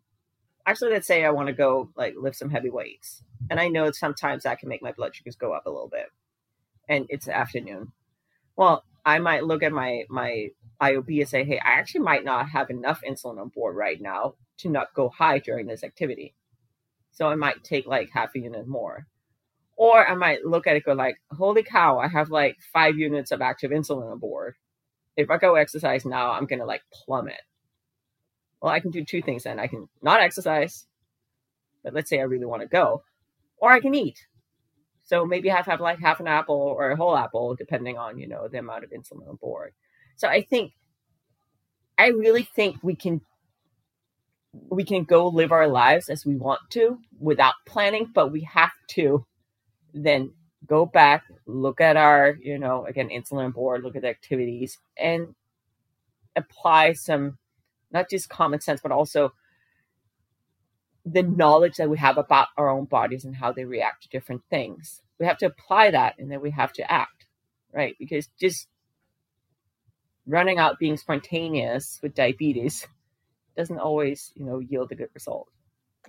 actually 0.64 0.92
let's 0.92 1.06
say 1.06 1.24
I 1.24 1.30
want 1.30 1.48
to 1.48 1.52
go 1.52 1.90
like 1.96 2.14
lift 2.16 2.36
some 2.36 2.50
heavy 2.50 2.70
weights. 2.70 3.22
And 3.50 3.58
I 3.58 3.68
know 3.68 3.90
sometimes 3.90 4.44
that 4.44 4.58
can 4.60 4.68
make 4.68 4.82
my 4.82 4.92
blood 4.92 5.14
sugars 5.14 5.36
go 5.36 5.52
up 5.52 5.66
a 5.66 5.70
little 5.70 5.88
bit. 5.88 6.06
And 6.88 7.06
it's 7.08 7.28
afternoon. 7.28 7.92
Well, 8.56 8.84
I 9.04 9.18
might 9.18 9.44
look 9.44 9.62
at 9.62 9.72
my 9.72 10.04
my 10.08 10.48
IOB 10.80 11.20
and 11.20 11.28
say, 11.28 11.44
hey, 11.44 11.58
I 11.58 11.72
actually 11.72 12.02
might 12.02 12.24
not 12.24 12.50
have 12.50 12.70
enough 12.70 13.02
insulin 13.06 13.40
on 13.40 13.48
board 13.48 13.76
right 13.76 14.00
now 14.00 14.34
to 14.58 14.68
not 14.68 14.94
go 14.94 15.08
high 15.08 15.38
during 15.38 15.66
this 15.66 15.84
activity. 15.84 16.34
So 17.12 17.28
I 17.28 17.34
might 17.34 17.64
take 17.64 17.86
like 17.86 18.10
half 18.12 18.34
a 18.34 18.38
unit 18.38 18.66
more. 18.66 19.06
Or 19.80 20.06
I 20.06 20.14
might 20.14 20.44
look 20.44 20.66
at 20.66 20.76
it 20.76 20.84
go 20.84 20.92
like, 20.92 21.16
holy 21.30 21.62
cow, 21.62 21.98
I 21.98 22.06
have 22.06 22.28
like 22.28 22.58
five 22.70 22.98
units 22.98 23.30
of 23.30 23.40
active 23.40 23.70
insulin 23.70 24.12
aboard. 24.12 24.56
If 25.16 25.30
I 25.30 25.38
go 25.38 25.54
exercise 25.54 26.04
now, 26.04 26.32
I'm 26.32 26.44
gonna 26.44 26.66
like 26.66 26.82
plummet. 26.92 27.40
Well, 28.60 28.70
I 28.70 28.80
can 28.80 28.90
do 28.90 29.06
two 29.06 29.22
things 29.22 29.44
then. 29.44 29.58
I 29.58 29.68
can 29.68 29.88
not 30.02 30.20
exercise, 30.20 30.84
but 31.82 31.94
let's 31.94 32.10
say 32.10 32.18
I 32.18 32.24
really 32.24 32.44
want 32.44 32.60
to 32.60 32.68
go, 32.68 33.04
or 33.56 33.72
I 33.72 33.80
can 33.80 33.94
eat. 33.94 34.18
So 35.04 35.24
maybe 35.24 35.50
I 35.50 35.56
have 35.56 35.64
have 35.64 35.80
like 35.80 35.98
half 35.98 36.20
an 36.20 36.28
apple 36.28 36.56
or 36.56 36.90
a 36.90 36.96
whole 36.96 37.16
apple, 37.16 37.54
depending 37.56 37.96
on, 37.96 38.18
you 38.18 38.28
know, 38.28 38.48
the 38.48 38.58
amount 38.58 38.84
of 38.84 38.90
insulin 38.90 39.30
on 39.30 39.36
board. 39.36 39.72
So 40.16 40.28
I 40.28 40.42
think, 40.42 40.72
I 41.96 42.08
really 42.08 42.42
think 42.42 42.76
we 42.82 42.96
can, 42.96 43.22
we 44.52 44.84
can 44.84 45.04
go 45.04 45.28
live 45.28 45.52
our 45.52 45.68
lives 45.68 46.10
as 46.10 46.26
we 46.26 46.36
want 46.36 46.60
to 46.72 46.98
without 47.18 47.54
planning, 47.66 48.10
but 48.14 48.30
we 48.30 48.42
have 48.42 48.72
to 48.88 49.24
then 49.94 50.32
go 50.66 50.86
back, 50.86 51.24
look 51.46 51.80
at 51.80 51.96
our, 51.96 52.36
you 52.40 52.58
know, 52.58 52.84
again, 52.86 53.08
insulin 53.08 53.52
board, 53.52 53.82
look 53.82 53.96
at 53.96 54.02
the 54.02 54.08
activities 54.08 54.78
and 54.96 55.34
apply 56.36 56.92
some, 56.92 57.38
not 57.90 58.10
just 58.10 58.28
common 58.28 58.60
sense, 58.60 58.80
but 58.80 58.92
also 58.92 59.32
the 61.04 61.22
knowledge 61.22 61.76
that 61.76 61.90
we 61.90 61.98
have 61.98 62.18
about 62.18 62.48
our 62.56 62.68
own 62.68 62.84
bodies 62.84 63.24
and 63.24 63.36
how 63.36 63.52
they 63.52 63.64
react 63.64 64.02
to 64.02 64.08
different 64.08 64.42
things. 64.50 65.02
We 65.18 65.26
have 65.26 65.38
to 65.38 65.46
apply 65.46 65.90
that 65.92 66.16
and 66.18 66.30
then 66.30 66.40
we 66.40 66.50
have 66.50 66.72
to 66.74 66.90
act, 66.90 67.26
right? 67.72 67.96
Because 67.98 68.28
just 68.38 68.68
running 70.26 70.58
out 70.58 70.78
being 70.78 70.96
spontaneous 70.96 71.98
with 72.02 72.14
diabetes 72.14 72.86
doesn't 73.56 73.78
always, 73.78 74.32
you 74.36 74.44
know, 74.44 74.58
yield 74.58 74.92
a 74.92 74.94
good 74.94 75.10
result. 75.14 75.48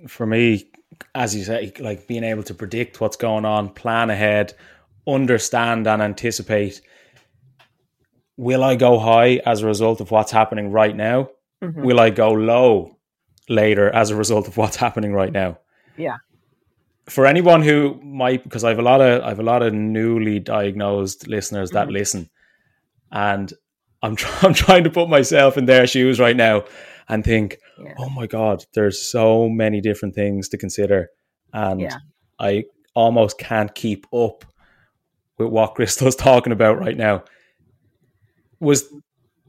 For 0.07 0.25
me, 0.25 0.69
as 1.13 1.35
you 1.35 1.43
say, 1.43 1.73
like 1.79 2.07
being 2.07 2.23
able 2.23 2.43
to 2.43 2.53
predict 2.53 3.01
what's 3.01 3.17
going 3.17 3.45
on, 3.45 3.69
plan 3.69 4.09
ahead, 4.09 4.53
understand 5.07 5.87
and 5.87 6.01
anticipate 6.01 6.81
will 8.37 8.63
I 8.63 8.75
go 8.75 8.97
high 8.97 9.41
as 9.45 9.61
a 9.61 9.67
result 9.67 10.01
of 10.01 10.09
what's 10.09 10.31
happening 10.31 10.71
right 10.71 10.95
now? 10.95 11.29
Mm-hmm. 11.61 11.83
Will 11.83 11.99
I 11.99 12.09
go 12.09 12.31
low 12.31 12.97
later 13.51 13.93
as 13.93 14.09
a 14.09 14.15
result 14.15 14.47
of 14.47 14.57
what's 14.57 14.77
happening 14.77 15.13
right 15.13 15.31
now. 15.31 15.59
Yeah. 15.97 16.17
For 17.07 17.25
anyone 17.25 17.61
who 17.61 17.99
might, 18.01 18.43
because 18.43 18.63
I 18.63 18.69
have 18.69 18.79
a 18.79 18.83
lot 18.83 19.01
of 19.01 19.23
I 19.23 19.29
have 19.29 19.39
a 19.39 19.43
lot 19.43 19.61
of 19.61 19.73
newly 19.73 20.39
diagnosed 20.39 21.27
listeners 21.27 21.71
that 21.71 21.85
mm-hmm. 21.85 21.93
listen, 21.93 22.29
and 23.11 23.51
I'm 24.01 24.15
I'm 24.41 24.53
trying 24.53 24.85
to 24.85 24.89
put 24.89 25.09
myself 25.09 25.57
in 25.57 25.65
their 25.65 25.85
shoes 25.85 26.19
right 26.19 26.35
now 26.35 26.63
and 27.09 27.23
think, 27.23 27.57
yeah. 27.81 27.93
oh 27.99 28.09
my 28.09 28.27
god, 28.27 28.65
there's 28.73 29.01
so 29.01 29.49
many 29.49 29.81
different 29.81 30.15
things 30.15 30.49
to 30.49 30.57
consider, 30.57 31.09
and 31.53 31.81
yeah. 31.81 31.97
I 32.39 32.65
almost 32.93 33.37
can't 33.37 33.73
keep 33.73 34.05
up 34.13 34.45
with 35.37 35.49
what 35.49 35.75
Christel's 35.75 36.15
talking 36.17 36.53
about 36.53 36.79
right 36.79 36.97
now. 36.97 37.23
Was 38.59 38.93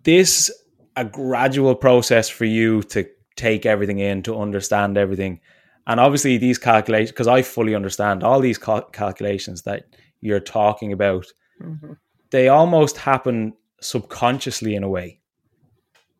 this 0.05 0.51
a 0.97 1.05
gradual 1.05 1.75
process 1.75 2.29
for 2.29 2.45
you 2.45 2.83
to 2.83 3.07
take 3.37 3.67
everything 3.67 3.99
in, 3.99 4.23
to 4.25 4.39
understand 4.39 4.99
everything. 4.99 5.41
And 5.87 5.99
obviously, 5.99 6.39
these 6.39 6.59
calculations, 6.59 7.11
because 7.11 7.29
I 7.29 7.43
fully 7.43 7.75
understand 7.75 8.23
all 8.23 8.41
these 8.41 8.59
cal- 8.59 8.89
calculations 8.91 9.63
that 9.63 9.85
you're 10.21 10.41
talking 10.41 10.93
about, 10.93 11.27
mm-hmm. 11.61 11.95
they 12.31 12.49
almost 12.49 12.99
happen 12.99 13.55
subconsciously 13.81 14.75
in 14.75 14.85
a 14.85 14.89
way. 14.89 15.21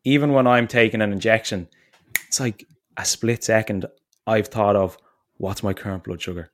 Even 0.03 0.33
when 0.33 0.47
I'm 0.47 0.67
taking 0.67 1.01
an 1.01 1.11
injection, 1.11 1.67
it's 2.27 2.39
like 2.39 2.65
a 2.97 3.05
split 3.05 3.43
second 3.43 3.85
I've 4.27 4.47
thought 4.47 4.75
of 4.75 4.97
what's 5.37 5.63
my 5.63 5.73
current 5.73 6.03
blood 6.03 6.21
sugar? 6.21 6.49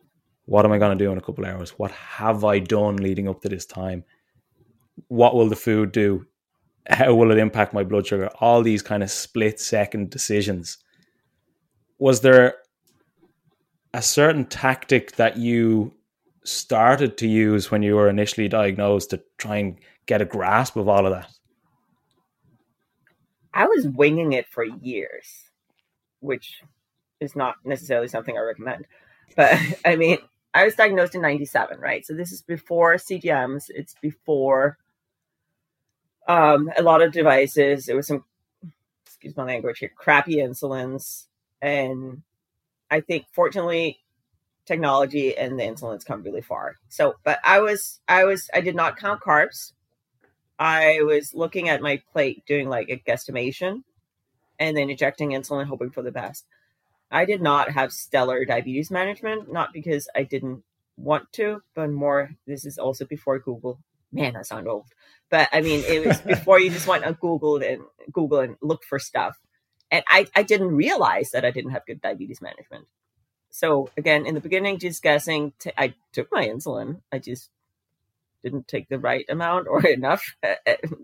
What 0.45 0.65
am 0.65 0.71
I 0.71 0.79
going 0.79 0.97
to 0.97 1.03
do 1.03 1.11
in 1.11 1.17
a 1.17 1.21
couple 1.21 1.45
hours? 1.45 1.71
What 1.71 1.91
have 1.91 2.43
I 2.43 2.59
done 2.59 2.97
leading 2.97 3.27
up 3.27 3.41
to 3.41 3.49
this 3.49 3.65
time? 3.65 4.03
What 5.07 5.35
will 5.35 5.49
the 5.49 5.55
food 5.55 5.91
do? 5.91 6.25
how 6.89 7.13
will 7.13 7.31
it 7.31 7.37
impact 7.37 7.73
my 7.73 7.83
blood 7.83 8.07
sugar? 8.07 8.29
All 8.39 8.61
these 8.61 8.81
kind 8.81 9.03
of 9.03 9.11
split 9.11 9.59
second 9.59 10.09
decisions. 10.09 10.77
Was 11.99 12.21
there 12.21 12.55
a 13.93 14.01
certain 14.01 14.45
tactic 14.45 15.13
that 15.13 15.37
you 15.37 15.93
started 16.43 17.17
to 17.17 17.27
use 17.27 17.69
when 17.69 17.83
you 17.83 17.95
were 17.95 18.09
initially 18.09 18.47
diagnosed 18.47 19.11
to 19.11 19.21
try 19.37 19.57
and 19.57 19.77
get 20.07 20.21
a 20.21 20.25
grasp 20.25 20.75
of 20.75 20.87
all 20.87 21.05
of 21.05 21.13
that? 21.13 21.29
I 23.53 23.65
was 23.65 23.87
winging 23.87 24.33
it 24.33 24.47
for 24.47 24.63
years, 24.63 25.45
which 26.19 26.61
is 27.19 27.35
not 27.35 27.55
necessarily 27.65 28.07
something 28.07 28.37
I 28.37 28.41
recommend. 28.41 28.85
But 29.35 29.57
I 29.85 29.95
mean, 29.95 30.19
I 30.53 30.65
was 30.65 30.75
diagnosed 30.75 31.15
in 31.15 31.21
97, 31.21 31.79
right? 31.79 32.05
So 32.05 32.13
this 32.13 32.31
is 32.31 32.41
before 32.41 32.95
CGMs, 32.95 33.65
it's 33.69 33.95
before 34.01 34.77
um, 36.27 36.71
a 36.77 36.83
lot 36.83 37.01
of 37.01 37.11
devices. 37.11 37.89
It 37.89 37.95
was 37.95 38.07
some, 38.07 38.23
excuse 39.05 39.35
my 39.35 39.43
language 39.43 39.79
here, 39.79 39.91
crappy 39.95 40.37
insulins. 40.37 41.27
And 41.61 42.23
I 42.89 43.01
think 43.01 43.25
fortunately, 43.31 43.99
technology 44.65 45.35
and 45.35 45.59
the 45.59 45.63
insulin's 45.63 46.03
come 46.03 46.23
really 46.23 46.41
far. 46.41 46.77
So, 46.89 47.15
but 47.23 47.39
I 47.43 47.59
was, 47.59 47.99
I 48.07 48.25
was, 48.25 48.49
I 48.53 48.61
did 48.61 48.75
not 48.75 48.97
count 48.97 49.21
carbs. 49.21 49.73
I 50.59 51.01
was 51.03 51.33
looking 51.33 51.69
at 51.69 51.81
my 51.81 52.01
plate, 52.11 52.45
doing 52.45 52.67
like 52.67 52.89
a 52.89 52.97
guesstimation, 52.97 53.83
and 54.59 54.75
then 54.75 54.89
injecting 54.89 55.29
insulin, 55.29 55.65
hoping 55.65 55.89
for 55.89 56.01
the 56.03 56.11
best. 56.11 56.45
I 57.09 57.25
did 57.25 57.41
not 57.41 57.71
have 57.71 57.91
stellar 57.91 58.45
diabetes 58.45 58.91
management, 58.91 59.51
not 59.51 59.73
because 59.73 60.09
I 60.15 60.23
didn't 60.23 60.63
want 60.97 61.31
to, 61.33 61.63
but 61.73 61.89
more, 61.89 62.31
this 62.45 62.65
is 62.65 62.77
also 62.77 63.05
before 63.05 63.39
Google. 63.39 63.79
Man, 64.11 64.35
I 64.35 64.41
sound 64.41 64.67
old. 64.67 64.87
But 65.29 65.47
I 65.51 65.61
mean, 65.61 65.83
it 65.87 66.05
was 66.05 66.19
before 66.35 66.59
you 66.59 66.69
just 66.69 66.87
went 66.87 67.05
on 67.05 67.13
Google 67.13 67.57
and 67.57 67.81
Google 68.11 68.39
and 68.39 68.57
look 68.61 68.83
for 68.83 68.99
stuff. 68.99 69.39
And 69.91 70.03
I, 70.07 70.27
I 70.35 70.43
didn't 70.43 70.75
realize 70.75 71.31
that 71.31 71.45
I 71.45 71.51
didn't 71.51 71.71
have 71.71 71.85
good 71.85 72.01
diabetes 72.01 72.41
management. 72.41 72.85
So 73.49 73.89
again, 73.97 74.25
in 74.25 74.35
the 74.35 74.41
beginning, 74.41 74.77
just 74.77 75.01
guessing, 75.01 75.53
t- 75.57 75.71
I 75.77 75.95
took 76.11 76.27
my 76.31 76.47
insulin. 76.47 77.01
I 77.11 77.17
just 77.17 77.49
didn't 78.43 78.67
take 78.67 78.89
the 78.89 78.99
right 78.99 79.25
amount 79.29 79.67
or 79.67 79.85
enough 79.87 80.35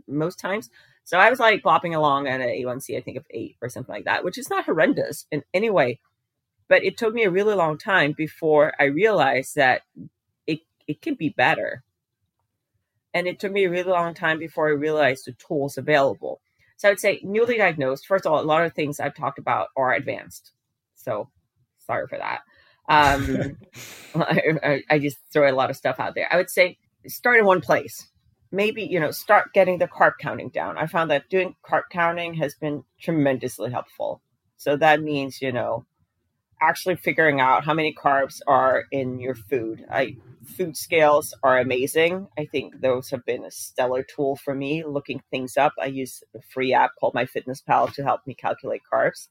most 0.08 0.40
times. 0.40 0.70
So 1.04 1.20
I 1.20 1.30
was 1.30 1.40
like 1.40 1.62
bopping 1.62 1.96
along 1.96 2.28
at 2.28 2.42
an 2.42 2.48
A1C, 2.48 2.98
I 2.98 3.02
think 3.02 3.18
of 3.18 3.26
eight 3.30 3.58
or 3.62 3.70
something 3.70 3.94
like 3.94 4.06
that, 4.06 4.24
which 4.24 4.38
is 4.38 4.50
not 4.50 4.66
horrendous 4.66 5.28
in 5.32 5.44
any 5.54 5.70
way. 5.70 6.00
But 6.68 6.84
it 6.84 6.98
took 6.98 7.14
me 7.14 7.24
a 7.24 7.32
really 7.32 7.54
long 7.54 7.78
time 7.78 8.14
before 8.18 8.74
I 8.80 8.86
realized 8.86 9.56
that 9.56 9.84
it 10.48 10.62
it 10.88 11.02
can 11.02 11.14
be 11.14 11.30
better. 11.30 11.84
And 13.14 13.28
it 13.28 13.40
took 13.40 13.52
me 13.52 13.66
a 13.66 13.70
really 13.70 13.92
long 13.92 14.16
time 14.16 14.40
before 14.40 14.68
I 14.68 14.72
realized 14.72 15.26
the 15.26 15.34
tools 15.34 15.78
available. 15.78 16.42
So 16.78 16.90
I 16.90 16.92
would 16.92 17.00
say 17.00 17.22
newly 17.24 17.58
diagnosed, 17.58 18.08
first 18.08 18.26
of 18.26 18.34
all, 18.34 18.42
a 18.42 18.44
lot 18.44 18.66
of 18.66 18.74
things 18.74 19.00
I've 19.00 19.16
talked 19.16 19.40
about 19.40 19.70
are 19.78 19.94
advanced. 19.94 20.52
So 20.96 21.30
sorry 21.86 22.08
for 22.08 22.18
that. 22.18 22.42
Um, 22.90 23.58
I, 24.16 24.84
I 24.90 25.00
just 25.00 25.18
throw 25.32 25.50
a 25.50 25.54
lot 25.54 25.70
of 25.70 25.78
stuff 25.78 26.00
out 26.00 26.16
there. 26.16 26.28
I 26.32 26.38
would 26.38 26.50
say 26.50 26.78
start 27.08 27.40
in 27.40 27.46
one 27.46 27.62
place. 27.62 28.08
Maybe, 28.52 28.84
you 28.84 29.00
know, 29.00 29.12
start 29.12 29.54
getting 29.54 29.80
the 29.80 29.88
carb 29.88 30.14
counting 30.22 30.50
down. 30.50 30.78
I 30.78 30.88
found 30.88 31.12
that 31.12 31.30
doing 31.30 31.56
carb 31.64 31.84
counting 31.92 32.36
has 32.36 32.56
been 32.56 32.84
tremendously 33.00 33.72
helpful. 33.72 34.22
So 34.58 34.78
that 34.78 35.02
means, 35.02 35.42
you 35.42 35.52
know, 35.52 35.86
actually 36.62 36.96
figuring 36.96 37.42
out 37.42 37.66
how 37.66 37.74
many 37.74 37.94
carbs 37.94 38.40
are 38.48 38.86
in 38.92 39.20
your 39.20 39.36
food. 39.36 39.86
I 39.92 40.18
food 40.46 40.78
scales 40.78 41.34
are 41.44 41.60
amazing. 41.60 42.28
I 42.38 42.46
think 42.46 42.80
those 42.80 43.10
have 43.10 43.26
been 43.26 43.44
a 43.44 43.52
stellar 43.52 44.04
tool 44.04 44.36
for 44.36 44.54
me 44.54 44.84
looking 44.86 45.22
things 45.32 45.58
up. 45.58 45.74
I 45.82 45.88
use 45.88 46.24
a 46.36 46.42
free 46.42 46.74
app 46.74 46.92
called 47.00 47.14
MyFitnessPal 47.14 47.94
to 47.94 48.04
help 48.04 48.22
me 48.28 48.36
calculate 48.36 48.82
carbs. 48.92 49.28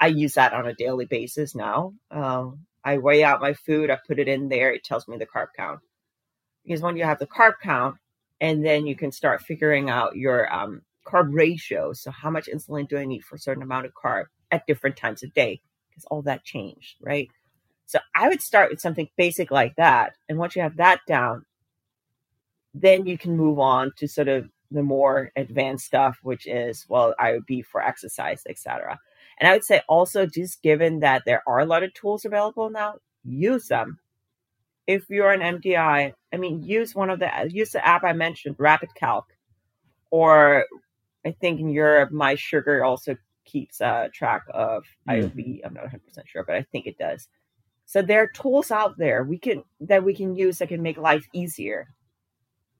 I 0.00 0.08
use 0.08 0.34
that 0.34 0.52
on 0.52 0.66
a 0.66 0.74
daily 0.74 1.06
basis 1.06 1.54
now. 1.54 1.94
Um, 2.10 2.66
I 2.84 2.98
weigh 2.98 3.24
out 3.24 3.40
my 3.40 3.54
food, 3.54 3.90
I 3.90 3.98
put 4.06 4.18
it 4.18 4.28
in 4.28 4.48
there, 4.48 4.72
it 4.72 4.84
tells 4.84 5.08
me 5.08 5.16
the 5.16 5.26
carb 5.26 5.48
count 5.56 5.80
because 6.66 6.82
when 6.82 6.96
you 6.96 7.04
have 7.04 7.18
the 7.18 7.26
carb 7.26 7.52
count 7.62 7.96
and 8.40 8.64
then 8.64 8.86
you 8.86 8.96
can 8.96 9.12
start 9.12 9.40
figuring 9.42 9.88
out 9.88 10.16
your 10.16 10.52
um, 10.52 10.82
carb 11.06 11.32
ratio. 11.32 11.92
So 11.92 12.10
how 12.10 12.30
much 12.30 12.48
insulin 12.52 12.88
do 12.88 12.98
i 12.98 13.04
need 13.04 13.24
for 13.24 13.36
a 13.36 13.38
certain 13.38 13.62
amount 13.62 13.86
of 13.86 13.92
carb 13.94 14.24
at 14.50 14.66
different 14.66 14.96
times 14.96 15.22
of 15.22 15.32
day? 15.34 15.60
Because 15.88 16.04
all 16.10 16.22
that 16.22 16.44
changed 16.44 16.96
right? 17.00 17.28
So 17.86 18.00
i 18.14 18.28
would 18.28 18.42
start 18.42 18.70
with 18.70 18.80
something 18.80 19.08
basic 19.16 19.50
like 19.50 19.76
that 19.76 20.14
and 20.28 20.38
once 20.38 20.56
you 20.56 20.62
have 20.62 20.76
that 20.76 21.00
down 21.06 21.44
then 22.74 23.06
you 23.06 23.16
can 23.16 23.36
move 23.36 23.58
on 23.58 23.92
to 23.96 24.08
sort 24.08 24.28
of 24.28 24.48
the 24.70 24.82
more 24.82 25.30
advanced 25.36 25.86
stuff 25.86 26.18
which 26.22 26.46
is 26.46 26.84
well 26.88 27.14
i 27.18 27.32
would 27.32 27.46
be 27.46 27.62
for 27.62 27.82
exercise 27.82 28.42
etc 28.48 28.98
and 29.38 29.48
i 29.48 29.52
would 29.52 29.64
say 29.64 29.80
also 29.88 30.26
just 30.26 30.62
given 30.62 30.98
that 31.00 31.22
there 31.24 31.42
are 31.46 31.60
a 31.60 31.64
lot 31.64 31.84
of 31.84 31.94
tools 31.94 32.24
available 32.24 32.68
now 32.70 32.94
use 33.24 33.68
them 33.68 33.98
if 34.86 35.08
you're 35.10 35.32
an 35.32 35.60
MDI, 35.60 36.12
I 36.32 36.36
mean, 36.36 36.62
use 36.62 36.94
one 36.94 37.10
of 37.10 37.18
the 37.18 37.30
use 37.48 37.72
the 37.72 37.86
app 37.86 38.04
I 38.04 38.12
mentioned, 38.12 38.56
Rapid 38.58 38.94
Calc, 38.94 39.26
or 40.10 40.64
I 41.24 41.32
think 41.32 41.60
in 41.60 41.70
Europe, 41.70 42.10
mySugr 42.12 42.86
also 42.86 43.16
keeps 43.44 43.80
uh, 43.80 44.08
track 44.12 44.42
of 44.52 44.84
mm. 45.08 45.60
I'm 45.64 45.74
not 45.74 45.84
100 45.84 46.04
percent 46.04 46.28
sure, 46.28 46.44
but 46.44 46.56
I 46.56 46.62
think 46.62 46.86
it 46.86 46.98
does. 46.98 47.28
So 47.84 48.02
there 48.02 48.22
are 48.22 48.28
tools 48.28 48.70
out 48.70 48.98
there 48.98 49.22
we 49.22 49.38
can 49.38 49.62
that 49.80 50.04
we 50.04 50.14
can 50.14 50.34
use 50.34 50.58
that 50.58 50.68
can 50.68 50.82
make 50.82 50.98
life 50.98 51.26
easier. 51.32 51.88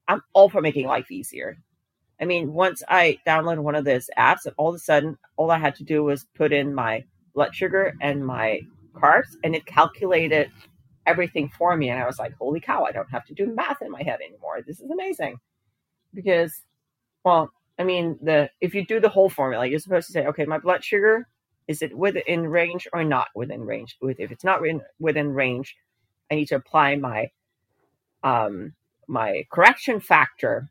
I'm 0.08 0.22
all 0.32 0.48
for 0.48 0.60
making 0.60 0.86
life 0.86 1.10
easier. 1.10 1.56
I 2.20 2.24
mean, 2.24 2.52
once 2.52 2.82
I 2.88 3.18
downloaded 3.26 3.62
one 3.62 3.74
of 3.74 3.84
those 3.84 4.08
apps, 4.16 4.46
and 4.46 4.54
all 4.56 4.70
of 4.70 4.76
a 4.76 4.78
sudden, 4.78 5.18
all 5.36 5.50
I 5.50 5.58
had 5.58 5.74
to 5.76 5.84
do 5.84 6.02
was 6.04 6.26
put 6.34 6.52
in 6.52 6.74
my 6.74 7.04
blood 7.34 7.54
sugar 7.54 7.94
and 8.00 8.24
my 8.24 8.60
carbs, 8.94 9.36
and 9.44 9.54
it 9.54 9.66
calculated 9.66 10.50
everything 11.06 11.48
for 11.48 11.76
me. 11.76 11.90
And 11.90 12.00
I 12.00 12.06
was 12.06 12.18
like, 12.18 12.34
holy 12.36 12.60
cow, 12.60 12.84
I 12.84 12.92
don't 12.92 13.10
have 13.10 13.24
to 13.26 13.34
do 13.34 13.54
math 13.54 13.82
in 13.82 13.90
my 13.90 14.02
head 14.02 14.20
anymore. 14.26 14.60
This 14.66 14.80
is 14.80 14.90
amazing. 14.90 15.38
Because, 16.14 16.62
well, 17.24 17.50
I 17.78 17.84
mean, 17.84 18.18
the 18.22 18.50
if 18.60 18.74
you 18.74 18.84
do 18.86 19.00
the 19.00 19.08
whole 19.08 19.28
formula, 19.28 19.66
you're 19.66 19.78
supposed 19.78 20.06
to 20.08 20.12
say, 20.12 20.26
okay, 20.26 20.44
my 20.44 20.58
blood 20.58 20.82
sugar, 20.82 21.28
is 21.68 21.82
it 21.82 21.96
within 21.96 22.46
range 22.46 22.86
or 22.92 23.04
not 23.04 23.28
within 23.34 23.62
range? 23.62 23.96
If 24.00 24.30
it's 24.30 24.44
not 24.44 24.60
within 24.98 25.32
range, 25.32 25.76
I 26.30 26.36
need 26.36 26.48
to 26.48 26.56
apply 26.56 26.96
my 26.96 27.30
um, 28.22 28.74
my 29.08 29.46
correction 29.52 30.00
factor 30.00 30.70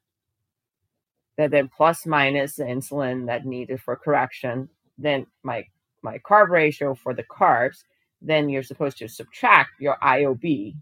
that 1.37 1.51
then 1.51 1.69
plus 1.75 2.05
minus 2.05 2.55
the 2.55 2.63
insulin 2.63 3.27
that 3.27 3.45
needed 3.45 3.81
for 3.81 3.95
correction, 3.95 4.69
then 4.97 5.27
my 5.43 5.65
my 6.01 6.17
carb 6.19 6.49
ratio 6.49 6.93
for 6.95 7.13
the 7.13 7.23
carbs, 7.23 7.83
then 8.21 8.49
you're 8.49 8.63
supposed 8.63 8.97
to 8.99 9.07
subtract 9.07 9.71
your 9.79 9.97
IOB, 10.01 10.75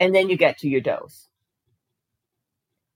and 0.00 0.14
then 0.14 0.28
you 0.28 0.36
get 0.36 0.58
to 0.58 0.68
your 0.68 0.80
dose. 0.80 1.28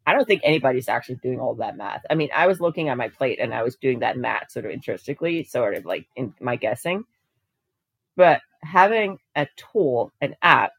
I 0.07 0.15
don't 0.15 0.27
think 0.27 0.43
anybody's 0.45 0.89
actually 0.89 1.17
doing 1.17 1.39
all 1.39 1.55
that 1.57 1.77
math. 1.77 2.03
I 2.11 2.15
mean, 2.15 2.31
I 2.35 2.47
was 2.47 2.61
looking 2.61 2.89
at 2.89 2.97
my 2.97 3.09
plate 3.09 3.39
and 3.41 3.55
I 3.55 3.63
was 3.63 3.77
doing 3.77 4.01
that 4.01 4.17
math 4.17 4.51
sort 4.51 4.65
of 4.65 4.73
intrinsically, 4.73 5.45
sort 5.45 5.75
of 5.75 5.85
like 5.85 6.07
in 6.17 6.35
my 6.41 6.57
guessing. 6.57 7.05
But 8.17 8.41
having 8.65 9.19
a 9.37 9.47
tool, 9.57 10.13
an 10.21 10.35
app, 10.43 10.73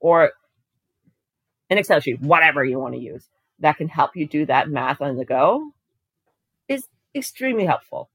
or 0.00 0.32
an 1.70 1.78
Excel 1.78 2.00
sheet, 2.00 2.20
whatever 2.20 2.64
you 2.64 2.78
want 2.78 2.94
to 2.94 3.00
use, 3.00 3.28
that 3.60 3.78
can 3.78 3.88
help 3.88 4.16
you 4.16 4.26
do 4.26 4.44
that 4.46 4.68
math 4.68 5.00
on 5.00 5.16
the 5.16 5.24
go 5.24 5.70
is 6.68 6.86
extremely 7.14 7.64
helpful. 7.64 8.10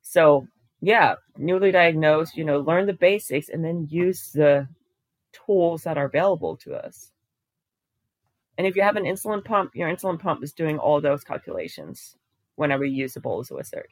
So 0.00 0.48
yeah, 0.82 1.14
newly 1.38 1.70
diagnosed, 1.70 2.36
you 2.36 2.44
know, 2.44 2.58
learn 2.58 2.86
the 2.86 2.92
basics 2.92 3.48
and 3.48 3.64
then 3.64 3.86
use 3.88 4.32
the 4.32 4.68
tools 5.32 5.84
that 5.84 5.96
are 5.96 6.06
available 6.06 6.56
to 6.56 6.74
us. 6.74 7.12
And 8.58 8.66
if 8.66 8.74
you 8.74 8.82
have 8.82 8.96
an 8.96 9.04
insulin 9.04 9.44
pump, 9.44 9.70
your 9.74 9.88
insulin 9.88 10.18
pump 10.18 10.42
is 10.42 10.52
doing 10.52 10.78
all 10.78 11.00
those 11.00 11.22
calculations 11.22 12.16
whenever 12.56 12.84
you 12.84 12.96
use 12.96 13.16
a 13.16 13.20
bolus 13.20 13.50
wizard. 13.50 13.86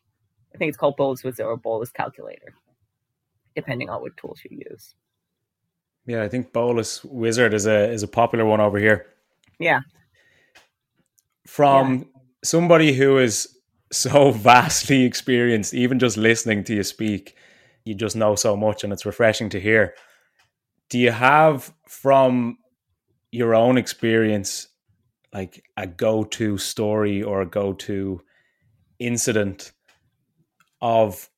I 0.53 0.59
think 0.59 0.69
it's 0.69 0.77
called 0.77 0.97
bolus 0.97 1.23
wizard 1.23 1.47
or 1.47 1.57
bolus 1.57 1.93
calculator, 1.93 2.55
depending 3.55 3.89
on 3.89 4.03
what 4.03 4.17
tools 4.17 4.41
you 4.45 4.61
use. 4.69 4.97
Yeah, 6.07 6.25
I 6.25 6.29
think 6.29 6.53
bolus 6.53 7.05
wizard 7.05 7.55
is 7.55 7.67
a 7.67 7.89
is 7.91 8.03
a 8.03 8.09
popular 8.09 8.45
one 8.45 8.61
over 8.61 8.79
here. 8.79 9.07
Yeah. 9.61 9.83
From 11.47 11.99
yeah. 11.99 12.05
somebody 12.43 12.95
who 12.95 13.19
is 13.19 13.60
so 13.93 14.31
vastly 14.33 15.05
experienced, 15.05 15.75
even 15.75 15.99
just 15.99 16.17
listening 16.17 16.65
to 16.65 16.75
you 16.75 16.83
speak, 16.83 17.37
you 17.85 17.95
just 17.95 18.17
know 18.17 18.35
so 18.35 18.57
much 18.57 18.85
and 18.85 18.93
it's 18.93 19.07
refreshing 19.07 19.49
to 19.51 19.61
hear. 19.61 19.95
Do 20.89 20.99
you 20.99 21.13
have 21.13 21.73
from 21.89 22.59
your 23.31 23.55
own 23.55 23.79
experience 23.79 24.69
like 25.33 25.65
a 25.77 25.87
go-to 25.87 26.59
story 26.59 27.23
or 27.23 27.41
a 27.41 27.47
go-to 27.47 28.21
incident 28.99 29.73
of 30.83 31.31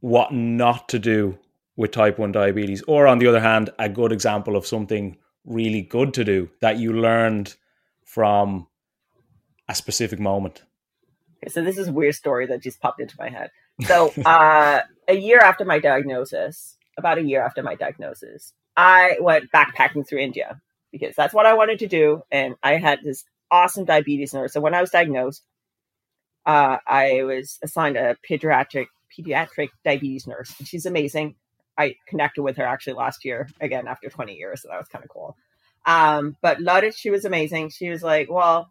what 0.00 0.32
not 0.32 0.88
to 0.90 0.98
do 0.98 1.38
with 1.76 1.92
type 1.92 2.18
1 2.18 2.32
diabetes 2.32 2.82
or 2.86 3.06
on 3.06 3.18
the 3.18 3.26
other 3.26 3.40
hand 3.40 3.70
a 3.78 3.88
good 3.88 4.12
example 4.12 4.56
of 4.56 4.66
something 4.66 5.16
really 5.44 5.80
good 5.80 6.12
to 6.12 6.24
do 6.24 6.50
that 6.60 6.78
you 6.78 6.92
learned 6.92 7.54
from 8.04 8.66
a 9.68 9.74
specific 9.74 10.20
moment 10.20 10.62
so 11.46 11.62
this 11.62 11.78
is 11.78 11.88
a 11.88 11.92
weird 11.92 12.14
story 12.14 12.46
that 12.46 12.62
just 12.62 12.80
popped 12.80 13.00
into 13.00 13.16
my 13.18 13.28
head. 13.28 13.50
So 13.84 14.12
uh, 14.24 14.80
a 15.06 15.14
year 15.14 15.38
after 15.38 15.64
my 15.64 15.78
diagnosis, 15.78 16.76
about 16.96 17.18
a 17.18 17.22
year 17.22 17.42
after 17.42 17.62
my 17.62 17.74
diagnosis, 17.74 18.52
I 18.76 19.16
went 19.20 19.50
backpacking 19.52 20.06
through 20.08 20.18
India 20.18 20.60
because 20.90 21.14
that's 21.14 21.34
what 21.34 21.46
I 21.46 21.54
wanted 21.54 21.78
to 21.80 21.86
do. 21.86 22.22
And 22.30 22.56
I 22.62 22.76
had 22.76 23.00
this 23.02 23.24
awesome 23.50 23.84
diabetes 23.84 24.34
nurse. 24.34 24.52
So 24.52 24.60
when 24.60 24.74
I 24.74 24.80
was 24.80 24.90
diagnosed, 24.90 25.42
uh, 26.46 26.78
I 26.86 27.22
was 27.24 27.58
assigned 27.62 27.96
a 27.96 28.16
pediatric 28.28 28.86
pediatric 29.16 29.68
diabetes 29.84 30.26
nurse. 30.26 30.54
And 30.58 30.66
she's 30.66 30.86
amazing. 30.86 31.34
I 31.76 31.96
connected 32.06 32.42
with 32.42 32.56
her 32.56 32.64
actually 32.64 32.94
last 32.94 33.24
year 33.24 33.48
again 33.60 33.86
after 33.86 34.08
20 34.08 34.34
years, 34.34 34.62
so 34.62 34.68
that 34.68 34.78
was 34.78 34.88
kind 34.88 35.04
of 35.04 35.10
cool. 35.10 35.36
Um, 35.86 36.36
but 36.42 36.58
it. 36.60 36.94
She 36.94 37.10
was 37.10 37.24
amazing. 37.24 37.70
She 37.70 37.88
was 37.88 38.02
like, 38.02 38.28
"Well, 38.28 38.70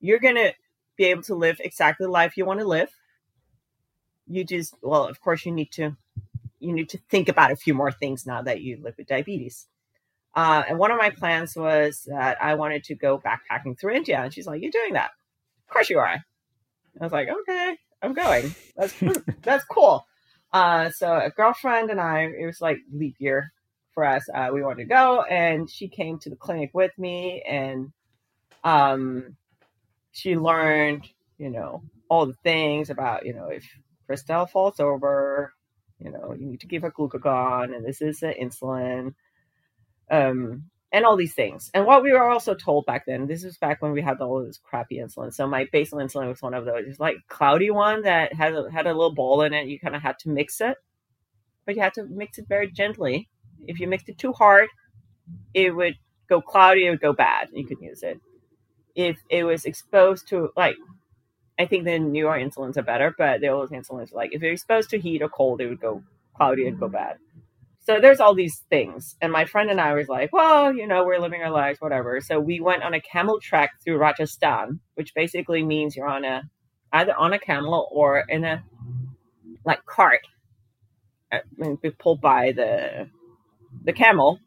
you're 0.00 0.20
gonna 0.20 0.52
be 1.00 1.06
able 1.06 1.22
to 1.22 1.34
live 1.34 1.60
exactly 1.60 2.04
the 2.04 2.12
life 2.12 2.36
you 2.36 2.44
want 2.44 2.60
to 2.60 2.66
live. 2.66 2.90
You 4.26 4.44
just, 4.44 4.74
well, 4.82 5.06
of 5.06 5.20
course, 5.20 5.46
you 5.46 5.52
need 5.52 5.72
to 5.72 5.96
you 6.58 6.74
need 6.74 6.90
to 6.90 6.98
think 7.08 7.30
about 7.30 7.50
a 7.50 7.56
few 7.56 7.72
more 7.72 7.90
things 7.90 8.26
now 8.26 8.42
that 8.42 8.60
you 8.60 8.78
live 8.82 8.94
with 8.98 9.08
diabetes." 9.08 9.66
Uh, 10.34 10.62
and 10.68 10.78
one 10.78 10.90
of 10.90 10.98
my 10.98 11.10
plans 11.10 11.56
was 11.56 12.06
that 12.06 12.36
I 12.40 12.54
wanted 12.54 12.84
to 12.84 12.94
go 12.94 13.18
backpacking 13.18 13.78
through 13.78 13.94
India. 13.94 14.20
And 14.20 14.32
she's 14.32 14.46
like, 14.46 14.62
You're 14.62 14.70
doing 14.70 14.92
that? 14.92 15.10
Of 15.66 15.72
course 15.72 15.90
you 15.90 15.98
are. 15.98 16.22
I 17.00 17.04
was 17.04 17.12
like, 17.12 17.28
Okay, 17.28 17.76
I'm 18.02 18.12
going. 18.12 18.54
That's 18.76 18.94
that's 19.42 19.64
cool. 19.64 20.06
Uh, 20.52 20.90
so 20.90 21.12
a 21.12 21.30
girlfriend 21.30 21.90
and 21.90 22.00
I, 22.00 22.22
it 22.38 22.46
was 22.46 22.60
like 22.60 22.78
leap 22.92 23.16
year 23.18 23.52
for 23.94 24.04
us. 24.04 24.28
Uh, 24.32 24.50
we 24.52 24.62
wanted 24.62 24.82
to 24.82 24.88
go, 24.88 25.22
and 25.22 25.68
she 25.70 25.88
came 25.88 26.18
to 26.20 26.30
the 26.30 26.36
clinic 26.36 26.70
with 26.74 26.92
me, 26.98 27.42
and 27.48 27.92
um, 28.62 29.36
she 30.12 30.36
learned, 30.36 31.08
you 31.38 31.50
know, 31.50 31.82
all 32.08 32.26
the 32.26 32.36
things 32.42 32.90
about, 32.90 33.24
you 33.26 33.34
know, 33.34 33.48
if 33.48 33.64
Christel 34.08 34.48
falls 34.50 34.80
over, 34.80 35.52
you 35.98 36.10
know, 36.10 36.34
you 36.38 36.46
need 36.46 36.60
to 36.60 36.66
give 36.66 36.82
her 36.82 36.90
glucagon, 36.90 37.74
and 37.74 37.84
this 37.84 38.00
is 38.02 38.20
the 38.20 38.34
insulin 38.34 39.14
um, 40.10 40.64
and 40.92 41.04
all 41.04 41.16
these 41.16 41.34
things. 41.34 41.70
And 41.72 41.86
what 41.86 42.02
we 42.02 42.12
were 42.12 42.28
also 42.28 42.54
told 42.54 42.86
back 42.86 43.04
then, 43.06 43.26
this 43.26 43.44
was 43.44 43.58
back 43.58 43.80
when 43.80 43.92
we 43.92 44.02
had 44.02 44.20
all 44.20 44.44
this 44.44 44.58
crappy 44.58 44.98
insulin. 44.98 45.32
So 45.32 45.46
my 45.46 45.66
basal 45.70 45.98
insulin 45.98 46.28
was 46.28 46.42
one 46.42 46.54
of 46.54 46.64
those. 46.64 46.84
It's 46.86 47.00
like 47.00 47.16
cloudy 47.28 47.70
one 47.70 48.02
that 48.02 48.32
had 48.32 48.54
a, 48.54 48.70
had 48.70 48.86
a 48.86 48.94
little 48.94 49.14
ball 49.14 49.42
in 49.42 49.54
it. 49.54 49.68
You 49.68 49.78
kind 49.78 49.94
of 49.94 50.02
had 50.02 50.18
to 50.20 50.30
mix 50.30 50.60
it, 50.60 50.76
but 51.64 51.76
you 51.76 51.82
had 51.82 51.94
to 51.94 52.04
mix 52.04 52.38
it 52.38 52.46
very 52.48 52.70
gently. 52.70 53.28
If 53.66 53.78
you 53.78 53.86
mixed 53.86 54.08
it 54.08 54.18
too 54.18 54.32
hard, 54.32 54.68
it 55.54 55.70
would 55.70 55.94
go 56.28 56.40
cloudy. 56.40 56.86
It 56.86 56.90
would 56.90 57.00
go 57.00 57.12
bad. 57.12 57.48
You 57.52 57.66
could 57.66 57.80
use 57.80 58.02
it. 58.02 58.18
If 58.94 59.18
it 59.30 59.44
was 59.44 59.64
exposed 59.64 60.28
to 60.28 60.50
like, 60.56 60.76
I 61.58 61.66
think 61.66 61.84
the 61.84 61.98
newer 61.98 62.38
insulins 62.38 62.76
are 62.76 62.82
better, 62.82 63.14
but 63.16 63.40
the 63.40 63.48
old 63.48 63.70
insulins 63.70 64.12
like 64.12 64.32
if 64.32 64.42
was 64.42 64.52
exposed 64.52 64.90
to 64.90 64.98
heat 64.98 65.22
or 65.22 65.28
cold, 65.28 65.60
it 65.60 65.68
would 65.68 65.80
go 65.80 66.02
cloudy. 66.36 66.66
It'd 66.66 66.80
go 66.80 66.88
bad 66.88 67.18
so 67.80 68.00
there's 68.00 68.20
all 68.20 68.34
these 68.34 68.58
things 68.70 69.16
and 69.20 69.32
my 69.32 69.44
friend 69.44 69.70
and 69.70 69.80
i 69.80 69.94
was 69.94 70.08
like 70.08 70.32
well 70.32 70.72
you 70.74 70.86
know 70.86 71.04
we're 71.04 71.18
living 71.18 71.42
our 71.42 71.50
lives 71.50 71.80
whatever 71.80 72.20
so 72.20 72.38
we 72.38 72.60
went 72.60 72.82
on 72.82 72.94
a 72.94 73.00
camel 73.00 73.40
trek 73.40 73.70
through 73.82 73.98
rajasthan 73.98 74.80
which 74.94 75.14
basically 75.14 75.64
means 75.64 75.96
you're 75.96 76.08
on 76.08 76.24
a 76.24 76.42
either 76.92 77.14
on 77.16 77.32
a 77.32 77.38
camel 77.38 77.88
or 77.90 78.24
in 78.28 78.44
a 78.44 78.62
like 79.64 79.84
cart 79.86 80.20
uh, 81.32 81.38
be 81.82 81.90
pulled 81.90 82.20
by 82.20 82.52
the 82.52 83.08
the 83.84 83.92
camel 83.92 84.38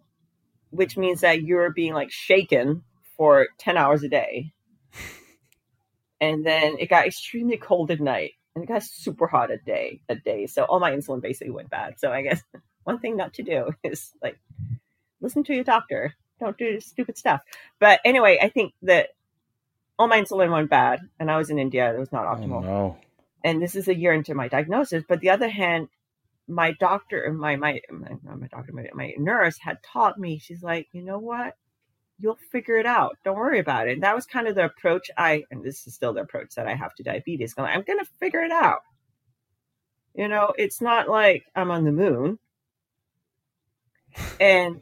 which 0.70 0.98
means 0.98 1.22
that 1.22 1.44
you're 1.44 1.72
being 1.72 1.94
like 1.94 2.12
shaken 2.12 2.84
for 3.18 3.48
10 3.60 3.78
hours 3.78 4.04
a 4.04 4.10
day 4.10 4.54
and 6.22 6.46
then 6.46 6.78
it 6.80 6.90
got 6.90 7.06
extremely 7.06 7.58
cold 7.58 7.92
at 7.92 8.00
night 8.00 8.32
and 8.56 8.64
it 8.64 8.68
got 8.68 8.84
super 8.84 9.28
hot 9.28 9.52
a 9.52 9.58
day 9.58 10.02
a 10.10 10.16
day 10.16 10.48
so 10.48 10.64
all 10.64 10.80
my 10.80 10.92
insulin 10.92 11.22
basically 11.22 11.52
went 11.52 11.70
bad 11.70 12.00
so 12.00 12.12
i 12.12 12.22
guess 12.22 12.42
one 12.84 13.00
thing 13.00 13.16
not 13.16 13.34
to 13.34 13.44
do 13.44 13.72
is 13.84 14.12
like 14.22 14.38
listen 15.24 15.44
to 15.46 15.56
your 15.56 15.64
doctor. 15.64 16.14
Don't 16.40 16.58
do 16.58 16.80
stupid 16.80 17.18
stuff. 17.18 17.42
But 17.80 18.02
anyway, 18.06 18.38
I 18.40 18.50
think 18.50 18.74
that 18.84 19.10
all 19.98 20.08
my 20.08 20.22
insulin 20.22 20.52
went 20.52 20.70
bad, 20.70 21.00
and 21.20 21.32
I 21.32 21.38
was 21.38 21.50
in 21.50 21.58
India. 21.58 21.92
It 21.96 22.00
was 22.00 22.12
not 22.12 22.26
optimal. 22.26 22.58
Oh, 22.58 22.62
no. 22.62 22.98
And 23.44 23.62
this 23.62 23.76
is 23.76 23.88
a 23.88 23.96
year 23.96 24.14
into 24.14 24.36
my 24.36 24.48
diagnosis. 24.48 25.04
But 25.08 25.22
the 25.22 25.32
other 25.32 25.50
hand, 25.50 25.88
my 26.48 26.74
doctor, 26.80 27.32
my 27.34 27.56
my 27.56 27.82
my, 27.90 28.10
not 28.24 28.40
my 28.40 28.48
doctor, 28.48 28.74
my, 28.74 28.88
my 28.94 29.14
nurse 29.18 29.58
had 29.58 29.82
taught 29.82 30.20
me. 30.20 30.40
She's 30.40 30.62
like, 30.62 30.88
you 30.92 31.04
know 31.04 31.20
what? 31.20 31.56
You'll 32.24 32.40
figure 32.54 32.78
it 32.78 32.86
out. 32.86 33.18
Don't 33.26 33.36
worry 33.36 33.60
about 33.60 33.90
it. 33.90 33.96
And 33.96 34.04
that 34.04 34.16
was 34.16 34.26
kind 34.26 34.48
of 34.48 34.56
the 34.56 34.64
approach 34.64 35.12
I, 35.18 35.44
and 35.52 35.62
this 35.62 35.86
is 35.86 35.94
still 35.94 36.14
the 36.14 36.22
approach 36.22 36.56
that 36.56 36.68
I 36.68 36.74
have 36.74 36.96
to 36.96 37.04
diabetes. 37.04 37.54
I'm 37.58 37.82
going 37.82 38.00
to 38.00 38.06
figure 38.22 38.40
it 38.40 38.52
out. 38.52 38.80
You 40.16 40.30
know, 40.30 40.54
it's 40.58 40.80
not 40.80 41.10
like 41.10 41.44
I'm 41.54 41.70
on 41.70 41.84
the 41.84 41.92
moon 41.92 42.40
and 44.40 44.82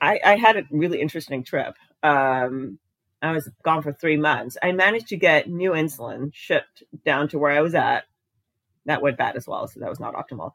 I, 0.00 0.20
I 0.24 0.36
had 0.36 0.56
a 0.56 0.62
really 0.70 1.00
interesting 1.00 1.42
trip. 1.42 1.74
Um, 2.04 2.78
I 3.20 3.32
was 3.32 3.50
gone 3.64 3.82
for 3.82 3.92
three 3.92 4.16
months. 4.16 4.56
I 4.62 4.70
managed 4.70 5.08
to 5.08 5.16
get 5.16 5.48
new 5.48 5.72
insulin 5.72 6.30
shipped 6.32 6.84
down 7.04 7.28
to 7.30 7.38
where 7.38 7.50
I 7.50 7.60
was 7.60 7.74
at. 7.74 8.04
That 8.86 9.02
went 9.02 9.18
bad 9.18 9.34
as 9.34 9.48
well, 9.48 9.66
so 9.66 9.80
that 9.80 9.88
was 9.88 9.98
not 9.98 10.14
optimal. 10.14 10.52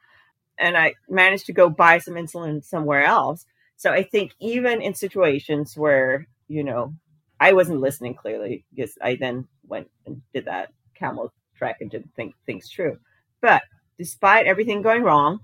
And 0.58 0.78
I 0.78 0.96
managed 1.10 1.48
to 1.48 1.54
go 1.54 1.70
buy 1.70 1.98
some 1.98 2.14
insulin 2.14 2.64
somewhere 2.64 3.04
else. 3.04 3.46
So 3.78 3.92
I 3.92 4.04
think 4.04 4.34
even 4.40 4.82
in 4.82 4.94
situations 4.94 5.76
where, 5.76 6.28
you 6.48 6.64
know, 6.64 6.94
I 7.40 7.54
wasn't 7.54 7.82
listening 7.82 8.16
clearly 8.16 8.64
because 8.74 8.98
I 9.02 9.16
then 9.16 9.48
went 9.68 9.90
and 10.06 10.22
did 10.34 10.46
that 10.46 10.70
camel 10.96 11.34
trek 11.56 11.78
and 11.82 11.92
didn't 11.92 12.14
think 12.16 12.36
things 12.46 12.70
true. 12.70 12.98
But 13.42 13.64
despite 13.98 14.48
everything 14.48 14.82
going 14.82 15.04
wrong, 15.04 15.40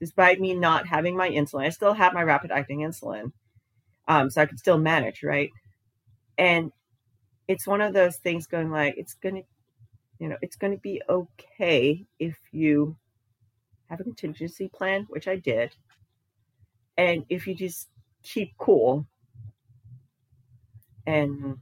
despite 0.00 0.40
me 0.40 0.54
not 0.54 0.86
having 0.86 1.16
my 1.16 1.28
insulin. 1.28 1.66
I 1.66 1.68
still 1.68 1.92
have 1.92 2.14
my 2.14 2.22
rapid 2.22 2.50
acting 2.50 2.80
insulin. 2.80 3.32
Um, 4.08 4.30
so 4.30 4.42
I 4.42 4.46
could 4.46 4.58
still 4.58 4.78
manage, 4.78 5.22
right? 5.22 5.50
And 6.38 6.72
it's 7.46 7.66
one 7.66 7.80
of 7.80 7.92
those 7.92 8.16
things 8.16 8.46
going 8.46 8.70
like, 8.70 8.94
it's 8.96 9.14
going 9.14 9.36
to, 9.36 9.42
you 10.18 10.28
know, 10.28 10.36
it's 10.42 10.56
going 10.56 10.72
to 10.72 10.80
be 10.80 11.02
okay 11.08 12.06
if 12.18 12.36
you 12.50 12.96
have 13.88 14.00
a 14.00 14.04
contingency 14.04 14.68
plan, 14.68 15.06
which 15.10 15.28
I 15.28 15.36
did. 15.36 15.76
And 16.96 17.24
if 17.28 17.46
you 17.46 17.54
just 17.54 17.88
keep 18.22 18.56
cool. 18.58 19.06
And 21.06 21.56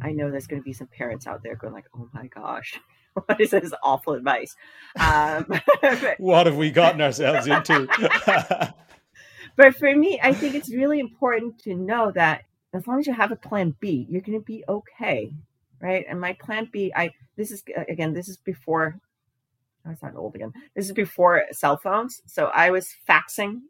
I 0.00 0.12
know 0.12 0.30
there's 0.30 0.46
going 0.46 0.62
to 0.62 0.64
be 0.64 0.72
some 0.72 0.86
parents 0.86 1.26
out 1.26 1.42
there 1.42 1.56
going 1.56 1.72
like, 1.72 1.86
oh 1.94 2.08
my 2.12 2.26
gosh, 2.28 2.80
what 3.14 3.40
is 3.40 3.50
this 3.50 3.72
awful 3.82 4.14
advice? 4.14 4.56
Um, 4.98 5.46
what 6.18 6.46
have 6.46 6.56
we 6.56 6.70
gotten 6.70 7.00
ourselves 7.00 7.46
into? 7.46 7.88
but 9.56 9.76
for 9.76 9.94
me, 9.94 10.20
I 10.22 10.32
think 10.32 10.54
it's 10.54 10.72
really 10.72 11.00
important 11.00 11.58
to 11.64 11.74
know 11.74 12.12
that 12.12 12.42
as 12.72 12.86
long 12.86 13.00
as 13.00 13.06
you 13.06 13.12
have 13.12 13.32
a 13.32 13.36
plan 13.36 13.74
B, 13.80 14.06
you're 14.08 14.22
going 14.22 14.38
to 14.38 14.44
be 14.44 14.64
okay, 14.68 15.32
right? 15.80 16.04
And 16.08 16.20
my 16.20 16.34
plan 16.34 16.68
B, 16.72 16.92
I 16.94 17.10
this 17.36 17.50
is 17.50 17.64
again, 17.88 18.12
this 18.14 18.28
is 18.28 18.36
before. 18.36 19.00
I 19.86 19.96
not 20.02 20.16
old 20.16 20.34
again. 20.34 20.52
This 20.74 20.86
is 20.86 20.92
before 20.92 21.44
cell 21.52 21.76
phones, 21.76 22.20
so 22.26 22.46
I 22.46 22.70
was 22.70 22.94
faxing. 23.08 23.60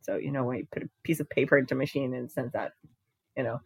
So 0.00 0.16
you 0.16 0.32
know 0.32 0.44
when 0.44 0.58
you 0.58 0.66
put 0.70 0.82
a 0.82 0.90
piece 1.04 1.20
of 1.20 1.30
paper 1.30 1.56
into 1.56 1.74
a 1.74 1.78
machine 1.78 2.14
and 2.14 2.30
sends 2.30 2.52
that, 2.52 2.72
you 3.36 3.44
know, 3.44 3.60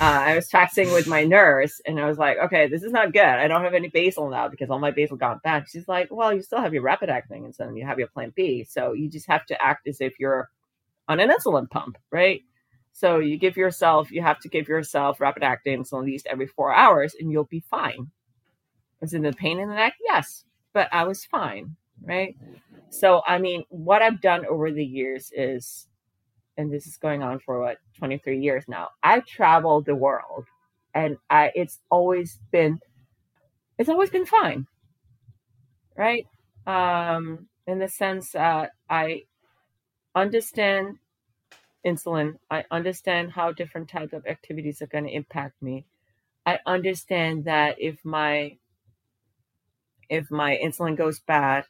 uh, 0.00 0.04
I 0.04 0.34
was 0.34 0.50
faxing 0.50 0.92
with 0.92 1.06
my 1.06 1.24
nurse 1.24 1.80
and 1.86 2.00
I 2.00 2.06
was 2.06 2.18
like, 2.18 2.38
okay, 2.38 2.66
this 2.66 2.82
is 2.82 2.90
not 2.90 3.12
good. 3.12 3.22
I 3.22 3.46
don't 3.46 3.62
have 3.62 3.74
any 3.74 3.88
basal 3.88 4.28
now 4.28 4.48
because 4.48 4.68
all 4.68 4.80
my 4.80 4.90
basal 4.90 5.16
got 5.16 5.42
back. 5.42 5.68
She's 5.68 5.86
like, 5.86 6.08
well, 6.10 6.34
you 6.34 6.42
still 6.42 6.60
have 6.60 6.74
your 6.74 6.82
rapid 6.82 7.10
acting 7.10 7.44
insulin. 7.44 7.78
You 7.78 7.86
have 7.86 8.00
your 8.00 8.08
plan 8.08 8.32
B. 8.34 8.64
So 8.64 8.92
you 8.92 9.08
just 9.08 9.28
have 9.28 9.46
to 9.46 9.62
act 9.62 9.86
as 9.86 10.00
if 10.00 10.18
you're 10.18 10.50
on 11.06 11.20
an 11.20 11.30
insulin 11.30 11.70
pump, 11.70 11.96
right? 12.10 12.42
So 12.92 13.20
you 13.20 13.38
give 13.38 13.56
yourself, 13.56 14.10
you 14.10 14.20
have 14.22 14.40
to 14.40 14.48
give 14.48 14.66
yourself 14.66 15.20
rapid 15.20 15.44
acting 15.44 15.84
insulin 15.84 16.00
at 16.00 16.06
least 16.06 16.26
every 16.28 16.48
four 16.48 16.74
hours 16.74 17.14
and 17.18 17.30
you'll 17.30 17.44
be 17.44 17.60
fine. 17.60 18.10
Was 19.00 19.14
it 19.14 19.22
the 19.22 19.32
pain 19.32 19.60
in 19.60 19.68
the 19.68 19.76
neck? 19.76 19.94
Yes, 20.04 20.44
but 20.74 20.88
I 20.92 21.04
was 21.04 21.24
fine, 21.24 21.76
right? 22.02 22.36
So, 22.90 23.22
I 23.26 23.38
mean, 23.38 23.64
what 23.70 24.02
I've 24.02 24.22
done 24.22 24.46
over 24.46 24.72
the 24.72 24.84
years 24.84 25.32
is 25.36 25.86
and 26.58 26.72
this 26.72 26.86
is 26.86 26.98
going 26.98 27.22
on 27.22 27.40
for 27.40 27.60
what 27.60 27.78
23 27.98 28.40
years 28.40 28.64
now 28.68 28.90
i've 29.02 29.26
traveled 29.26 29.86
the 29.86 29.96
world 29.96 30.46
and 30.94 31.18
i 31.30 31.52
it's 31.56 31.80
always 31.90 32.40
been 32.52 32.80
it's 33.78 33.90
always 33.90 34.10
been 34.10 34.26
fine 34.26 34.66
right 35.96 36.26
um 36.66 37.48
in 37.66 37.78
the 37.78 37.88
sense 37.88 38.32
that 38.32 38.72
i 38.90 39.22
understand 40.14 40.98
insulin 41.86 42.34
i 42.50 42.64
understand 42.70 43.32
how 43.32 43.52
different 43.52 43.88
types 43.88 44.12
of 44.12 44.26
activities 44.26 44.82
are 44.82 44.86
going 44.86 45.04
to 45.04 45.14
impact 45.14 45.60
me 45.62 45.84
i 46.46 46.58
understand 46.66 47.44
that 47.44 47.76
if 47.80 48.04
my 48.04 48.56
if 50.14 50.30
my 50.30 50.58
insulin 50.64 50.96
goes 50.96 51.20
bad 51.20 51.64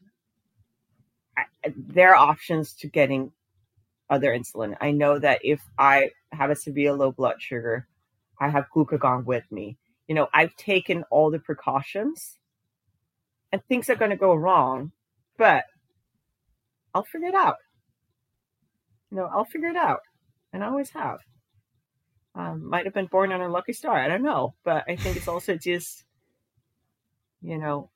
I, 1.37 1.45
there 1.77 2.11
are 2.11 2.29
options 2.31 2.75
to 2.75 2.89
getting 2.89 3.33
other 4.11 4.31
insulin. 4.31 4.77
I 4.81 4.93
know 4.93 5.19
that 5.19 5.41
if 5.43 5.61
I 5.79 6.11
have 6.33 6.51
a 6.51 6.57
severe 6.57 6.93
low 6.93 7.13
blood 7.13 7.37
sugar, 7.41 7.89
I 8.41 8.51
have 8.51 8.67
glucagon 8.75 9.25
with 9.25 9.45
me. 9.51 9.79
You 10.09 10.15
know, 10.15 10.29
I've 10.35 10.55
taken 10.57 11.05
all 11.11 11.31
the 11.31 11.41
precautions 11.41 12.39
and 13.53 13.63
things 13.65 13.89
are 13.91 13.97
going 13.97 14.11
to 14.11 14.17
go 14.17 14.35
wrong, 14.35 14.93
but 15.39 15.65
I'll 16.95 17.05
figure 17.05 17.29
it 17.29 17.35
out. 17.35 17.57
you 19.11 19.19
know, 19.19 19.31
I'll 19.33 19.45
figure 19.45 19.69
it 19.69 19.77
out, 19.77 20.01
and 20.53 20.65
I 20.65 20.69
always 20.69 20.91
have. 20.91 21.21
Um, 22.35 22.69
might 22.69 22.85
have 22.85 22.95
been 22.95 23.07
born 23.07 23.33
on 23.33 23.41
a 23.41 23.49
lucky 23.49 23.73
star. 23.73 23.97
I 23.97 24.09
don't 24.09 24.23
know, 24.23 24.55
but 24.65 24.85
I 24.89 24.97
think 24.97 25.17
it's 25.17 25.29
also 25.29 25.57
just, 25.57 26.05
you 27.43 27.59
know, 27.59 27.91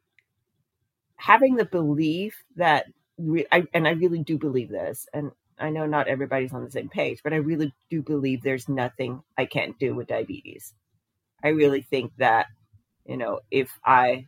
having 1.19 1.57
the 1.57 1.65
belief 1.65 2.43
that, 2.57 2.87
re- 3.19 3.47
I, 3.53 3.65
and 3.75 3.87
I 3.87 3.93
really 3.93 4.23
do 4.23 4.39
believe 4.39 4.71
this, 4.71 5.07
and 5.13 5.33
I 5.59 5.71
know 5.71 5.87
not 5.87 6.09
everybody's 6.09 6.53
on 6.53 6.65
the 6.65 6.71
same 6.71 6.89
page, 6.89 7.21
but 7.23 7.33
I 7.33 7.37
really 7.37 7.75
do 7.91 8.03
believe 8.03 8.43
there's 8.43 8.69
nothing 8.69 9.23
I 9.37 9.45
can't 9.45 9.79
do 9.79 9.95
with 9.95 10.09
diabetes. 10.09 10.73
I 11.45 11.49
really 11.49 11.83
think 11.83 12.13
that, 12.19 12.47
you 13.05 13.17
know, 13.17 13.41
if 13.51 13.71
I, 13.85 14.27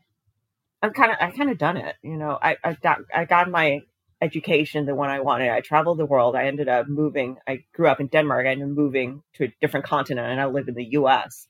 I'm 0.83 0.93
kind 0.93 1.13
of, 1.13 1.19
I 1.21 1.31
kind 1.31 1.51
of 1.51 1.59
done 1.59 1.77
it. 1.77 1.97
You 2.03 2.17
know, 2.17 2.39
I, 2.41 2.57
I 2.63 2.75
got, 2.75 2.99
I 3.15 3.25
got 3.25 3.51
my 3.51 3.83
education 4.21 4.87
the 4.87 4.95
one 4.95 5.11
I 5.11 5.21
wanted. 5.21 5.51
I 5.51 5.61
traveled 5.61 5.99
the 5.99 6.07
world. 6.07 6.37
I 6.37 6.47
ended 6.47 6.69
up 6.69 6.89
moving. 6.89 7.39
I 7.47 7.65
grew 7.73 7.89
up 7.89 8.01
in 8.01 8.09
Denmark. 8.09 8.47
I 8.47 8.51
ended 8.51 8.69
up 8.69 8.77
moving 8.77 9.23
to 9.35 9.45
a 9.45 9.55
different 9.61 9.87
continent, 9.87 10.29
and 10.29 10.41
I 10.41 10.47
live 10.47 10.69
in 10.69 10.75
the 10.75 10.85
U.S. 10.93 11.49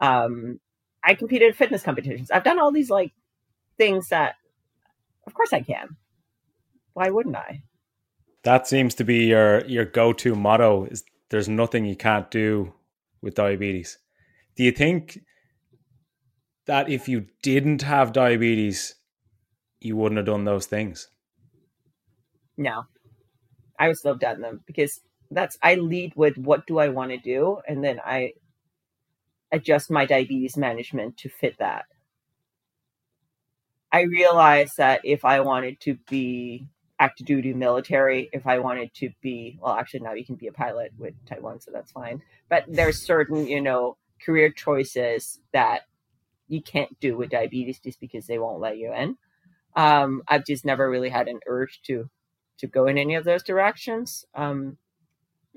Um, 0.00 0.60
I 1.04 1.14
competed 1.14 1.48
in 1.48 1.54
fitness 1.54 1.82
competitions. 1.82 2.30
I've 2.30 2.44
done 2.44 2.58
all 2.58 2.72
these 2.72 2.90
like 2.90 3.12
things 3.78 4.08
that, 4.08 4.36
of 5.26 5.34
course, 5.34 5.52
I 5.52 5.60
can. 5.60 5.96
Why 6.94 7.10
wouldn't 7.10 7.36
I? 7.36 7.62
That 8.44 8.66
seems 8.66 8.94
to 8.96 9.04
be 9.04 9.26
your 9.26 9.64
your 9.66 9.84
go 9.84 10.12
to 10.14 10.34
motto. 10.34 10.84
Is 10.86 11.04
there's 11.30 11.48
nothing 11.48 11.84
you 11.84 11.96
can't 11.96 12.30
do 12.30 12.74
with 13.22 13.34
diabetes. 13.34 13.98
Do 14.56 14.62
you 14.64 14.72
think 14.72 15.20
that 16.66 16.88
if 16.88 17.08
you 17.08 17.26
didn't 17.42 17.82
have 17.82 18.12
diabetes, 18.12 18.94
you 19.80 19.96
wouldn't 19.96 20.16
have 20.18 20.26
done 20.26 20.44
those 20.44 20.66
things? 20.66 21.08
no, 22.56 22.84
I 23.78 23.88
would 23.88 23.98
still 23.98 24.12
have 24.12 24.20
done 24.20 24.40
them 24.40 24.62
because 24.66 25.00
that's 25.30 25.58
I 25.62 25.74
lead 25.74 26.12
with 26.16 26.38
what 26.38 26.66
do 26.66 26.78
I 26.78 26.88
want 26.88 27.10
to 27.10 27.18
do, 27.18 27.58
and 27.68 27.82
then 27.84 28.00
I 28.04 28.32
adjust 29.52 29.90
my 29.90 30.06
diabetes 30.06 30.56
management 30.56 31.18
to 31.18 31.28
fit 31.28 31.58
that. 31.58 31.84
I 33.92 34.02
realized 34.02 34.76
that 34.78 35.00
if 35.04 35.24
I 35.24 35.40
wanted 35.40 35.80
to 35.80 35.96
be 36.08 36.68
active 36.98 37.26
duty 37.26 37.52
military, 37.54 38.28
if 38.32 38.46
I 38.46 38.58
wanted 38.58 38.92
to 38.94 39.10
be, 39.22 39.58
well, 39.60 39.74
actually 39.74 40.00
now 40.00 40.12
you 40.14 40.24
can 40.24 40.36
be 40.36 40.48
a 40.48 40.52
pilot 40.52 40.92
with 40.98 41.14
Taiwan, 41.26 41.60
so 41.60 41.70
that's 41.72 41.92
fine. 41.92 42.22
But 42.48 42.64
there's 42.68 43.00
certain, 43.00 43.46
you 43.46 43.60
know, 43.60 43.96
career 44.24 44.50
choices 44.50 45.40
that 45.52 45.82
you 46.48 46.62
can't 46.62 46.98
do 47.00 47.16
with 47.16 47.30
diabetes 47.30 47.80
just 47.80 48.00
because 48.00 48.26
they 48.26 48.38
won't 48.38 48.60
let 48.60 48.78
you 48.78 48.92
in. 48.92 49.16
Um, 49.74 50.22
I've 50.28 50.46
just 50.46 50.64
never 50.64 50.88
really 50.88 51.10
had 51.10 51.28
an 51.28 51.40
urge 51.46 51.80
to 51.86 52.08
to 52.58 52.66
go 52.66 52.86
in 52.86 52.96
any 52.96 53.14
of 53.14 53.24
those 53.24 53.42
directions. 53.42 54.24
Um, 54.34 54.78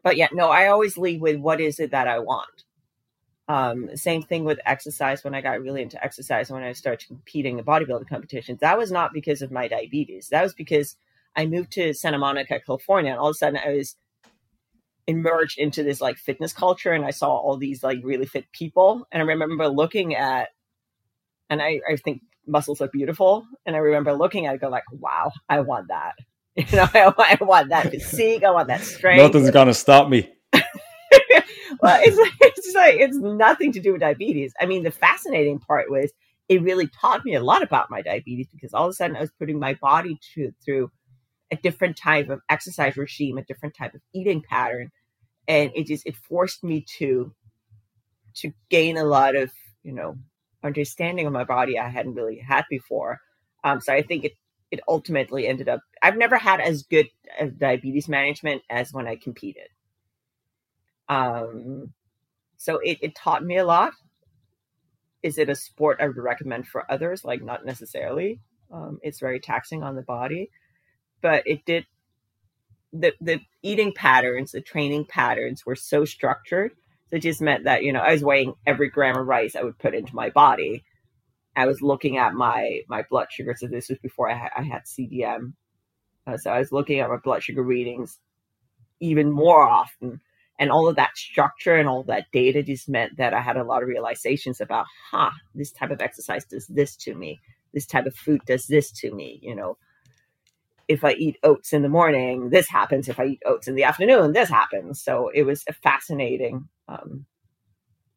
but 0.03 0.17
yeah, 0.17 0.27
no, 0.33 0.49
I 0.49 0.67
always 0.67 0.97
lead 0.97 1.21
with 1.21 1.37
what 1.37 1.61
is 1.61 1.79
it 1.79 1.91
that 1.91 2.07
I 2.07 2.19
want. 2.19 2.65
Um, 3.49 3.89
same 3.95 4.21
thing 4.21 4.43
with 4.45 4.59
exercise. 4.65 5.23
When 5.23 5.33
I 5.33 5.41
got 5.41 5.59
really 5.59 5.81
into 5.81 6.01
exercise, 6.03 6.49
and 6.49 6.59
when 6.59 6.67
I 6.67 6.73
started 6.73 7.07
competing 7.07 7.57
in 7.57 7.65
bodybuilding 7.65 8.07
competitions, 8.07 8.59
that 8.59 8.77
was 8.77 8.91
not 8.91 9.11
because 9.11 9.41
of 9.41 9.51
my 9.51 9.67
diabetes. 9.67 10.29
That 10.29 10.43
was 10.43 10.53
because 10.53 10.95
I 11.35 11.47
moved 11.47 11.71
to 11.71 11.93
Santa 11.93 12.19
Monica, 12.19 12.59
California, 12.63 13.11
and 13.11 13.19
all 13.19 13.29
of 13.29 13.33
a 13.33 13.37
sudden 13.37 13.59
I 13.65 13.73
was 13.73 13.95
emerged 15.07 15.57
into 15.57 15.81
this 15.81 15.99
like 15.99 16.17
fitness 16.17 16.53
culture, 16.53 16.93
and 16.93 17.03
I 17.03 17.09
saw 17.09 17.35
all 17.35 17.57
these 17.57 17.83
like 17.83 17.99
really 18.03 18.27
fit 18.27 18.45
people. 18.51 19.07
And 19.11 19.23
I 19.23 19.25
remember 19.25 19.67
looking 19.67 20.15
at, 20.15 20.49
and 21.49 21.59
I, 21.59 21.81
I 21.89 21.95
think 21.95 22.21
muscles 22.45 22.81
are 22.81 22.87
beautiful, 22.87 23.47
and 23.65 23.75
I 23.75 23.79
remember 23.79 24.13
looking 24.13 24.45
at 24.45 24.53
it, 24.53 24.61
go 24.61 24.69
like, 24.69 24.83
wow, 24.91 25.31
I 25.49 25.61
want 25.61 25.87
that. 25.89 26.13
You 26.55 26.65
know, 26.75 26.87
I, 26.93 27.37
I 27.39 27.43
want 27.43 27.69
that 27.69 27.89
physique. 27.89 28.43
I 28.43 28.51
want 28.51 28.67
that 28.67 28.81
strength. 28.81 29.21
Nothing's 29.21 29.49
gonna 29.49 29.73
stop 29.73 30.09
me. 30.09 30.29
well, 31.81 31.99
it's 32.03 32.17
like, 32.17 32.33
it's 32.41 32.75
like 32.75 32.95
it's 32.95 33.17
nothing 33.17 33.71
to 33.73 33.79
do 33.79 33.93
with 33.93 34.01
diabetes. 34.01 34.53
I 34.59 34.65
mean, 34.65 34.83
the 34.83 34.91
fascinating 34.91 35.59
part 35.59 35.89
was 35.89 36.11
it 36.49 36.63
really 36.63 36.87
taught 36.87 37.23
me 37.23 37.35
a 37.35 37.43
lot 37.43 37.61
about 37.61 37.91
my 37.91 38.01
diabetes 38.01 38.47
because 38.51 38.73
all 38.73 38.85
of 38.85 38.91
a 38.91 38.93
sudden 38.93 39.15
I 39.15 39.21
was 39.21 39.31
putting 39.37 39.59
my 39.59 39.75
body 39.75 40.19
to, 40.33 40.51
through 40.65 40.91
a 41.51 41.55
different 41.55 41.95
type 41.95 42.29
of 42.29 42.41
exercise 42.49 42.97
regime, 42.97 43.37
a 43.37 43.43
different 43.43 43.75
type 43.75 43.93
of 43.93 44.01
eating 44.13 44.41
pattern, 44.41 44.91
and 45.47 45.71
it 45.75 45.87
just 45.87 46.05
it 46.05 46.15
forced 46.15 46.63
me 46.63 46.85
to 46.97 47.33
to 48.35 48.51
gain 48.69 48.97
a 48.97 49.03
lot 49.03 49.35
of 49.35 49.51
you 49.83 49.93
know 49.93 50.15
understanding 50.63 51.25
of 51.25 51.33
my 51.33 51.43
body 51.43 51.77
I 51.79 51.89
hadn't 51.89 52.15
really 52.15 52.39
had 52.39 52.65
before. 52.69 53.19
Um, 53.63 53.81
so 53.81 53.93
I 53.93 54.01
think 54.01 54.25
it 54.25 54.33
it 54.71 54.79
ultimately 54.87 55.47
ended 55.47 55.69
up 55.69 55.81
I've 56.01 56.17
never 56.17 56.37
had 56.37 56.59
as 56.61 56.83
good 56.83 57.07
diabetes 57.57 58.07
management 58.07 58.61
as 58.69 58.93
when 58.93 59.07
I 59.07 59.15
competed. 59.15 59.69
Um, 61.09 61.93
so 62.57 62.79
it, 62.79 62.99
it 63.01 63.15
taught 63.15 63.43
me 63.43 63.57
a 63.57 63.65
lot. 63.65 63.93
Is 65.23 65.37
it 65.37 65.49
a 65.49 65.55
sport 65.55 65.99
I 66.01 66.07
would 66.07 66.17
recommend 66.17 66.67
for 66.67 66.89
others? 66.91 67.25
Like, 67.25 67.43
not 67.43 67.65
necessarily. 67.65 68.39
Um, 68.71 68.99
it's 69.03 69.19
very 69.19 69.39
taxing 69.39 69.83
on 69.83 69.95
the 69.95 70.03
body, 70.03 70.51
but 71.21 71.43
it 71.47 71.65
did. 71.65 71.85
The 72.93 73.13
the 73.21 73.41
eating 73.63 73.93
patterns, 73.93 74.51
the 74.51 74.61
training 74.61 75.05
patterns 75.05 75.65
were 75.65 75.75
so 75.75 76.05
structured. 76.05 76.71
It 77.11 77.19
just 77.19 77.41
meant 77.41 77.65
that 77.65 77.83
you 77.83 77.93
know 77.93 78.01
I 78.01 78.13
was 78.13 78.23
weighing 78.23 78.53
every 78.67 78.89
gram 78.89 79.17
of 79.17 79.27
rice 79.27 79.55
I 79.55 79.63
would 79.63 79.79
put 79.79 79.95
into 79.95 80.15
my 80.15 80.29
body, 80.31 80.83
I 81.55 81.65
was 81.67 81.81
looking 81.81 82.17
at 82.17 82.33
my 82.33 82.81
my 82.89 83.03
blood 83.09 83.27
sugar. 83.31 83.55
So 83.57 83.67
this 83.67 83.89
was 83.89 83.99
before 83.99 84.29
I, 84.31 84.35
ha- 84.37 84.51
I 84.57 84.63
had 84.63 84.83
CGM. 84.85 85.53
Uh, 86.27 86.37
so 86.37 86.51
I 86.51 86.59
was 86.59 86.71
looking 86.71 86.99
at 86.99 87.09
my 87.09 87.17
blood 87.17 87.43
sugar 87.43 87.63
readings 87.63 88.19
even 89.01 89.31
more 89.31 89.61
often, 89.61 90.21
and 90.59 90.71
all 90.71 90.89
of 90.89 90.97
that 90.97 91.17
structure 91.17 91.77
and 91.77 91.87
all 91.87 92.03
that 92.03 92.25
data 92.33 92.61
just 92.61 92.89
meant 92.89 93.15
that 93.17 93.33
I 93.33 93.39
had 93.39 93.55
a 93.55 93.63
lot 93.63 93.81
of 93.81 93.87
realizations 93.87 94.59
about, 94.59 94.85
huh, 95.09 95.31
this 95.55 95.71
type 95.71 95.89
of 95.89 96.01
exercise 96.01 96.43
does 96.43 96.67
this 96.67 96.97
to 96.97 97.15
me. 97.15 97.39
This 97.73 97.85
type 97.85 98.05
of 98.05 98.13
food 98.13 98.41
does 98.45 98.67
this 98.67 98.91
to 98.99 99.11
me. 99.13 99.39
You 99.41 99.55
know, 99.55 99.77
if 100.89 101.05
I 101.05 101.13
eat 101.13 101.37
oats 101.43 101.71
in 101.71 101.81
the 101.81 101.89
morning, 101.89 102.49
this 102.49 102.67
happens. 102.67 103.07
If 103.07 103.19
I 103.19 103.25
eat 103.25 103.41
oats 103.45 103.69
in 103.69 103.75
the 103.75 103.85
afternoon, 103.85 104.33
this 104.33 104.49
happens. 104.49 105.01
So 105.01 105.31
it 105.33 105.43
was 105.43 105.63
a 105.69 105.73
fascinating 105.73 106.67
um, 106.89 107.25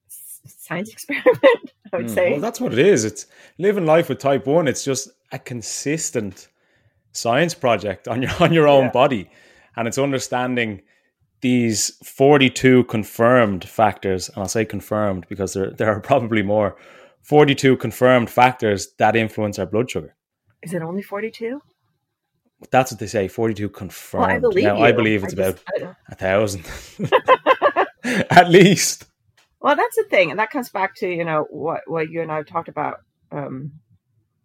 science 0.09 0.91
experiment. 0.93 1.73
I 1.93 1.97
would 1.99 2.07
mm, 2.07 2.15
say. 2.15 2.33
Well, 2.33 2.41
that's 2.41 2.61
what 2.61 2.73
it 2.73 2.81
is. 2.81 3.05
It's 3.05 3.27
living 3.59 3.87
life 3.87 4.09
with 4.09 4.19
type 4.19 4.47
one. 4.47 4.67
It's 4.67 4.85
just 4.85 5.11
a 5.31 5.39
consistent 5.39 6.49
science 7.13 7.55
project 7.55 8.09
on 8.09 8.23
your 8.23 8.33
on 8.41 8.53
your 8.53 8.67
own 8.67 8.87
yeah. 8.87 8.91
body, 8.91 9.31
and 9.77 9.87
it's 9.87 9.99
understanding 9.99 10.83
these 11.43 11.91
42 12.05 12.85
confirmed 12.85 13.69
factors 13.69 14.29
and 14.29 14.39
i'll 14.39 14.49
say 14.49 14.65
confirmed 14.65 15.27
because 15.29 15.55
there, 15.55 15.71
there 15.71 15.93
are 15.93 16.01
probably 16.13 16.43
more 16.43 16.77
42 17.23 17.77
confirmed 17.77 18.31
factors 18.31 18.95
that 18.99 19.15
influence 19.15 19.59
our 19.59 19.67
blood 19.67 19.91
sugar 19.91 20.15
is 20.63 20.73
it 20.73 20.83
only 20.83 21.03
42 21.03 21.61
that's 22.71 22.93
what 22.93 23.01
they 23.01 23.07
say 23.07 23.29
42 23.29 23.69
confirmed 23.69 24.23
well, 24.23 24.37
I 24.37 24.39
believe 24.39 24.65
now. 24.65 24.81
I 24.81 24.93
believe 24.93 25.25
it's 25.25 25.35
I 25.35 25.43
about 25.43 25.61
a 26.09 26.15
thousand 26.15 26.65
at 28.31 28.49
least 28.49 29.07
well, 29.63 29.77
that's 29.77 29.95
the 29.95 30.03
thing, 30.03 30.31
and 30.31 30.41
that 30.41 30.51
comes 30.51 30.71
back 30.71 30.97
to 30.97 31.09
you 31.09 31.25
know 31.25 31.47
what 31.49 31.83
what 31.87 32.11
you 32.11 32.21
and 32.21 32.33
I 32.33 32.37
have 32.37 32.47
talked 32.47 32.69
about 32.69 32.99
um, 33.31 33.73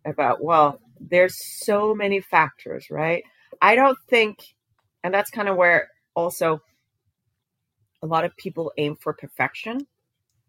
about. 0.06 0.44
Well, 0.44 0.80
there's 1.00 1.36
so 1.36 1.96
many 1.96 2.22
factors, 2.22 2.92
right? 2.92 3.24
I 3.60 3.76
don't 3.76 3.98
think, 4.08 4.38
and 5.04 5.12
that's 5.12 5.32
kind 5.32 5.50
of 5.50 5.58
where 5.58 5.90
also 6.16 6.62
a 8.02 8.08
lot 8.08 8.26
of 8.26 8.36
people 8.38 8.72
aim 8.78 8.96
for 8.96 9.14
perfection. 9.14 9.88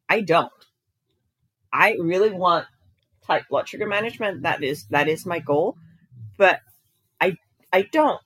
I 0.08 0.20
don't. 0.20 0.52
I 1.72 1.96
really 2.00 2.30
want 2.30 2.66
type 3.26 3.44
blood 3.48 3.68
sugar 3.68 3.86
management. 3.86 4.42
That 4.42 4.62
is 4.62 4.86
that 4.86 5.08
is 5.08 5.26
my 5.26 5.38
goal, 5.38 5.76
but 6.36 6.60
I 7.20 7.36
I 7.72 7.82
don't 7.82 8.20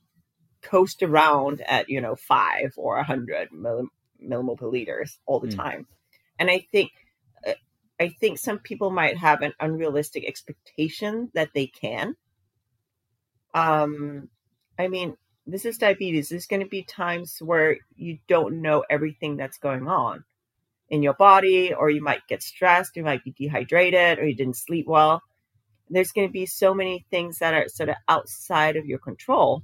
coast 0.62 1.02
around 1.02 1.60
at 1.66 1.88
you 1.88 2.00
know 2.00 2.14
five 2.14 2.72
or 2.76 2.98
a 2.98 3.04
hundred 3.04 3.48
millimole 3.50 4.58
per 4.58 4.68
liters 4.68 5.18
all 5.26 5.40
the 5.40 5.48
mm. 5.48 5.56
time 5.56 5.86
and 6.38 6.50
I 6.50 6.66
think 6.72 6.92
I 8.00 8.08
think 8.08 8.38
some 8.38 8.58
people 8.58 8.90
might 8.90 9.16
have 9.16 9.42
an 9.42 9.52
unrealistic 9.60 10.26
expectation 10.26 11.30
that 11.34 11.50
they 11.54 11.68
can. 11.68 12.16
Um, 13.54 14.28
I 14.76 14.88
mean, 14.88 15.16
this 15.46 15.64
is 15.64 15.78
diabetes. 15.78 16.28
There's 16.28 16.46
going 16.46 16.62
to 16.62 16.68
be 16.68 16.82
times 16.82 17.38
where 17.40 17.78
you 17.96 18.18
don't 18.28 18.62
know 18.62 18.84
everything 18.88 19.36
that's 19.36 19.58
going 19.58 19.88
on 19.88 20.24
in 20.88 21.02
your 21.02 21.14
body, 21.14 21.72
or 21.72 21.90
you 21.90 22.02
might 22.02 22.26
get 22.28 22.42
stressed, 22.42 22.96
you 22.96 23.02
might 23.02 23.24
be 23.24 23.32
dehydrated, 23.32 24.18
or 24.18 24.26
you 24.26 24.34
didn't 24.34 24.56
sleep 24.56 24.86
well. 24.86 25.22
There's 25.88 26.12
going 26.12 26.28
to 26.28 26.32
be 26.32 26.46
so 26.46 26.74
many 26.74 27.06
things 27.10 27.38
that 27.38 27.54
are 27.54 27.68
sort 27.68 27.88
of 27.88 27.96
outside 28.08 28.76
of 28.76 28.86
your 28.86 28.98
control, 28.98 29.62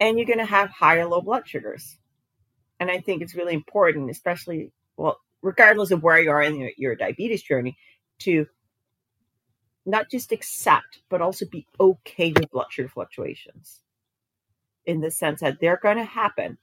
and 0.00 0.18
you're 0.18 0.26
going 0.26 0.38
to 0.38 0.44
have 0.44 0.68
high 0.70 0.98
or 0.98 1.06
low 1.06 1.20
blood 1.20 1.48
sugars. 1.48 1.96
And 2.78 2.90
I 2.90 3.00
think 3.00 3.22
it's 3.22 3.34
really 3.34 3.54
important, 3.54 4.10
especially 4.10 4.72
well, 4.96 5.18
regardless 5.42 5.90
of 5.90 6.02
where 6.02 6.20
you 6.20 6.30
are 6.30 6.42
in 6.42 6.56
your, 6.56 6.70
your 6.76 6.96
diabetes 6.96 7.42
journey, 7.42 7.76
to 8.20 8.46
not 9.86 10.10
just 10.10 10.32
accept, 10.32 11.00
but 11.08 11.22
also 11.22 11.46
be 11.46 11.66
okay 11.78 12.32
with 12.32 12.50
blood 12.50 12.66
sugar 12.70 12.88
fluctuations 12.88 13.80
in 14.86 15.00
the 15.00 15.10
sense 15.10 15.40
that 15.40 15.58
they're 15.60 15.80
going 15.82 15.96
to 15.98 16.04
happen 16.04 16.58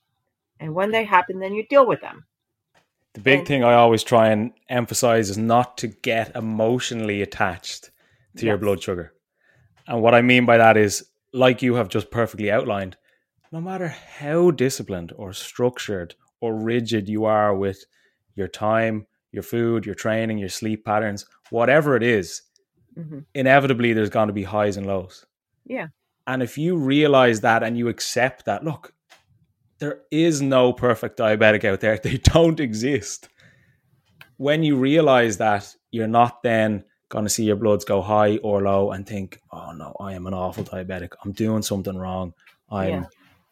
And 0.60 0.74
when 0.76 0.92
they 0.92 1.04
happen, 1.04 1.40
then 1.40 1.54
you 1.56 1.66
deal 1.68 1.86
with 1.86 2.00
them. 2.02 2.26
The 3.14 3.20
big 3.22 3.40
And- 3.40 3.48
thing 3.48 3.64
I 3.64 3.74
always 3.74 4.04
try 4.04 4.30
and 4.30 4.54
emphasize 4.70 5.30
is 5.30 5.38
not 5.38 5.78
to 5.80 5.88
get 5.88 6.36
emotionally 6.36 7.22
attached 7.22 7.92
to 8.38 8.46
your 8.46 8.58
blood 8.58 8.82
sugar. 8.82 9.14
And 9.88 10.02
what 10.02 10.16
I 10.16 10.22
mean 10.22 10.46
by 10.46 10.58
that 10.58 10.78
is, 10.78 11.10
like 11.34 11.62
you 11.62 11.74
have 11.76 11.90
just 11.90 12.12
perfectly 12.12 12.50
outlined, 12.52 12.96
no 13.52 13.60
matter 13.60 13.88
how 13.90 14.52
disciplined 14.52 15.12
or 15.18 15.34
structured 15.34 16.16
or 16.40 16.56
rigid 16.56 17.10
you 17.10 17.26
are 17.26 17.54
with 17.56 17.84
your 18.36 18.48
time, 18.48 19.06
your 19.32 19.44
food, 19.44 19.86
your 19.86 19.96
training, 19.96 20.38
your 20.38 20.50
sleep 20.50 20.86
patterns, 20.86 21.26
whatever 21.50 21.96
it 21.98 22.04
is, 22.04 22.42
hmm 22.96 23.20
inevitably 23.34 23.92
there's 23.94 24.10
going 24.18 24.28
to 24.28 24.34
be 24.34 24.44
highs 24.44 24.78
and 24.78 24.86
lows. 24.88 25.26
Yeah. 25.66 25.88
And 26.26 26.42
if 26.42 26.58
you 26.58 26.78
realize 26.78 27.42
that 27.42 27.64
and 27.64 27.78
you 27.78 27.90
accept 27.90 28.46
that, 28.46 28.64
look, 28.64 28.94
there 29.80 30.02
is 30.12 30.42
no 30.42 30.72
perfect 30.72 31.18
diabetic 31.18 31.66
out 31.66 31.82
there. 31.82 31.98
They 32.04 32.18
don't 32.18 32.60
exist. 32.60 33.30
When 34.38 34.64
you 34.64 34.78
realize 34.78 35.38
that, 35.38 35.76
you're 35.92 36.08
not 36.08 36.42
then 36.44 36.86
going 37.10 37.26
to 37.26 37.30
see 37.30 37.44
your 37.44 37.56
bloods 37.56 37.86
go 37.86 38.02
high 38.02 38.38
or 38.38 38.62
low 38.62 38.92
and 38.92 39.06
think, 39.06 39.40
"Oh 39.52 39.72
no, 39.72 39.96
I 40.00 40.14
am 40.14 40.26
an 40.26 40.34
awful 40.34 40.64
diabetic. 40.64 41.10
I'm 41.24 41.32
doing 41.32 41.62
something 41.62 41.98
wrong. 41.98 42.34
I'm 42.72 42.90
Yeah. 42.90 43.06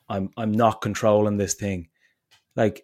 I'm 0.09 0.29
I'm 0.37 0.51
not 0.51 0.81
controlling 0.81 1.37
this 1.37 1.53
thing." 1.53 1.89
Like 2.55 2.83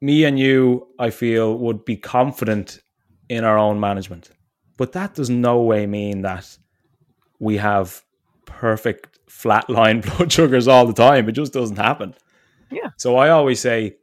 me 0.00 0.24
and 0.24 0.38
you, 0.38 0.88
I 0.98 1.10
feel 1.10 1.58
would 1.58 1.84
be 1.84 1.96
confident 1.96 2.80
in 3.28 3.44
our 3.44 3.58
own 3.58 3.80
management. 3.80 4.30
But 4.76 4.92
that 4.92 5.14
does 5.14 5.28
no 5.28 5.62
way 5.62 5.86
mean 5.86 6.22
that 6.22 6.56
we 7.40 7.56
have 7.56 8.02
perfect 8.48 9.18
flat 9.28 9.68
line 9.68 10.00
blood 10.16 10.32
sugars 10.32 10.66
all 10.66 10.86
the 10.86 10.92
time. 10.92 11.28
It 11.28 11.32
just 11.32 11.52
doesn't 11.52 11.76
happen. 11.76 12.14
Yeah. 12.70 12.90
So 12.96 13.16
I 13.16 13.30
always 13.30 13.60
say 13.60 13.96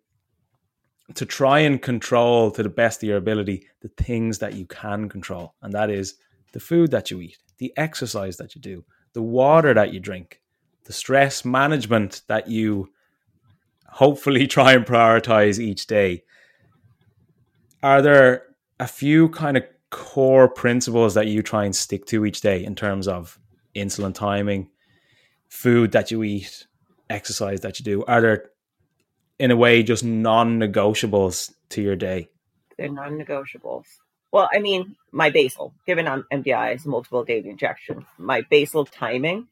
to 1.16 1.26
try 1.26 1.60
and 1.60 1.82
control 1.82 2.52
to 2.52 2.64
the 2.64 2.70
best 2.70 3.04
of 3.04 3.10
your 3.10 3.18
ability 3.18 3.68
the 3.82 3.90
things 3.90 4.40
that 4.40 4.54
you 4.54 4.66
can 4.66 5.10
control. 5.10 5.54
And 5.62 5.74
that 5.74 5.90
is 5.90 6.16
the 6.54 6.60
food 6.60 6.92
that 6.92 7.12
you 7.12 7.22
eat, 7.22 7.38
the 7.58 7.74
exercise 7.78 8.38
that 8.38 8.56
you 8.56 8.62
do, 8.62 8.86
the 9.14 9.22
water 9.22 9.74
that 9.74 9.94
you 9.94 10.00
drink, 10.00 10.42
the 10.86 10.94
stress 10.94 11.44
management 11.44 12.22
that 12.28 12.48
you 12.48 12.90
hopefully 13.88 14.48
try 14.58 14.74
and 14.74 14.86
prioritize 14.86 15.60
each 15.60 15.88
day. 15.88 16.24
Are 17.84 18.02
there 18.02 18.44
a 18.80 18.88
few 18.88 19.30
kind 19.30 19.58
of 19.58 19.64
core 19.92 20.50
principles 20.50 21.14
that 21.14 21.28
you 21.28 21.42
try 21.44 21.66
and 21.66 21.76
stick 21.76 22.06
to 22.08 22.26
each 22.26 22.42
day 22.42 22.64
in 22.64 22.76
terms 22.76 23.08
of 23.08 23.40
insulin 23.76 24.14
timing, 24.14 24.70
food 25.50 25.92
that 25.92 26.12
you 26.12 26.24
eat, 26.24 26.68
exercise 27.10 27.62
that 27.62 27.80
you 27.80 27.86
do? 27.86 28.06
Are 28.06 28.22
there, 28.22 28.50
in 29.40 29.52
a 29.52 29.56
way, 29.56 29.84
just 29.84 30.04
non 30.04 30.60
negotiables 30.60 31.54
to 31.70 31.82
your 31.82 31.96
day? 31.96 32.30
They're 32.78 32.90
non-negotiables. 32.90 33.86
Well, 34.32 34.50
I 34.54 34.60
mean, 34.60 34.96
my 35.12 35.30
basal, 35.30 35.74
given 35.86 36.08
I'm 36.08 36.26
MDI, 36.32 36.76
is 36.76 36.86
multiple 36.86 37.24
daily 37.24 37.50
injection. 37.50 38.06
My 38.18 38.42
basal 38.50 38.86
timing 38.86 39.48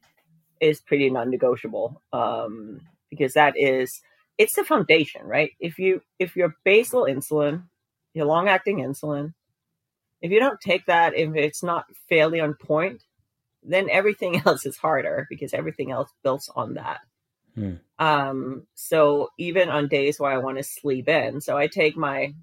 is 0.60 0.80
pretty 0.80 1.08
non-negotiable 1.10 2.02
um, 2.12 2.82
because 3.10 3.32
that 3.34 3.54
is 3.56 4.02
it's 4.36 4.56
the 4.56 4.64
foundation, 4.64 5.22
right? 5.24 5.52
If 5.58 5.78
you 5.78 6.02
if 6.18 6.36
your 6.36 6.56
basal 6.64 7.04
insulin, 7.04 7.64
your 8.12 8.26
long-acting 8.26 8.78
insulin, 8.78 9.32
if 10.20 10.30
you 10.30 10.40
don't 10.40 10.60
take 10.60 10.86
that, 10.86 11.14
if 11.14 11.34
it's 11.34 11.62
not 11.62 11.86
fairly 12.08 12.40
on 12.40 12.54
point, 12.54 13.02
then 13.64 13.88
everything 13.90 14.42
else 14.46 14.66
is 14.66 14.76
harder 14.76 15.26
because 15.28 15.54
everything 15.54 15.90
else 15.90 16.10
builds 16.22 16.50
on 16.54 16.74
that. 16.74 17.00
Hmm. 17.54 17.74
Um, 17.98 18.66
so 18.74 19.28
even 19.38 19.68
on 19.68 19.88
days 19.88 20.18
where 20.18 20.32
I 20.32 20.38
want 20.38 20.58
to 20.58 20.64
sleep 20.64 21.08
in, 21.08 21.40
so 21.40 21.56
I 21.56 21.68
take 21.68 21.96
my 21.96 22.34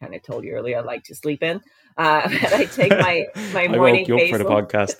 kind 0.00 0.14
of 0.14 0.22
told 0.22 0.44
you 0.44 0.52
earlier 0.52 0.78
I 0.78 0.80
like 0.80 1.04
to 1.04 1.14
sleep 1.14 1.42
in. 1.42 1.60
Uh, 1.96 2.28
but 2.42 2.52
I 2.52 2.64
take 2.64 2.90
my 2.90 3.26
my 3.52 3.64
I 3.64 3.68
morning 3.68 4.06
woke 4.08 4.08
you 4.08 4.16
up 4.18 4.30
for 4.30 4.38
the 4.38 4.44
podcast. 4.44 4.96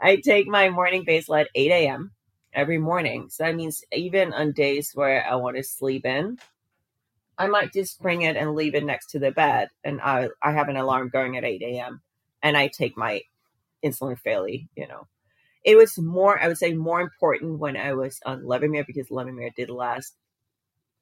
I 0.00 0.16
take 0.16 0.46
my 0.46 0.68
morning 0.70 1.04
basal 1.06 1.36
at 1.36 1.48
8 1.54 1.70
a.m. 1.70 2.12
every 2.52 2.78
morning. 2.78 3.28
So 3.30 3.44
that 3.44 3.54
means 3.54 3.82
even 3.92 4.32
on 4.32 4.52
days 4.52 4.90
where 4.94 5.24
I 5.24 5.36
want 5.36 5.56
to 5.56 5.62
sleep 5.62 6.04
in, 6.04 6.38
I 7.38 7.46
might 7.46 7.72
just 7.72 8.00
bring 8.00 8.22
it 8.22 8.36
and 8.36 8.54
leave 8.54 8.74
it 8.74 8.84
next 8.84 9.10
to 9.10 9.18
the 9.18 9.30
bed. 9.30 9.68
And 9.82 10.00
I, 10.00 10.28
I 10.42 10.52
have 10.52 10.68
an 10.68 10.76
alarm 10.76 11.10
going 11.12 11.36
at 11.36 11.44
8 11.44 11.62
a.m. 11.62 12.02
and 12.42 12.56
I 12.56 12.68
take 12.68 12.96
my 12.96 13.22
insulin 13.84 14.18
fairly, 14.18 14.68
you 14.76 14.88
know. 14.88 15.06
It 15.64 15.76
was 15.76 15.98
more, 15.98 16.40
I 16.42 16.48
would 16.48 16.58
say, 16.58 16.74
more 16.74 17.00
important 17.00 17.58
when 17.58 17.76
I 17.76 17.94
was 17.94 18.20
on 18.26 18.42
Levemir 18.42 18.86
because 18.86 19.08
Levemir 19.08 19.54
did 19.54 19.70
last 19.70 20.14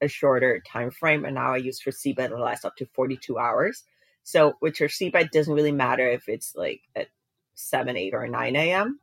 a 0.01 0.09
shorter 0.09 0.63
time 0.67 0.91
frame, 0.91 1.25
and 1.25 1.35
now 1.35 1.53
I 1.55 1.59
use 1.59 1.81
Tresiba 1.81 2.29
to 2.29 2.37
last 2.37 2.65
up 2.65 2.77
to 2.77 2.87
42 2.87 3.39
hours. 3.39 3.85
So, 4.25 4.55
which 4.61 4.79
Tresiba 4.79 5.31
doesn't 5.31 5.55
really 5.55 5.73
matter 5.73 6.07
if 6.09 6.29
it's 6.29 6.55
like 6.55 6.83
at 6.95 7.09
7, 7.55 7.97
8, 7.97 8.15
or 8.15 8.29
9 8.29 8.57
a.m. 8.57 9.01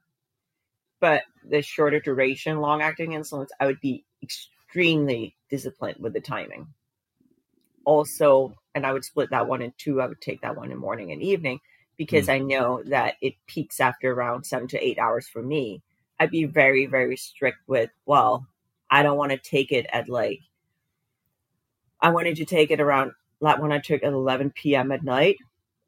But 1.02 1.24
the 1.50 1.62
shorter 1.62 2.00
duration, 2.00 2.60
long 2.60 2.82
acting 2.82 3.12
insulins, 3.12 3.50
I 3.60 3.66
would 3.66 3.82
be 3.82 4.06
extremely 4.22 5.36
disciplined 5.50 5.98
with 6.00 6.14
the 6.14 6.22
timing. 6.22 6.68
Also, 7.86 8.54
and 8.76 8.86
I 8.86 8.94
would 8.94 9.04
split 9.04 9.30
that 9.32 9.48
one 9.48 9.62
in 9.62 9.74
two. 9.78 10.02
I 10.02 10.08
would 10.08 10.22
take 10.22 10.42
that 10.42 10.56
one 10.56 10.72
in 10.72 10.78
morning 10.78 11.12
and 11.12 11.22
evening 11.22 11.60
because 12.00 12.30
I 12.30 12.40
know 12.40 12.82
that 12.86 13.16
it 13.22 13.34
peaks 13.46 13.82
after 13.82 14.14
around 14.14 14.46
seven 14.46 14.70
to 14.70 14.84
eight 14.84 14.98
hours 14.98 15.28
for 15.28 15.44
me. 15.44 15.84
I'd 16.18 16.32
be 16.32 16.46
very, 16.46 16.86
very 16.86 17.18
strict 17.18 17.58
with, 17.68 17.90
well, 18.06 18.48
I 18.90 19.04
don't 19.04 19.18
want 19.18 19.34
to 19.34 19.38
take 19.38 19.74
it 19.74 19.86
at 19.92 20.08
like, 20.08 20.40
I 22.00 22.12
wanted 22.12 22.38
to 22.38 22.46
take 22.46 22.72
it 22.72 22.80
around 22.80 23.12
like 23.42 23.60
when 23.60 23.74
I 23.74 23.80
took 23.80 24.02
at 24.02 24.14
11 24.14 24.52
p.m. 24.52 24.94
at 24.94 25.04
night, 25.04 25.36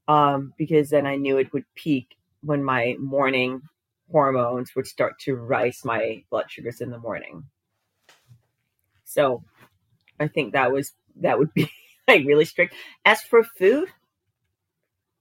um, 0.09 0.53
because 0.57 0.89
then 0.89 1.07
I 1.07 1.16
knew 1.16 1.38
it 1.38 1.53
would 1.53 1.64
peak 1.76 2.18
when 2.41 2.62
my 2.62 2.97
morning 2.99 3.62
hormones 4.12 4.76
would 4.76 4.88
start 4.88 5.18
to 5.20 5.36
rise 5.36 5.86
my 5.86 6.26
blood 6.30 6.51
sugars 6.51 6.82
in 6.82 6.89
the 6.89 6.99
morning. 6.99 7.45
So 9.05 9.45
I 10.20 10.28
think 10.28 10.51
that 10.51 10.74
was 10.74 10.91
that 11.22 11.39
would 11.39 11.53
be 11.53 11.72
like 12.09 12.26
really 12.26 12.45
strict. 12.45 12.74
As 13.05 13.22
for 13.22 13.45
food, 13.45 13.88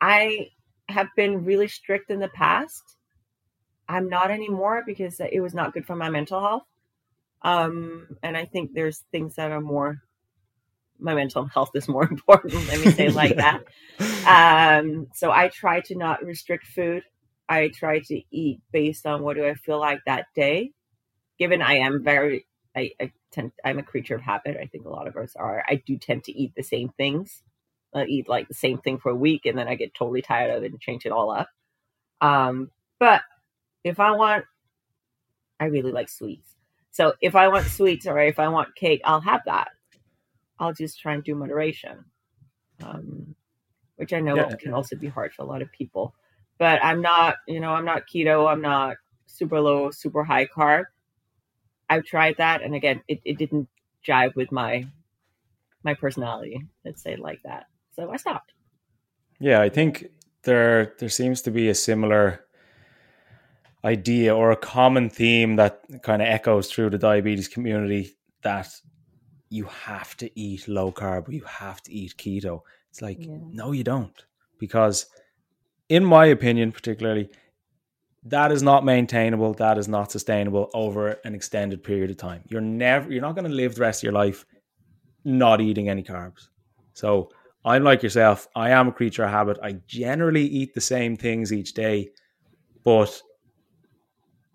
I 0.01 0.49
have 0.91 1.09
been 1.16 1.45
really 1.45 1.68
strict 1.68 2.11
in 2.11 2.20
the 2.20 2.28
past. 2.28 2.97
I'm 3.88 4.09
not 4.09 4.30
anymore 4.30 4.82
because 4.86 5.20
it 5.20 5.41
was 5.41 5.55
not 5.55 5.72
good 5.72 5.86
for 5.86 5.97
my 5.97 6.11
mental 6.11 6.41
health. 6.41 6.66
Um, 7.43 8.16
and 8.22 8.36
I 8.36 8.45
think 8.45 8.72
there's 8.74 9.05
things 9.11 9.36
that 9.36 9.51
are 9.51 9.61
more 9.61 10.03
my 11.01 11.14
mental 11.14 11.47
health 11.47 11.70
is 11.74 11.88
more 11.88 12.05
important. 12.11 12.55
Let 12.68 12.84
me 12.84 12.93
say 12.93 13.07
it 13.07 13.14
like 13.14 13.36
that. 13.36 13.62
Um, 14.26 15.09
so 15.14 15.30
I 15.30 15.49
try 15.49 15.80
to 15.80 15.95
not 15.97 16.24
restrict 16.24 16.66
food. 16.66 17.03
I 17.49 17.68
try 17.68 17.99
to 18.01 18.22
eat 18.30 18.61
based 18.70 19.07
on 19.07 19.22
what 19.22 19.36
do 19.36 19.45
I 19.45 19.55
feel 19.55 19.78
like 19.78 20.01
that 20.07 20.26
day. 20.34 20.72
Given 21.38 21.61
I 21.61 21.78
am 21.78 22.03
very, 22.05 22.47
I, 22.76 22.93
I 23.01 23.12
tend, 23.30 23.53
I'm 23.64 23.78
a 23.78 23.82
creature 23.82 24.14
of 24.14 24.22
habit. 24.22 24.57
I 24.61 24.66
think 24.66 24.84
a 24.84 24.91
lot 24.91 25.09
of 25.09 25.16
us 25.16 25.34
are. 25.36 25.64
I 25.68 25.82
do 25.86 25.99
tend 25.99 26.24
to 26.24 26.32
eat 26.32 26.53
the 26.55 26.62
same 26.62 26.91
things. 26.91 27.43
I 27.95 28.05
eat 28.07 28.28
like 28.28 28.49
the 28.49 28.55
same 28.55 28.78
thing 28.78 28.99
for 28.99 29.11
a 29.11 29.16
week, 29.16 29.47
and 29.47 29.59
then 29.59 29.68
I 29.68 29.74
get 29.74 29.95
totally 29.95 30.22
tired 30.22 30.55
of 30.57 30.62
it 30.64 30.72
and 30.72 30.80
change 30.80 31.07
it 31.07 31.12
all 31.12 31.30
up. 31.30 31.49
Um, 32.20 32.70
but 32.99 33.22
if 33.84 34.01
I 34.01 34.12
want, 34.12 34.45
I 35.59 35.66
really 35.66 35.93
like 35.93 36.09
sweets. 36.09 36.57
So 36.91 37.14
if 37.20 37.36
I 37.36 37.49
want 37.49 37.66
sweets 37.66 38.07
or 38.07 38.18
if 38.20 38.38
I 38.38 38.49
want 38.49 38.74
cake, 38.74 39.01
I'll 39.05 39.20
have 39.20 39.43
that. 39.47 39.68
I'll 40.59 40.72
just 40.74 41.01
try 41.01 41.14
and 41.14 41.24
do 41.24 41.34
moderation, 41.34 42.05
um, 42.84 43.34
which 43.97 44.12
I 44.12 44.20
know 44.20 44.36
Yeah. 44.36 44.57
can 44.57 44.74
also 44.74 44.97
be 44.97 45.09
hard 45.09 45.32
for 45.34 45.43
a 45.43 45.47
lot 45.47 45.62
of 45.62 45.72
people. 45.72 46.14
But 46.59 46.84
I'm 46.84 47.01
not, 47.01 47.36
you 47.49 47.61
know, 47.61 47.72
I'm 47.72 47.86
not 47.86 48.05
keto. 48.12 48.51
I'm 48.51 48.61
not 48.61 48.97
super 49.26 49.61
low, 49.61 49.91
super 49.91 50.24
high 50.24 50.47
carb. 50.47 50.84
I've 51.88 52.05
tried 52.05 52.36
that, 52.38 52.62
and 52.62 52.74
again, 52.74 53.03
it, 53.09 53.20
it 53.24 53.38
didn't 53.38 53.68
jive 54.07 54.34
with 54.36 54.53
my 54.53 54.86
my 55.82 55.95
personality. 55.95 56.66
Let's 56.84 57.03
say 57.03 57.16
like 57.16 57.41
that. 57.45 57.66
So 58.01 58.11
I 58.11 58.16
stopped. 58.16 58.53
Yeah, 59.38 59.61
I 59.61 59.68
think 59.68 60.07
there 60.44 60.94
there 60.98 61.09
seems 61.09 61.42
to 61.42 61.51
be 61.51 61.68
a 61.68 61.74
similar 61.74 62.44
idea 63.84 64.34
or 64.34 64.51
a 64.51 64.57
common 64.57 65.09
theme 65.11 65.57
that 65.57 65.80
kind 66.03 66.22
of 66.22 66.28
echoes 66.28 66.70
through 66.70 66.90
the 66.90 66.98
diabetes 66.98 67.48
community 67.48 68.16
that 68.42 68.68
you 69.48 69.64
have 69.64 70.16
to 70.18 70.30
eat 70.38 70.68
low 70.68 70.92
carb, 70.92 71.32
you 71.32 71.42
have 71.44 71.82
to 71.82 71.92
eat 71.92 72.14
keto. 72.16 72.61
It's 72.90 73.03
like, 73.03 73.18
Yeah. 73.20 73.38
no, 73.51 73.72
you 73.72 73.84
don't. 73.84 74.24
Because, 74.59 75.07
in 75.88 76.05
my 76.05 76.26
opinion, 76.26 76.72
particularly, 76.72 77.30
that 78.24 78.53
is 78.53 78.62
not 78.62 78.84
maintainable. 78.84 79.55
That 79.55 79.78
is 79.78 79.88
not 79.88 80.12
sustainable 80.12 80.70
over 80.74 81.18
an 81.24 81.34
extended 81.34 81.82
period 81.82 82.11
of 82.11 82.18
time. 82.18 82.42
You're 82.48 82.61
never, 82.61 83.11
you're 83.11 83.22
not 83.22 83.34
going 83.34 83.48
to 83.48 83.55
live 83.55 83.74
the 83.74 83.80
rest 83.80 84.01
of 84.01 84.05
your 84.05 84.12
life 84.12 84.44
not 85.24 85.61
eating 85.61 85.88
any 85.88 86.03
carbs. 86.03 86.48
So, 86.92 87.30
I'm 87.64 87.84
like 87.84 88.02
yourself. 88.02 88.48
I 88.56 88.70
am 88.70 88.88
a 88.88 88.92
creature 88.92 89.24
of 89.24 89.30
habit. 89.30 89.58
I 89.62 89.72
generally 89.86 90.46
eat 90.46 90.74
the 90.74 90.80
same 90.80 91.16
things 91.16 91.52
each 91.52 91.74
day, 91.74 92.11
but 92.84 93.20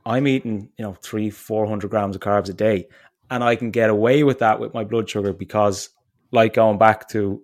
I'm 0.05 0.27
eating, 0.27 0.69
you 0.77 0.83
know, 0.85 0.93
three, 0.93 1.29
four 1.29 1.67
hundred 1.67 1.91
grams 1.91 2.15
of 2.15 2.21
carbs 2.21 2.49
a 2.49 2.53
day. 2.53 2.87
and 3.29 3.43
I 3.43 3.55
can 3.55 3.71
get 3.71 3.89
away 3.89 4.23
with 4.23 4.39
that 4.39 4.59
with 4.59 4.73
my 4.73 4.83
blood 4.83 5.09
sugar 5.09 5.33
because, 5.33 5.89
like 6.31 6.53
going 6.53 6.77
back 6.77 7.09
to 7.09 7.41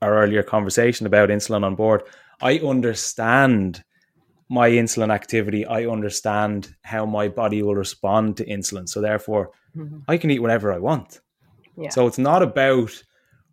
our 0.00 0.14
earlier 0.14 0.42
conversation 0.42 1.06
about 1.06 1.28
insulin 1.28 1.64
on 1.64 1.74
board, 1.74 2.02
I 2.40 2.58
understand 2.58 3.82
my 4.48 4.70
insulin 4.70 5.12
activity. 5.12 5.64
I 5.64 5.86
understand 5.86 6.74
how 6.82 7.06
my 7.06 7.28
body 7.28 7.62
will 7.62 7.76
respond 7.76 8.36
to 8.38 8.44
insulin. 8.44 8.88
So 8.88 9.00
therefore, 9.00 9.50
mm-hmm. 9.76 9.98
I 10.08 10.16
can 10.16 10.30
eat 10.30 10.40
whatever 10.40 10.72
I 10.72 10.78
want. 10.78 11.20
Yeah. 11.76 11.90
So 11.90 12.06
it's 12.06 12.18
not 12.18 12.42
about 12.42 13.02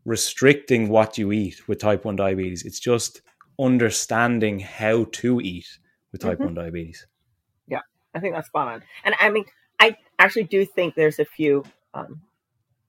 restricting 0.10 0.90
what 0.90 1.20
you 1.20 1.32
eat 1.32 1.68
with 1.68 1.80
type 1.80 2.04
1 2.04 2.16
diabetes. 2.16 2.66
It's 2.66 2.80
just 2.80 3.22
understanding 3.60 4.60
how 4.60 5.06
to 5.12 5.40
eat 5.40 5.68
with 6.12 6.22
type 6.22 6.40
mm-hmm. 6.40 6.46
1 6.46 6.54
diabetes. 6.56 7.06
Yeah, 7.68 7.82
I 8.16 8.20
think 8.20 8.34
that's 8.34 8.48
spot 8.48 8.68
on. 8.68 8.84
And 9.06 9.14
I 9.20 9.30
mean, 9.30 9.46
I 9.80 9.96
actually 10.18 10.46
do 10.46 10.66
think 10.66 10.96
there's 10.96 11.20
a 11.20 11.26
few 11.26 11.64
um, 11.94 12.22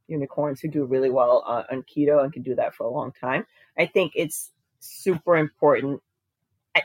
unicorns 0.08 0.60
who 0.60 0.68
do 0.68 0.86
really 0.86 1.10
well 1.10 1.44
uh, 1.46 1.64
on 1.70 1.82
keto 1.82 2.24
and 2.24 2.32
can 2.32 2.42
do 2.42 2.54
that 2.54 2.74
for 2.74 2.84
a 2.84 2.90
long 2.90 3.12
time. 3.12 3.44
I 3.78 3.84
think 3.84 4.12
it's 4.14 4.50
super 4.78 5.36
important. 5.36 6.00
I, 6.74 6.82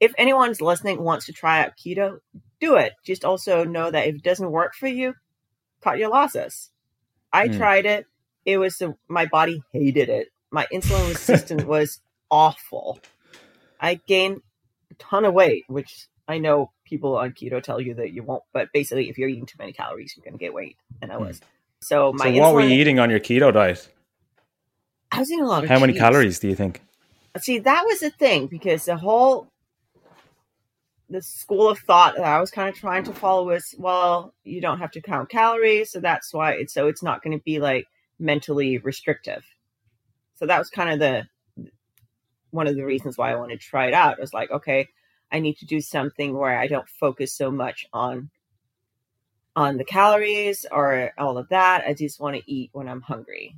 if 0.00 0.14
anyone's 0.16 0.62
listening 0.62 1.02
wants 1.02 1.26
to 1.26 1.32
try 1.34 1.62
out 1.62 1.76
keto, 1.76 2.20
do 2.58 2.76
it. 2.76 2.94
Just 3.04 3.22
also 3.22 3.64
know 3.64 3.90
that 3.90 4.06
if 4.06 4.14
it 4.14 4.22
doesn't 4.22 4.50
work 4.50 4.74
for 4.74 4.88
you, 4.88 5.12
cut 5.82 5.98
your 5.98 6.08
losses. 6.08 6.70
I 7.34 7.48
mm. 7.48 7.58
tried 7.58 7.84
it. 7.84 8.06
It 8.48 8.56
was 8.56 8.80
a, 8.80 8.96
my 9.08 9.26
body 9.26 9.62
hated 9.72 10.08
it. 10.08 10.28
My 10.50 10.66
insulin 10.72 11.06
resistance 11.10 11.64
was 11.76 12.00
awful. 12.30 12.98
I 13.78 14.00
gained 14.06 14.40
a 14.90 14.94
ton 14.94 15.26
of 15.26 15.34
weight, 15.34 15.64
which 15.68 16.06
I 16.26 16.38
know 16.38 16.72
people 16.86 17.18
on 17.18 17.32
keto 17.32 17.62
tell 17.62 17.78
you 17.78 17.92
that 17.96 18.12
you 18.12 18.22
won't, 18.22 18.42
but 18.54 18.72
basically, 18.72 19.10
if 19.10 19.18
you're 19.18 19.28
eating 19.28 19.44
too 19.44 19.58
many 19.58 19.74
calories, 19.74 20.14
you're 20.16 20.24
going 20.24 20.32
to 20.32 20.38
get 20.38 20.54
weight. 20.54 20.78
And 21.02 21.12
I 21.12 21.16
hmm. 21.16 21.26
was. 21.26 21.42
So 21.82 22.14
my. 22.14 22.32
So 22.32 22.40
what 22.40 22.54
were 22.54 22.62
you 22.62 22.80
eating 22.80 22.98
on 22.98 23.10
your 23.10 23.20
keto 23.20 23.52
diet? 23.52 23.86
I 25.12 25.18
was 25.18 25.30
eating 25.30 25.44
a 25.44 25.46
lot 25.46 25.64
of. 25.64 25.68
How 25.68 25.76
cheese. 25.76 25.80
many 25.82 25.92
calories 25.98 26.38
do 26.38 26.48
you 26.48 26.54
think? 26.54 26.80
See, 27.36 27.58
that 27.58 27.84
was 27.84 28.00
the 28.00 28.08
thing 28.08 28.46
because 28.46 28.86
the 28.86 28.96
whole 28.96 29.52
the 31.10 31.20
school 31.20 31.68
of 31.68 31.78
thought 31.80 32.16
that 32.16 32.24
I 32.24 32.40
was 32.40 32.50
kind 32.50 32.70
of 32.70 32.74
trying 32.74 33.04
to 33.04 33.12
follow 33.12 33.44
was, 33.44 33.74
well, 33.78 34.32
you 34.44 34.62
don't 34.62 34.78
have 34.78 34.90
to 34.92 35.02
count 35.02 35.28
calories, 35.28 35.92
so 35.92 36.00
that's 36.00 36.32
why 36.32 36.52
it's 36.52 36.72
so 36.72 36.88
it's 36.88 37.02
not 37.02 37.22
going 37.22 37.36
to 37.36 37.44
be 37.44 37.60
like 37.60 37.86
mentally 38.18 38.78
restrictive. 38.78 39.44
So 40.36 40.46
that 40.46 40.58
was 40.58 40.70
kind 40.70 40.90
of 40.90 40.98
the 40.98 41.26
one 42.50 42.66
of 42.66 42.76
the 42.76 42.84
reasons 42.84 43.18
why 43.18 43.30
I 43.32 43.36
wanted 43.36 43.60
to 43.60 43.66
try 43.66 43.86
it 43.86 43.94
out. 43.94 44.18
It 44.18 44.20
was 44.20 44.32
like, 44.32 44.50
okay, 44.50 44.88
I 45.30 45.40
need 45.40 45.58
to 45.58 45.66
do 45.66 45.80
something 45.80 46.36
where 46.36 46.58
I 46.58 46.66
don't 46.66 46.88
focus 46.88 47.36
so 47.36 47.50
much 47.50 47.86
on 47.92 48.30
on 49.54 49.76
the 49.76 49.84
calories 49.84 50.64
or 50.70 51.12
all 51.18 51.36
of 51.36 51.48
that. 51.48 51.84
I 51.86 51.92
just 51.92 52.20
want 52.20 52.36
to 52.36 52.50
eat 52.50 52.70
when 52.72 52.88
I'm 52.88 53.00
hungry. 53.00 53.56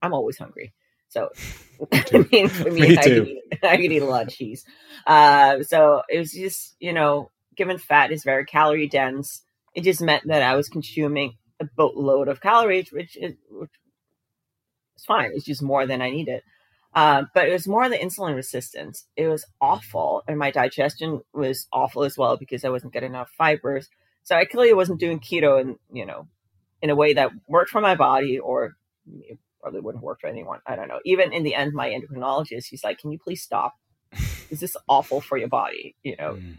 I'm 0.00 0.14
always 0.14 0.38
hungry. 0.38 0.72
So 1.08 1.30
I 1.92 2.26
mean, 2.30 2.48
for 2.48 2.70
me, 2.70 2.80
me 2.80 2.98
I, 2.98 3.02
could 3.02 3.28
eat, 3.28 3.42
I 3.62 3.76
could 3.76 3.92
eat 3.92 4.02
a 4.02 4.06
lot 4.06 4.26
of 4.26 4.32
cheese. 4.32 4.64
Uh, 5.06 5.62
so 5.62 6.02
it 6.08 6.18
was 6.18 6.32
just, 6.32 6.76
you 6.78 6.92
know, 6.92 7.30
given 7.56 7.78
fat 7.78 8.12
is 8.12 8.24
very 8.24 8.44
calorie 8.44 8.88
dense, 8.88 9.42
it 9.74 9.82
just 9.82 10.00
meant 10.00 10.26
that 10.26 10.42
I 10.42 10.54
was 10.54 10.68
consuming 10.68 11.36
a 11.60 11.64
boatload 11.64 12.28
of 12.28 12.40
calories, 12.40 12.92
which 12.92 13.16
is, 13.16 13.34
which 13.50 13.70
fine. 15.04 15.30
It's 15.34 15.44
just 15.44 15.62
more 15.62 15.86
than 15.86 16.02
I 16.02 16.10
needed. 16.10 16.42
Uh, 16.94 17.24
but 17.34 17.48
it 17.48 17.52
was 17.52 17.66
more 17.66 17.88
the 17.88 17.98
insulin 17.98 18.36
resistance. 18.36 19.06
It 19.16 19.26
was 19.26 19.44
awful, 19.60 20.22
and 20.28 20.38
my 20.38 20.52
digestion 20.52 21.22
was 21.32 21.66
awful 21.72 22.04
as 22.04 22.16
well 22.16 22.36
because 22.36 22.64
I 22.64 22.68
wasn't 22.68 22.92
getting 22.92 23.10
enough 23.10 23.30
fibers. 23.36 23.88
So 24.22 24.36
I 24.36 24.44
clearly 24.44 24.74
wasn't 24.74 25.00
doing 25.00 25.18
keto, 25.18 25.60
and 25.60 25.76
you 25.92 26.06
know, 26.06 26.28
in 26.80 26.90
a 26.90 26.96
way 26.96 27.14
that 27.14 27.32
worked 27.48 27.70
for 27.70 27.80
my 27.80 27.96
body, 27.96 28.38
or 28.38 28.76
probably 29.60 29.80
wouldn't 29.80 30.04
work 30.04 30.20
for 30.20 30.28
anyone. 30.28 30.60
I 30.66 30.76
don't 30.76 30.88
know. 30.88 31.00
Even 31.04 31.32
in 31.32 31.42
the 31.42 31.54
end, 31.54 31.72
my 31.72 31.88
endocrinologist, 31.88 32.66
he's 32.66 32.84
like, 32.84 32.98
"Can 32.98 33.10
you 33.10 33.18
please 33.18 33.42
stop? 33.42 33.74
Is 34.50 34.60
this 34.60 34.76
awful 34.88 35.20
for 35.20 35.36
your 35.36 35.48
body?" 35.48 35.96
You 36.04 36.14
know. 36.16 36.34
Mm. 36.34 36.58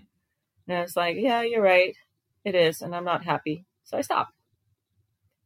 And 0.67 0.77
I 0.77 0.81
was 0.81 0.97
like, 0.97 1.15
"Yeah, 1.17 1.43
you're 1.43 1.61
right. 1.61 1.95
It 2.43 2.55
is, 2.55 2.81
and 2.81 2.93
I'm 2.93 3.05
not 3.05 3.23
happy." 3.23 3.65
So 3.85 3.97
I 3.97 4.01
stopped. 4.01 4.33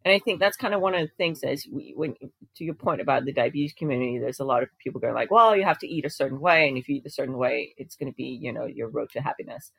And 0.06 0.14
I 0.14 0.20
think 0.20 0.40
that's 0.40 0.56
kind 0.56 0.74
of 0.74 0.80
one 0.80 0.96
of 0.96 1.02
the 1.02 1.14
things 1.18 1.44
as 1.44 1.68
we, 1.70 1.94
when 1.96 2.16
to 2.56 2.64
your 2.64 2.74
point 2.74 3.02
about 3.02 3.26
the 3.26 3.34
diabetes 3.34 3.74
community, 3.74 4.18
there's 4.18 4.40
a 4.40 4.46
lot 4.46 4.64
of 4.64 4.70
people 4.82 5.02
going 5.02 5.14
like, 5.14 5.30
well, 5.30 5.56
you 5.56 5.64
have 5.66 5.80
to 5.80 5.88
eat 5.88 6.06
a 6.06 6.10
certain 6.10 6.40
way. 6.40 6.70
And 6.70 6.78
if 6.78 6.88
you 6.88 6.96
eat 6.96 7.06
a 7.06 7.12
certain 7.12 7.38
way, 7.38 7.74
it's 7.78 7.98
going 7.98 8.12
to 8.12 8.16
be, 8.16 8.40
you 8.42 8.54
know, 8.54 8.66
your 8.66 8.88
road 8.88 9.10
to 9.12 9.22
happiness. 9.22 9.72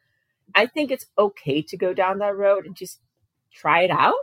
I 0.54 0.66
think 0.66 0.90
it's 0.90 1.06
okay 1.16 1.62
to 1.62 1.76
go 1.76 1.94
down 1.94 2.18
that 2.18 2.36
road 2.36 2.66
and 2.66 2.76
just 2.76 3.00
try 3.52 3.82
it 3.82 3.90
out. 3.90 4.14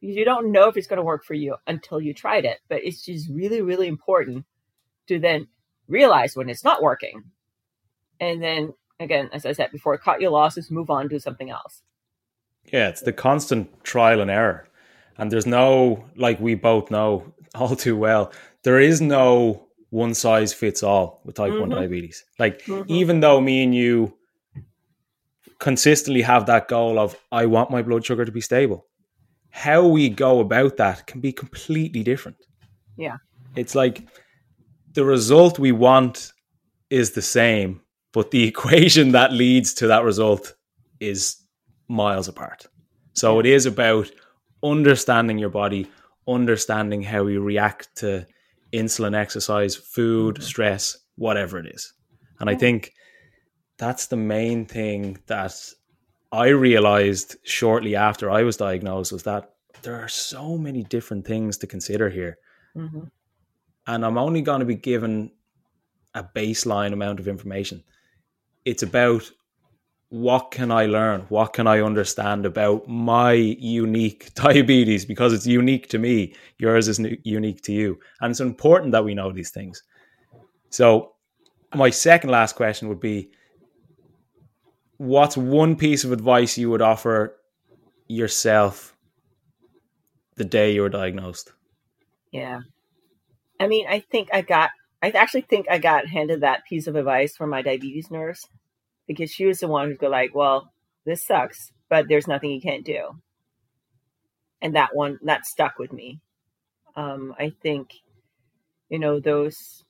You 0.00 0.24
don't 0.24 0.52
know 0.52 0.68
if 0.68 0.76
it's 0.76 0.86
going 0.86 0.98
to 0.98 1.02
work 1.02 1.24
for 1.24 1.34
you 1.34 1.56
until 1.66 2.00
you 2.00 2.14
tried 2.14 2.44
it. 2.44 2.60
But 2.68 2.84
it's 2.84 3.04
just 3.04 3.28
really, 3.28 3.62
really 3.62 3.88
important 3.88 4.44
to 5.08 5.18
then 5.18 5.48
realize 5.88 6.36
when 6.36 6.48
it's 6.48 6.64
not 6.64 6.80
working. 6.80 7.24
And 8.20 8.40
then 8.40 8.72
again, 9.00 9.30
as 9.32 9.44
I 9.44 9.52
said 9.52 9.72
before, 9.72 9.98
cut 9.98 10.20
your 10.20 10.30
losses, 10.30 10.70
move 10.70 10.90
on, 10.90 11.08
do 11.08 11.18
something 11.18 11.50
else. 11.50 11.82
Yeah, 12.66 12.88
it's 12.88 13.00
the 13.00 13.12
constant 13.12 13.84
trial 13.84 14.20
and 14.20 14.30
error. 14.30 14.68
And 15.18 15.30
there's 15.30 15.46
no, 15.46 16.04
like 16.16 16.40
we 16.40 16.54
both 16.54 16.90
know 16.90 17.34
all 17.54 17.76
too 17.76 17.96
well, 17.96 18.32
there 18.62 18.80
is 18.80 19.00
no 19.00 19.66
one 19.90 20.14
size 20.14 20.52
fits 20.52 20.82
all 20.82 21.20
with 21.24 21.34
type 21.34 21.50
mm-hmm. 21.50 21.68
1 21.68 21.70
diabetes. 21.70 22.24
Like, 22.38 22.62
mm-hmm. 22.62 22.90
even 22.90 23.20
though 23.20 23.40
me 23.40 23.64
and 23.64 23.74
you 23.74 24.14
consistently 25.58 26.22
have 26.22 26.46
that 26.46 26.68
goal 26.68 26.98
of, 26.98 27.16
I 27.32 27.46
want 27.46 27.70
my 27.70 27.82
blood 27.82 28.04
sugar 28.04 28.24
to 28.24 28.32
be 28.32 28.40
stable, 28.40 28.86
how 29.50 29.86
we 29.86 30.08
go 30.08 30.40
about 30.40 30.76
that 30.76 31.06
can 31.06 31.20
be 31.20 31.32
completely 31.32 32.02
different. 32.02 32.38
Yeah. 32.96 33.16
It's 33.56 33.74
like 33.74 34.08
the 34.92 35.04
result 35.04 35.58
we 35.58 35.72
want 35.72 36.32
is 36.88 37.12
the 37.12 37.22
same, 37.22 37.80
but 38.12 38.30
the 38.30 38.44
equation 38.48 39.12
that 39.12 39.32
leads 39.32 39.74
to 39.74 39.88
that 39.88 40.04
result 40.04 40.54
is 41.00 41.36
miles 41.90 42.28
apart. 42.28 42.66
So 43.12 43.40
it 43.40 43.46
is 43.46 43.66
about 43.66 44.10
understanding 44.62 45.38
your 45.38 45.50
body, 45.50 45.90
understanding 46.28 47.02
how 47.02 47.26
you 47.26 47.42
react 47.42 47.94
to 47.96 48.26
insulin, 48.72 49.14
exercise, 49.14 49.74
food, 49.74 50.36
mm-hmm. 50.36 50.44
stress, 50.44 50.96
whatever 51.16 51.58
it 51.58 51.66
is. 51.66 51.92
And 52.38 52.48
I 52.48 52.54
think 52.54 52.94
that's 53.76 54.06
the 54.06 54.16
main 54.16 54.64
thing 54.64 55.18
that 55.26 55.54
I 56.32 56.48
realized 56.48 57.36
shortly 57.42 57.96
after 57.96 58.30
I 58.30 58.44
was 58.44 58.56
diagnosed 58.56 59.12
was 59.12 59.24
that 59.24 59.50
there 59.82 59.96
are 59.96 60.08
so 60.08 60.56
many 60.56 60.84
different 60.84 61.26
things 61.26 61.58
to 61.58 61.66
consider 61.66 62.08
here. 62.08 62.38
Mm-hmm. 62.76 63.04
And 63.86 64.04
I'm 64.04 64.18
only 64.18 64.42
going 64.42 64.60
to 64.60 64.66
be 64.66 64.76
given 64.76 65.32
a 66.14 66.22
baseline 66.22 66.92
amount 66.92 67.18
of 67.18 67.26
information. 67.26 67.82
It's 68.64 68.82
about 68.82 69.30
what 70.10 70.50
can 70.50 70.72
I 70.72 70.86
learn? 70.86 71.24
What 71.28 71.52
can 71.52 71.68
I 71.68 71.80
understand 71.80 72.44
about 72.44 72.88
my 72.88 73.32
unique 73.32 74.34
diabetes? 74.34 75.04
Because 75.04 75.32
it's 75.32 75.46
unique 75.46 75.88
to 75.88 75.98
me. 75.98 76.34
Yours 76.58 76.88
is 76.88 77.00
unique 77.22 77.62
to 77.62 77.72
you. 77.72 77.98
And 78.20 78.32
it's 78.32 78.40
important 78.40 78.92
that 78.92 79.04
we 79.04 79.14
know 79.14 79.32
these 79.32 79.50
things. 79.50 79.82
So, 80.68 81.12
my 81.74 81.90
second 81.90 82.30
last 82.30 82.56
question 82.56 82.88
would 82.88 83.00
be 83.00 83.30
What's 84.96 85.36
one 85.36 85.76
piece 85.76 86.04
of 86.04 86.12
advice 86.12 86.58
you 86.58 86.68
would 86.70 86.82
offer 86.82 87.36
yourself 88.08 88.94
the 90.34 90.44
day 90.44 90.74
you 90.74 90.82
were 90.82 90.90
diagnosed? 90.90 91.52
Yeah. 92.32 92.60
I 93.60 93.66
mean, 93.68 93.86
I 93.88 94.00
think 94.00 94.28
I 94.32 94.42
got, 94.42 94.70
I 95.02 95.10
actually 95.10 95.42
think 95.42 95.66
I 95.70 95.78
got 95.78 96.06
handed 96.06 96.42
that 96.42 96.64
piece 96.68 96.86
of 96.86 96.96
advice 96.96 97.36
from 97.36 97.50
my 97.50 97.62
diabetes 97.62 98.10
nurse 98.10 98.44
because 99.10 99.32
she 99.32 99.44
was 99.44 99.58
the 99.58 99.66
one 99.66 99.88
who'd 99.88 99.98
go 99.98 100.08
like, 100.08 100.36
well, 100.36 100.72
this 101.04 101.26
sucks, 101.26 101.72
but 101.88 102.06
there's 102.06 102.28
nothing 102.28 102.52
you 102.52 102.60
can't 102.60 102.86
do. 102.86 103.20
And 104.62 104.76
that 104.76 104.94
one, 104.94 105.18
that 105.22 105.46
stuck 105.46 105.80
with 105.80 105.92
me. 105.92 106.20
Um, 106.94 107.34
I 107.36 107.50
think, 107.60 107.90
you 108.88 109.00
know, 109.00 109.18
those 109.18 109.82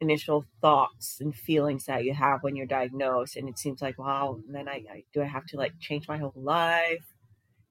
initial 0.00 0.44
thoughts 0.60 1.18
and 1.20 1.34
feelings 1.34 1.86
that 1.86 2.04
you 2.04 2.14
have 2.14 2.44
when 2.44 2.54
you're 2.54 2.66
diagnosed 2.66 3.36
and 3.36 3.48
it 3.48 3.58
seems 3.58 3.82
like 3.82 3.98
wow 3.98 4.38
and 4.46 4.54
then 4.54 4.68
I, 4.68 4.82
I, 4.92 5.04
do 5.14 5.22
i 5.22 5.26
have 5.26 5.46
to 5.46 5.56
like 5.56 5.74
change 5.78 6.08
my 6.08 6.18
whole 6.18 6.32
life 6.34 7.04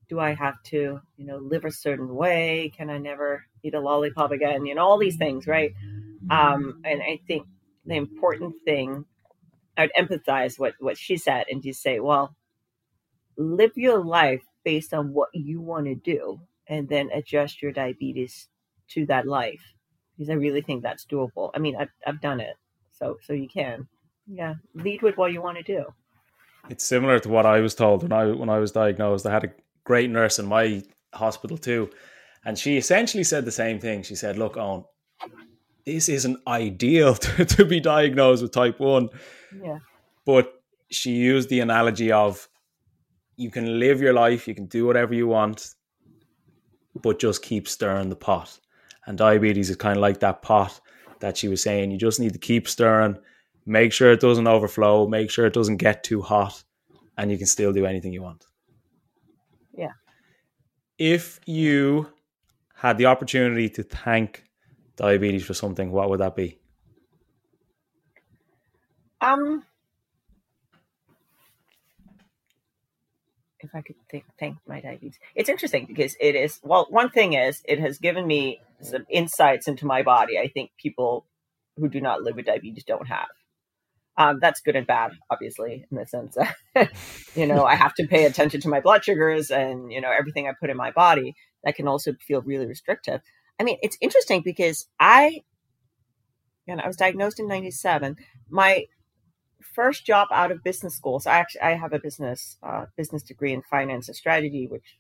do 0.08 0.18
i 0.18 0.34
have 0.34 0.54
to 0.68 1.02
you 1.18 1.26
know 1.26 1.40
live 1.40 1.66
a 1.66 1.72
certain 1.72 2.16
way 2.16 2.72
can 2.78 2.90
i 2.90 2.98
never 2.98 3.44
eat 3.64 3.74
a 3.74 3.82
lollipop 3.82 4.32
again 4.32 4.66
you 4.66 4.74
know 4.74 4.82
all 4.82 4.98
these 4.98 5.18
things 5.18 5.46
right 5.46 5.74
um 6.30 6.80
and 6.86 7.02
i 7.02 7.20
think 7.28 7.46
the 7.86 7.96
important 7.96 8.56
thing 8.64 9.04
I 9.78 9.84
would 9.84 9.92
empathize 9.98 10.60
what 10.60 10.74
what 10.80 10.98
she 10.98 11.18
said 11.18 11.46
and 11.50 11.64
just 11.64 11.82
say, 11.82 12.00
well, 12.00 12.36
live 13.38 13.72
your 13.76 14.04
life 14.04 14.44
based 14.64 14.94
on 14.94 15.14
what 15.14 15.30
you 15.34 15.62
want 15.62 15.86
to 15.86 15.96
do, 15.96 16.40
and 16.68 16.88
then 16.88 17.10
adjust 17.14 17.62
your 17.62 17.72
diabetes 17.72 18.48
to 18.90 19.06
that 19.08 19.26
life 19.28 19.74
because 20.18 20.30
I 20.30 20.34
really 20.34 20.62
think 20.62 20.84
that's 20.84 21.06
doable. 21.06 21.52
I 21.56 21.60
mean, 21.60 21.76
I've 21.76 21.92
I've 22.06 22.22
done 22.22 22.40
it, 22.40 22.56
so 22.92 23.18
so 23.24 23.34
you 23.34 23.48
can, 23.48 23.88
yeah, 24.28 24.56
lead 24.76 25.02
with 25.02 25.18
what 25.18 25.34
you 25.34 25.42
want 25.42 25.58
to 25.58 25.64
do. 25.64 25.86
It's 26.70 26.84
similar 26.84 27.20
to 27.20 27.30
what 27.30 27.46
I 27.46 27.60
was 27.60 27.74
told 27.74 28.04
when 28.04 28.14
I 28.14 28.26
when 28.28 28.50
I 28.50 28.60
was 28.60 28.72
diagnosed. 28.72 29.26
I 29.26 29.32
had 29.32 29.46
a 29.46 29.54
great 29.84 30.10
nurse 30.10 30.40
in 30.40 30.46
my 30.46 30.84
hospital 31.14 31.58
too. 31.58 31.90
And 32.44 32.58
she 32.58 32.78
essentially 32.78 33.24
said 33.24 33.46
the 33.46 33.52
same 33.52 33.80
thing. 33.80 34.04
She 34.04 34.16
said, 34.16 34.38
Look, 34.38 34.56
Eoin, 34.56 34.86
this 35.86 36.10
isn't 36.10 36.40
ideal 36.48 37.16
to, 37.16 37.46
to 37.46 37.66
be 37.66 37.80
diagnosed 37.80 38.42
with 38.42 38.52
type 38.52 38.80
1. 38.80 39.10
Yeah. 39.64 39.80
But 40.26 40.54
she 40.90 41.12
used 41.12 41.50
the 41.50 41.62
analogy 41.62 42.12
of 42.12 42.48
you 43.38 43.50
can 43.50 43.80
live 43.80 44.02
your 44.02 44.14
life, 44.14 44.48
you 44.48 44.54
can 44.54 44.68
do 44.68 44.86
whatever 44.86 45.14
you 45.14 45.28
want, 45.28 45.74
but 47.02 47.20
just 47.20 47.42
keep 47.42 47.68
stirring 47.68 48.10
the 48.10 48.16
pot. 48.16 48.60
And 49.08 49.18
diabetes 49.18 49.70
is 49.70 49.76
kind 49.78 49.98
of 49.98 50.02
like 50.02 50.20
that 50.20 50.42
pot 50.42 50.80
that 51.20 51.38
she 51.38 51.48
was 51.48 51.62
saying. 51.62 51.92
You 51.92 51.98
just 51.98 52.20
need 52.20 52.34
to 52.34 52.40
keep 52.40 52.68
stirring, 52.68 53.18
make 53.66 53.94
sure 53.94 54.12
it 54.12 54.20
doesn't 54.20 54.48
overflow, 54.48 55.08
make 55.08 55.32
sure 55.32 55.46
it 55.46 55.54
doesn't 55.54 55.78
get 55.78 56.04
too 56.04 56.22
hot, 56.22 56.64
and 57.18 57.32
you 57.32 57.38
can 57.38 57.48
still 57.48 57.74
do 57.74 57.86
anything 57.86 58.14
you 58.14 58.22
want. 58.22 58.46
Yeah. 59.74 59.94
If 61.00 61.40
you 61.48 62.10
had 62.76 62.98
the 62.98 63.08
opportunity 63.08 63.70
to 63.70 63.84
thank 63.84 64.44
diabetes 65.02 65.44
for 65.44 65.56
something, 65.56 65.92
what 65.92 66.10
would 66.10 66.20
that 66.20 66.36
be? 66.36 66.60
Um, 69.20 69.64
if 73.60 73.74
I 73.74 73.82
could 73.82 73.96
think, 74.10 74.26
thank 74.40 74.58
my 74.68 74.80
diabetes, 74.80 75.20
it's 75.36 75.50
interesting 75.50 75.86
because 75.86 76.16
it 76.20 76.36
is. 76.36 76.60
Well, 76.64 76.88
one 76.90 77.10
thing 77.10 77.34
is 77.34 77.62
it 77.66 77.80
has 77.80 77.98
given 77.98 78.26
me 78.28 78.62
some 78.82 79.06
insights 79.10 79.68
into 79.68 79.86
my 79.86 80.04
body. 80.04 80.38
I 80.38 80.48
think 80.48 80.72
people 80.78 81.26
who 81.78 81.90
do 81.90 82.00
not 82.00 82.22
live 82.22 82.36
with 82.36 82.46
diabetes 82.46 82.84
don't 82.84 83.08
have. 83.08 83.30
Um, 84.18 84.40
that's 84.40 84.62
good 84.62 84.76
and 84.76 84.86
bad, 84.86 85.12
obviously, 85.30 85.86
in 85.90 85.98
the 85.98 86.06
sense 86.06 86.36
that 86.36 86.92
you 87.36 87.48
know 87.48 87.64
I 87.64 87.76
have 87.76 87.94
to 87.96 88.06
pay 88.06 88.26
attention 88.26 88.62
to 88.62 88.70
my 88.70 88.82
blood 88.82 89.04
sugars 89.04 89.50
and 89.50 89.92
you 89.92 90.02
know 90.02 90.12
everything 90.12 90.48
I 90.48 90.52
put 90.60 90.70
in 90.70 90.78
my 90.78 90.92
body. 90.92 91.34
That 91.64 91.76
can 91.76 91.88
also 91.88 92.14
feel 92.28 92.42
really 92.42 92.66
restrictive. 92.66 93.22
I 93.60 93.64
mean, 93.64 93.78
it's 93.82 93.98
interesting 94.02 94.42
because 94.44 94.88
I, 95.00 95.44
and 96.68 96.82
I 96.82 96.88
was 96.88 96.98
diagnosed 96.98 97.40
in 97.40 97.48
'97. 97.48 98.16
My 98.50 98.86
first 99.74 100.06
job 100.06 100.28
out 100.32 100.52
of 100.52 100.64
business 100.64 100.96
school. 100.96 101.20
So 101.20 101.30
I 101.30 101.36
actually 101.36 101.62
I 101.62 101.74
have 101.76 101.94
a 101.94 102.00
business 102.00 102.58
uh, 102.64 102.86
business 102.98 103.24
degree 103.24 103.54
in 103.54 103.62
finance 103.62 104.08
and 104.08 104.16
strategy, 104.16 104.68
which 104.68 104.98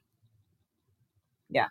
yeah, 1.49 1.67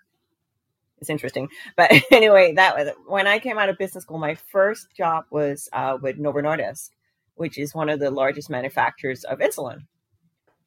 it's 0.99 1.11
interesting. 1.11 1.49
But 1.77 1.91
anyway, 2.11 2.55
that 2.55 2.77
was 2.77 2.89
when 3.07 3.27
I 3.27 3.39
came 3.39 3.59
out 3.59 3.69
of 3.69 3.79
business 3.79 4.05
school. 4.05 4.19
My 4.19 4.35
first 4.35 4.89
job 4.97 5.25
was 5.31 5.69
uh, 5.73 5.99
with 6.01 6.19
Novo 6.19 6.41
Nordisk, 6.41 6.91
which 7.35 7.59
is 7.59 7.75
one 7.75 7.89
of 7.89 8.01
the 8.01 8.11
largest 8.11 8.51
manufacturers 8.51 9.25
of 9.25 9.39
insulin. 9.39 9.81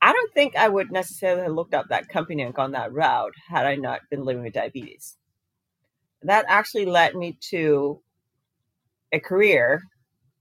I 0.01 0.11
don't 0.11 0.33
think 0.33 0.57
I 0.57 0.67
would 0.67 0.91
necessarily 0.91 1.43
have 1.43 1.53
looked 1.53 1.73
up 1.73 1.85
that 1.89 2.09
company 2.09 2.43
and 2.43 2.53
gone 2.53 2.73
that 2.73 2.91
route 2.91 3.33
had 3.47 3.65
I 3.65 3.75
not 3.75 4.01
been 4.09 4.25
living 4.25 4.43
with 4.43 4.53
diabetes. 4.53 5.15
That 6.23 6.45
actually 6.47 6.85
led 6.85 7.15
me 7.15 7.37
to 7.49 8.01
a 9.11 9.19
career, 9.19 9.81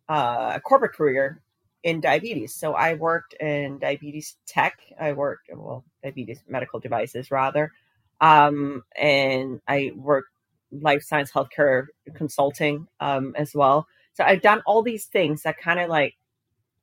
uh, 0.09 0.53
a 0.55 0.61
corporate 0.61 0.95
career 0.95 1.43
in 1.83 2.01
diabetes. 2.01 2.55
So 2.55 2.75
I 2.75 2.95
worked 2.95 3.35
in 3.35 3.79
diabetes 3.79 4.37
tech. 4.47 4.79
I 5.01 5.13
worked, 5.13 5.51
well, 5.53 5.85
diabetes 6.03 6.43
medical 6.49 6.81
devices 6.81 7.31
rather. 7.31 7.73
Um, 8.21 8.85
and 8.97 9.61
I 9.67 9.93
worked 9.97 10.29
life 10.71 11.03
science 11.03 11.31
healthcare 11.31 11.87
consulting 12.15 12.87
um, 13.01 13.35
as 13.37 13.55
well. 13.55 13.87
So 14.15 14.25
I've 14.25 14.43
done 14.43 14.63
all 14.67 14.83
these 14.83 15.07
things 15.07 15.43
that 15.43 15.59
kind 15.59 15.81
of 15.81 15.89
like 15.89 16.15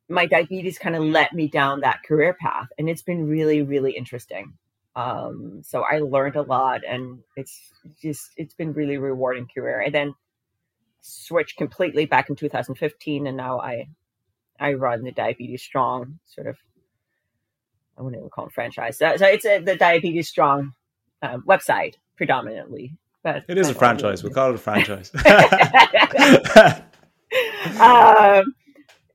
my 0.09 0.25
diabetes 0.25 0.77
kind 0.77 0.95
of 0.95 1.03
let 1.03 1.33
me 1.33 1.47
down 1.47 1.81
that 1.81 2.03
career 2.03 2.35
path. 2.39 2.67
And 2.77 2.89
it's 2.89 3.03
been 3.03 3.27
really, 3.27 3.61
really 3.61 3.91
interesting. 3.91 4.53
Um, 4.95 5.61
so 5.63 5.83
I 5.83 5.99
learned 5.99 6.35
a 6.35 6.41
lot 6.41 6.81
and 6.87 7.19
it's 7.35 7.71
just, 8.01 8.31
it's 8.37 8.53
been 8.53 8.73
really 8.73 8.97
rewarding 8.97 9.47
career. 9.53 9.79
And 9.79 9.93
then 9.93 10.15
switched 11.01 11.57
completely 11.57 12.05
back 12.05 12.29
in 12.29 12.35
2015 12.35 13.27
and 13.27 13.37
now 13.37 13.59
I 13.59 13.87
I 14.59 14.73
run 14.73 15.03
the 15.03 15.11
Diabetes 15.11 15.63
Strong 15.63 16.19
sort 16.27 16.47
of, 16.47 16.57
I 17.97 18.01
wouldn't 18.01 18.19
even 18.19 18.29
call 18.29 18.47
it 18.47 18.51
franchise. 18.51 18.97
So, 18.97 19.15
so 19.15 19.25
it's 19.25 19.45
a, 19.45 19.59
the 19.59 19.75
Diabetes 19.75 20.27
Strong 20.27 20.73
uh, 21.21 21.37
website 21.47 21.95
predominantly. 22.17 22.97
But 23.23 23.45
it 23.47 23.57
is 23.57 23.69
a 23.69 23.73
franchise. 23.73 24.23
We'll 24.23 24.33
call 24.33 24.49
it 24.49 24.55
a 24.55 24.57
franchise. 24.57 25.11
um, 27.79 28.53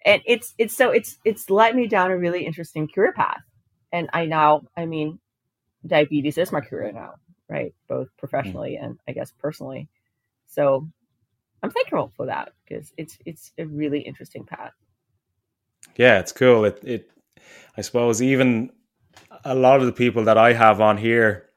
and 0.04 0.20
it's 0.26 0.52
it's 0.58 0.76
so 0.76 0.90
it's 0.90 1.16
it's 1.24 1.48
led 1.48 1.74
me 1.74 1.86
down 1.86 2.10
a 2.10 2.18
really 2.18 2.44
interesting 2.44 2.86
career 2.86 3.14
path. 3.14 3.40
And 3.92 4.10
I 4.12 4.26
now, 4.26 4.64
I 4.76 4.84
mean, 4.84 5.20
diabetes 5.86 6.38
is 6.38 6.52
my 6.52 6.60
career 6.60 6.92
now, 6.92 7.14
right? 7.48 7.74
Both 7.88 8.08
professionally 8.18 8.78
mm. 8.80 8.84
and 8.84 8.98
I 9.08 9.12
guess 9.12 9.32
personally. 9.38 9.88
So 10.46 10.88
I'm 11.62 11.70
thankful 11.70 12.12
for 12.16 12.26
that 12.26 12.52
because 12.64 12.92
it's 12.96 13.18
it's 13.24 13.52
a 13.58 13.64
really 13.66 14.00
interesting 14.00 14.44
path 14.44 14.72
yeah, 15.96 16.18
it's 16.18 16.32
cool. 16.32 16.64
It 16.64 16.80
it 16.82 17.10
I 17.76 17.82
suppose 17.82 18.22
even 18.22 18.70
a 19.44 19.54
lot 19.54 19.80
of 19.80 19.86
the 19.86 19.92
people 19.92 20.24
that 20.24 20.38
I 20.38 20.52
have 20.52 20.80
on 20.80 20.96
here 20.96 21.48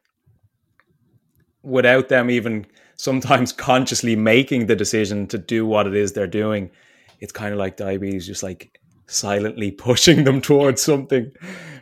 without 1.64 2.10
them 2.10 2.30
even 2.30 2.66
sometimes 2.96 3.52
consciously 3.54 4.16
making 4.16 4.68
the 4.68 4.76
decision 4.76 5.28
to 5.28 5.38
do 5.38 5.66
what 5.66 5.88
it 5.88 5.96
is 5.96 6.14
they're 6.14 6.28
doing, 6.28 6.72
it's 7.20 7.32
kind 7.32 7.54
of 7.54 7.60
like 7.60 7.78
diabetes 7.78 8.28
just 8.28 8.44
like 8.44 8.80
silently 9.08 9.72
pushing 9.88 10.24
them 10.24 10.42
towards 10.42 10.82
something, 10.82 11.32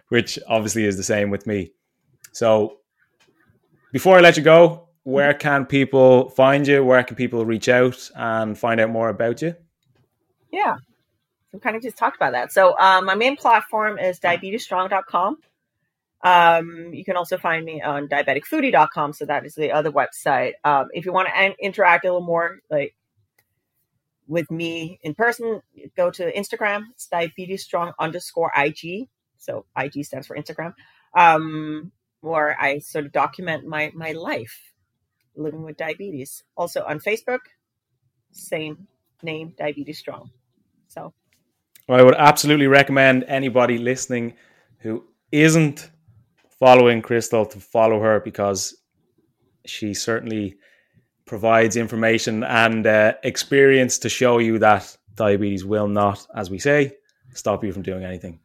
which 0.10 0.40
obviously 0.48 0.86
is 0.86 0.98
the 0.98 1.04
same 1.04 1.30
with 1.30 1.48
me. 1.48 1.72
So 2.36 2.78
before 3.92 4.18
I 4.18 4.22
let 4.22 4.38
you 4.38 4.44
go, 4.44 4.90
where 5.04 5.34
can 5.34 5.66
people 5.66 6.30
find 6.30 6.68
you? 6.68 6.84
Where 6.84 7.04
can 7.04 7.16
people 7.16 7.46
reach 7.46 7.70
out 7.70 8.10
and 8.16 8.58
find 8.58 8.80
out 8.80 8.90
more 8.90 9.10
about 9.10 9.42
you? 9.42 9.56
Yeah 10.52 10.78
we 11.56 11.62
kind 11.62 11.76
of 11.76 11.82
just 11.82 11.98
talked 11.98 12.18
about 12.18 12.34
that. 12.34 12.52
So 12.52 12.78
um, 12.78 13.06
my 13.06 13.16
main 13.16 13.36
platform 13.38 13.98
is 13.98 14.20
diabetesstrong.com. 14.20 15.38
Um, 16.22 16.94
you 16.94 17.06
can 17.06 17.16
also 17.16 17.38
find 17.38 17.66
me 17.66 17.82
on 17.82 18.08
diabeticfoodie.com. 18.08 19.14
So 19.14 19.26
that 19.26 19.46
is 19.46 19.56
the 19.56 19.72
other 19.72 19.92
website. 19.92 20.54
Um, 20.64 20.88
if 20.94 21.06
you 21.06 21.14
want 21.14 21.30
to 21.30 21.38
an- 21.38 21.56
interact 21.60 22.06
a 22.06 22.10
little 22.10 22.22
more, 22.22 22.60
like 22.70 22.96
with 24.28 24.50
me 24.52 25.00
in 25.04 25.14
person, 25.14 25.62
go 25.96 26.12
to 26.12 26.32
Instagram. 26.34 26.84
It's 26.92 27.08
diabetesstrong 27.08 27.94
underscore 28.00 28.52
IG. 28.56 29.08
So 29.38 29.66
IG 29.78 30.04
stands 30.06 30.28
for 30.28 30.36
Instagram. 30.36 30.74
Um, 31.16 31.92
where 32.26 32.60
I 32.60 32.80
sort 32.80 33.06
of 33.06 33.12
document 33.12 33.66
my 33.66 33.92
my 33.96 34.12
life 34.12 34.74
living 35.36 35.64
with 35.64 35.78
diabetes. 35.78 36.44
Also 36.56 36.84
on 36.86 37.00
Facebook, 37.00 37.40
same 38.32 38.88
name, 39.24 39.54
Diabetes 39.58 40.00
Strong. 40.00 40.32
So 40.88 41.14
I 41.90 42.02
would 42.02 42.16
absolutely 42.16 42.68
recommend 42.68 43.26
anybody 43.28 43.78
listening 43.78 44.36
who 44.80 45.04
isn't 45.32 45.90
following 46.60 47.02
Christel 47.02 47.50
to 47.52 47.60
follow 47.60 48.00
her 48.00 48.20
because 48.20 48.76
she 49.66 49.94
certainly 49.94 50.56
provides 51.26 51.76
information 51.76 52.44
and 52.44 52.86
uh, 52.86 53.14
experience 53.24 53.98
to 54.00 54.10
show 54.10 54.38
you 54.38 54.60
that 54.60 54.96
diabetes 55.16 55.66
will 55.66 55.88
not, 55.88 56.26
as 56.36 56.50
we 56.50 56.60
say, 56.60 56.94
stop 57.34 57.64
you 57.64 57.74
from 57.74 57.82
doing 57.82 58.04
anything. 58.04 58.40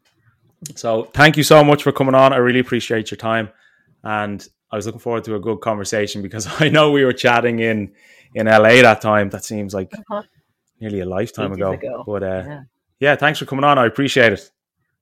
So, 0.75 1.05
thank 1.13 1.37
you 1.37 1.43
so 1.43 1.63
much 1.63 1.83
for 1.83 1.91
coming 1.91 2.15
on. 2.15 2.33
I 2.33 2.37
really 2.37 2.59
appreciate 2.59 3.09
your 3.09 3.17
time, 3.17 3.49
and 4.03 4.45
I 4.71 4.75
was 4.75 4.85
looking 4.85 4.99
forward 4.99 5.23
to 5.25 5.35
a 5.35 5.39
good 5.39 5.61
conversation 5.61 6.21
because 6.21 6.47
I 6.61 6.69
know 6.69 6.91
we 6.91 7.05
were 7.05 7.13
chatting 7.13 7.59
in 7.59 7.93
in 8.33 8.47
LA 8.47 8.81
that 8.81 9.01
time. 9.01 9.29
That 9.29 9.43
seems 9.43 9.73
like 9.73 9.93
uh-huh. 9.93 10.23
nearly 10.79 11.01
a 11.01 11.05
lifetime 11.05 11.51
ago. 11.51 11.71
ago. 11.73 12.03
But 12.05 12.23
uh, 12.23 12.43
yeah 12.45 12.61
yeah, 13.01 13.15
thanks 13.15 13.39
for 13.39 13.45
coming 13.45 13.65
on. 13.65 13.77
I 13.77 13.87
appreciate 13.87 14.31
it. 14.31 14.49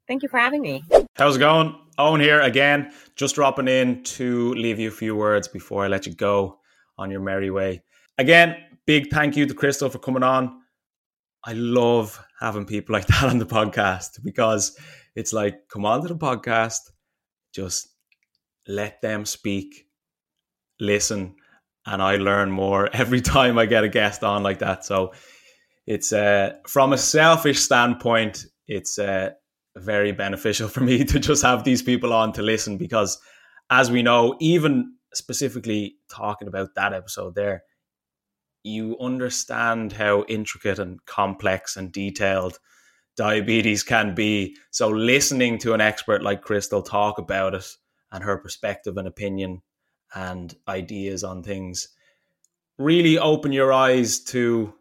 Thank 0.07 0.23
you 0.23 0.29
for 0.29 0.39
having 0.39 0.61
me. 0.61 0.83
How's 1.15 1.35
it 1.35 1.39
going? 1.39 1.75
Eoin 1.99 2.21
here 2.21 2.39
again, 2.39 2.93
just 3.17 3.35
dropping 3.35 3.67
in 3.67 4.03
to 4.03 4.53
leave 4.53 4.79
you 4.79 4.87
a 4.87 4.91
few 4.91 5.17
words 5.17 5.49
before 5.49 5.83
I 5.83 5.89
let 5.89 6.07
you 6.07 6.15
go 6.15 6.59
on 6.97 7.11
your 7.11 7.19
merry 7.19 7.51
way. 7.51 7.83
Again, 8.17 8.55
big 8.87 9.09
thank 9.11 9.35
you 9.35 9.45
to 9.45 9.53
Christel 9.53 9.91
for 9.91 9.99
coming 9.99 10.23
on. 10.23 10.61
I 11.43 11.51
love 11.53 12.25
having 12.39 12.65
people 12.65 12.93
like 12.93 13.05
that 13.07 13.23
on 13.23 13.37
the 13.37 13.45
podcast 13.45 14.23
because 14.23 14.77
it's 15.13 15.33
like, 15.33 15.67
come 15.67 15.85
on 15.85 16.01
to 16.01 16.07
the 16.07 16.15
podcast, 16.15 16.79
just 17.53 17.89
let 18.69 19.01
them 19.01 19.25
speak, 19.25 19.87
listen, 20.79 21.35
and 21.87 22.01
I 22.01 22.17
learn 22.17 22.51
more 22.51 22.87
every 22.93 23.19
time 23.19 23.57
I 23.57 23.65
get 23.65 23.83
a 23.83 23.89
guest 23.89 24.23
on 24.23 24.43
like 24.43 24.59
that. 24.59 24.85
So 24.85 25.11
it's 25.87 26.13
uh, 26.13 26.53
from 26.67 26.93
a 26.93 26.97
selfish 26.97 27.59
standpoint, 27.59 28.45
it's 28.67 28.99
uh, 28.99 29.31
very 29.75 30.11
beneficial 30.11 30.67
for 30.69 30.81
me 30.81 31.03
to 31.03 31.19
just 31.19 31.41
have 31.41 31.63
these 31.63 31.81
people 31.81 32.13
on 32.13 32.31
to 32.33 32.43
listen 32.43 32.77
because, 32.77 33.19
as 33.71 33.89
we 33.91 34.03
know, 34.03 34.37
even 34.39 34.93
specifically 35.13 35.95
talking 36.09 36.47
about 36.47 36.75
that 36.75 36.93
episode 36.93 37.33
there, 37.33 37.63
you 38.63 38.95
understand 38.99 39.93
how 39.93 40.23
intricate 40.27 40.77
and 40.77 41.03
complex 41.05 41.75
and 41.75 41.91
detailed 41.91 42.59
diabetes 43.17 43.81
can 43.81 44.13
be. 44.13 44.55
So, 44.69 44.89
listening 44.89 45.57
to 45.59 45.73
an 45.73 45.81
expert 45.81 46.21
like 46.21 46.43
Christel 46.43 46.85
talk 46.85 47.17
about 47.17 47.55
it 47.55 47.65
and 48.11 48.23
her 48.23 48.37
perspective 48.37 48.97
and 48.97 49.07
opinion 49.07 49.61
and 50.15 50.55
ideas 50.67 51.23
on 51.23 51.43
things. 51.43 51.89
Really 52.77 53.19
open 53.19 53.51
your 53.51 53.71
eyes 53.73 54.19
to 54.25 54.73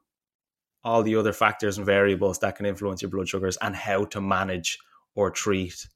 all 0.85 1.03
the 1.03 1.17
other 1.17 1.33
factors 1.33 1.77
and 1.77 1.87
variables 1.87 2.39
that 2.39 2.57
can 2.57 2.67
influence 2.67 3.03
your 3.03 3.11
blood 3.11 3.29
sugars 3.29 3.59
and 3.61 3.75
how 3.75 4.05
to 4.07 4.21
manage 4.21 4.79
or 5.15 5.31
treat 5.31 5.87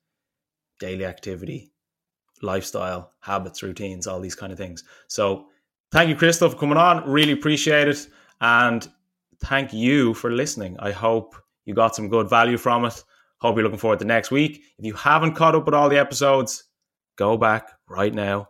daily 0.81 1.05
activity, 1.05 1.71
lifestyle, 2.43 3.13
habits, 3.21 3.63
routines, 3.63 4.07
all 4.07 4.21
these 4.21 4.35
kind 4.35 4.53
of 4.53 4.59
things. 4.59 4.85
So, 5.07 5.47
thank 5.93 6.09
you, 6.09 6.17
Christel, 6.17 6.51
for 6.51 6.59
coming 6.59 6.77
on. 6.77 7.09
Really 7.09 7.33
appreciate 7.33 7.89
it. 7.89 8.09
And 8.41 8.87
thank 9.45 9.73
you 9.73 10.15
for 10.15 10.31
listening. 10.33 10.77
I 10.81 10.91
hope 10.91 11.37
you 11.65 11.75
got 11.75 11.95
some 11.95 12.09
good 12.09 12.29
value 12.29 12.59
from 12.59 12.85
it. 12.85 13.03
Hope 13.39 13.57
you're 13.57 13.65
looking 13.65 13.79
forward 13.79 14.01
to 14.01 14.05
next 14.05 14.31
week. 14.31 14.63
If 14.79 14.85
you 14.85 14.95
haven't 14.95 15.35
caught 15.35 15.55
up 15.55 15.67
with 15.67 15.75
all 15.75 15.89
the 15.89 15.99
episodes, 15.99 16.65
go 17.17 17.37
back 17.37 17.71
right 17.89 18.15
now 18.15 18.49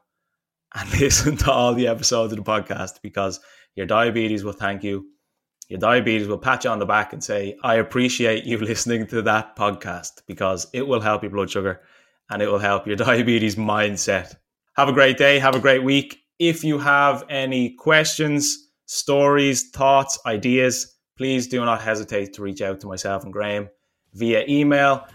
and 0.74 0.90
listen 1.00 1.36
to 1.38 1.50
all 1.50 1.74
the 1.74 1.88
episodes 1.88 2.32
of 2.32 2.38
the 2.38 2.44
podcast 2.44 3.00
because 3.02 3.40
your 3.74 3.86
diabetes 3.86 4.44
will 4.44 4.52
thank 4.52 4.82
you. 4.82 5.06
Your 5.68 5.78
diabetes 5.78 6.28
will 6.28 6.38
pat 6.38 6.64
you 6.64 6.70
on 6.70 6.78
the 6.78 6.86
back 6.86 7.12
and 7.12 7.22
say, 7.22 7.56
I 7.62 7.76
appreciate 7.76 8.44
you 8.44 8.58
listening 8.70 9.06
to 9.08 9.22
that 9.22 9.56
podcast 9.56 10.22
because 10.26 10.66
it 10.72 10.86
will 10.86 11.00
help 11.00 11.22
your 11.22 11.30
blood 11.30 11.50
sugar 11.50 11.80
and 12.30 12.42
it 12.42 12.48
will 12.48 12.58
help 12.58 12.86
your 12.86 12.96
diabetes 13.08 13.56
mindset. 13.56 14.34
Have 14.76 14.88
a 14.88 14.92
great 14.92 15.16
day. 15.16 15.38
Have 15.38 15.54
a 15.54 15.60
great 15.60 15.82
week. 15.82 16.18
If 16.38 16.64
you 16.64 16.78
have 16.78 17.24
any 17.28 17.70
questions, 17.74 18.70
stories, 18.86 19.70
thoughts, 19.70 20.18
ideas, 20.26 20.96
please 21.16 21.46
do 21.46 21.64
not 21.64 21.80
hesitate 21.80 22.32
to 22.34 22.42
reach 22.42 22.62
out 22.62 22.80
to 22.80 22.86
myself 22.86 23.22
and 23.24 23.32
Graham 23.32 23.68
via 24.14 24.44
email, 24.48 25.06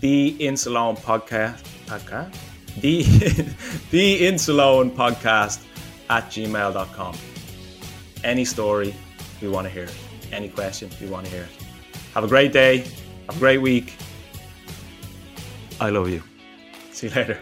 the 0.00 0.36
podcast, 0.38 1.62
podcast, 1.86 2.36
the, 2.80 3.02
the 3.90 4.22
Insuleoin 4.22 4.90
podcast 4.90 5.64
at 6.10 6.24
gmail.com. 6.24 7.16
Any 8.24 8.44
story, 8.44 8.94
we 9.40 9.48
want 9.48 9.66
to 9.66 9.72
hear 9.72 9.84
it. 9.84 9.94
Any 10.32 10.48
question, 10.48 10.90
we 11.00 11.08
want 11.08 11.26
to 11.26 11.32
hear 11.32 11.42
it. 11.44 11.50
Have 12.14 12.24
a 12.24 12.28
great 12.28 12.52
day. 12.52 12.78
Have 13.26 13.36
a 13.36 13.38
great 13.38 13.58
week. 13.58 13.96
I 15.80 15.90
love 15.90 16.08
you. 16.08 16.22
See 16.92 17.08
you 17.08 17.14
later. 17.14 17.38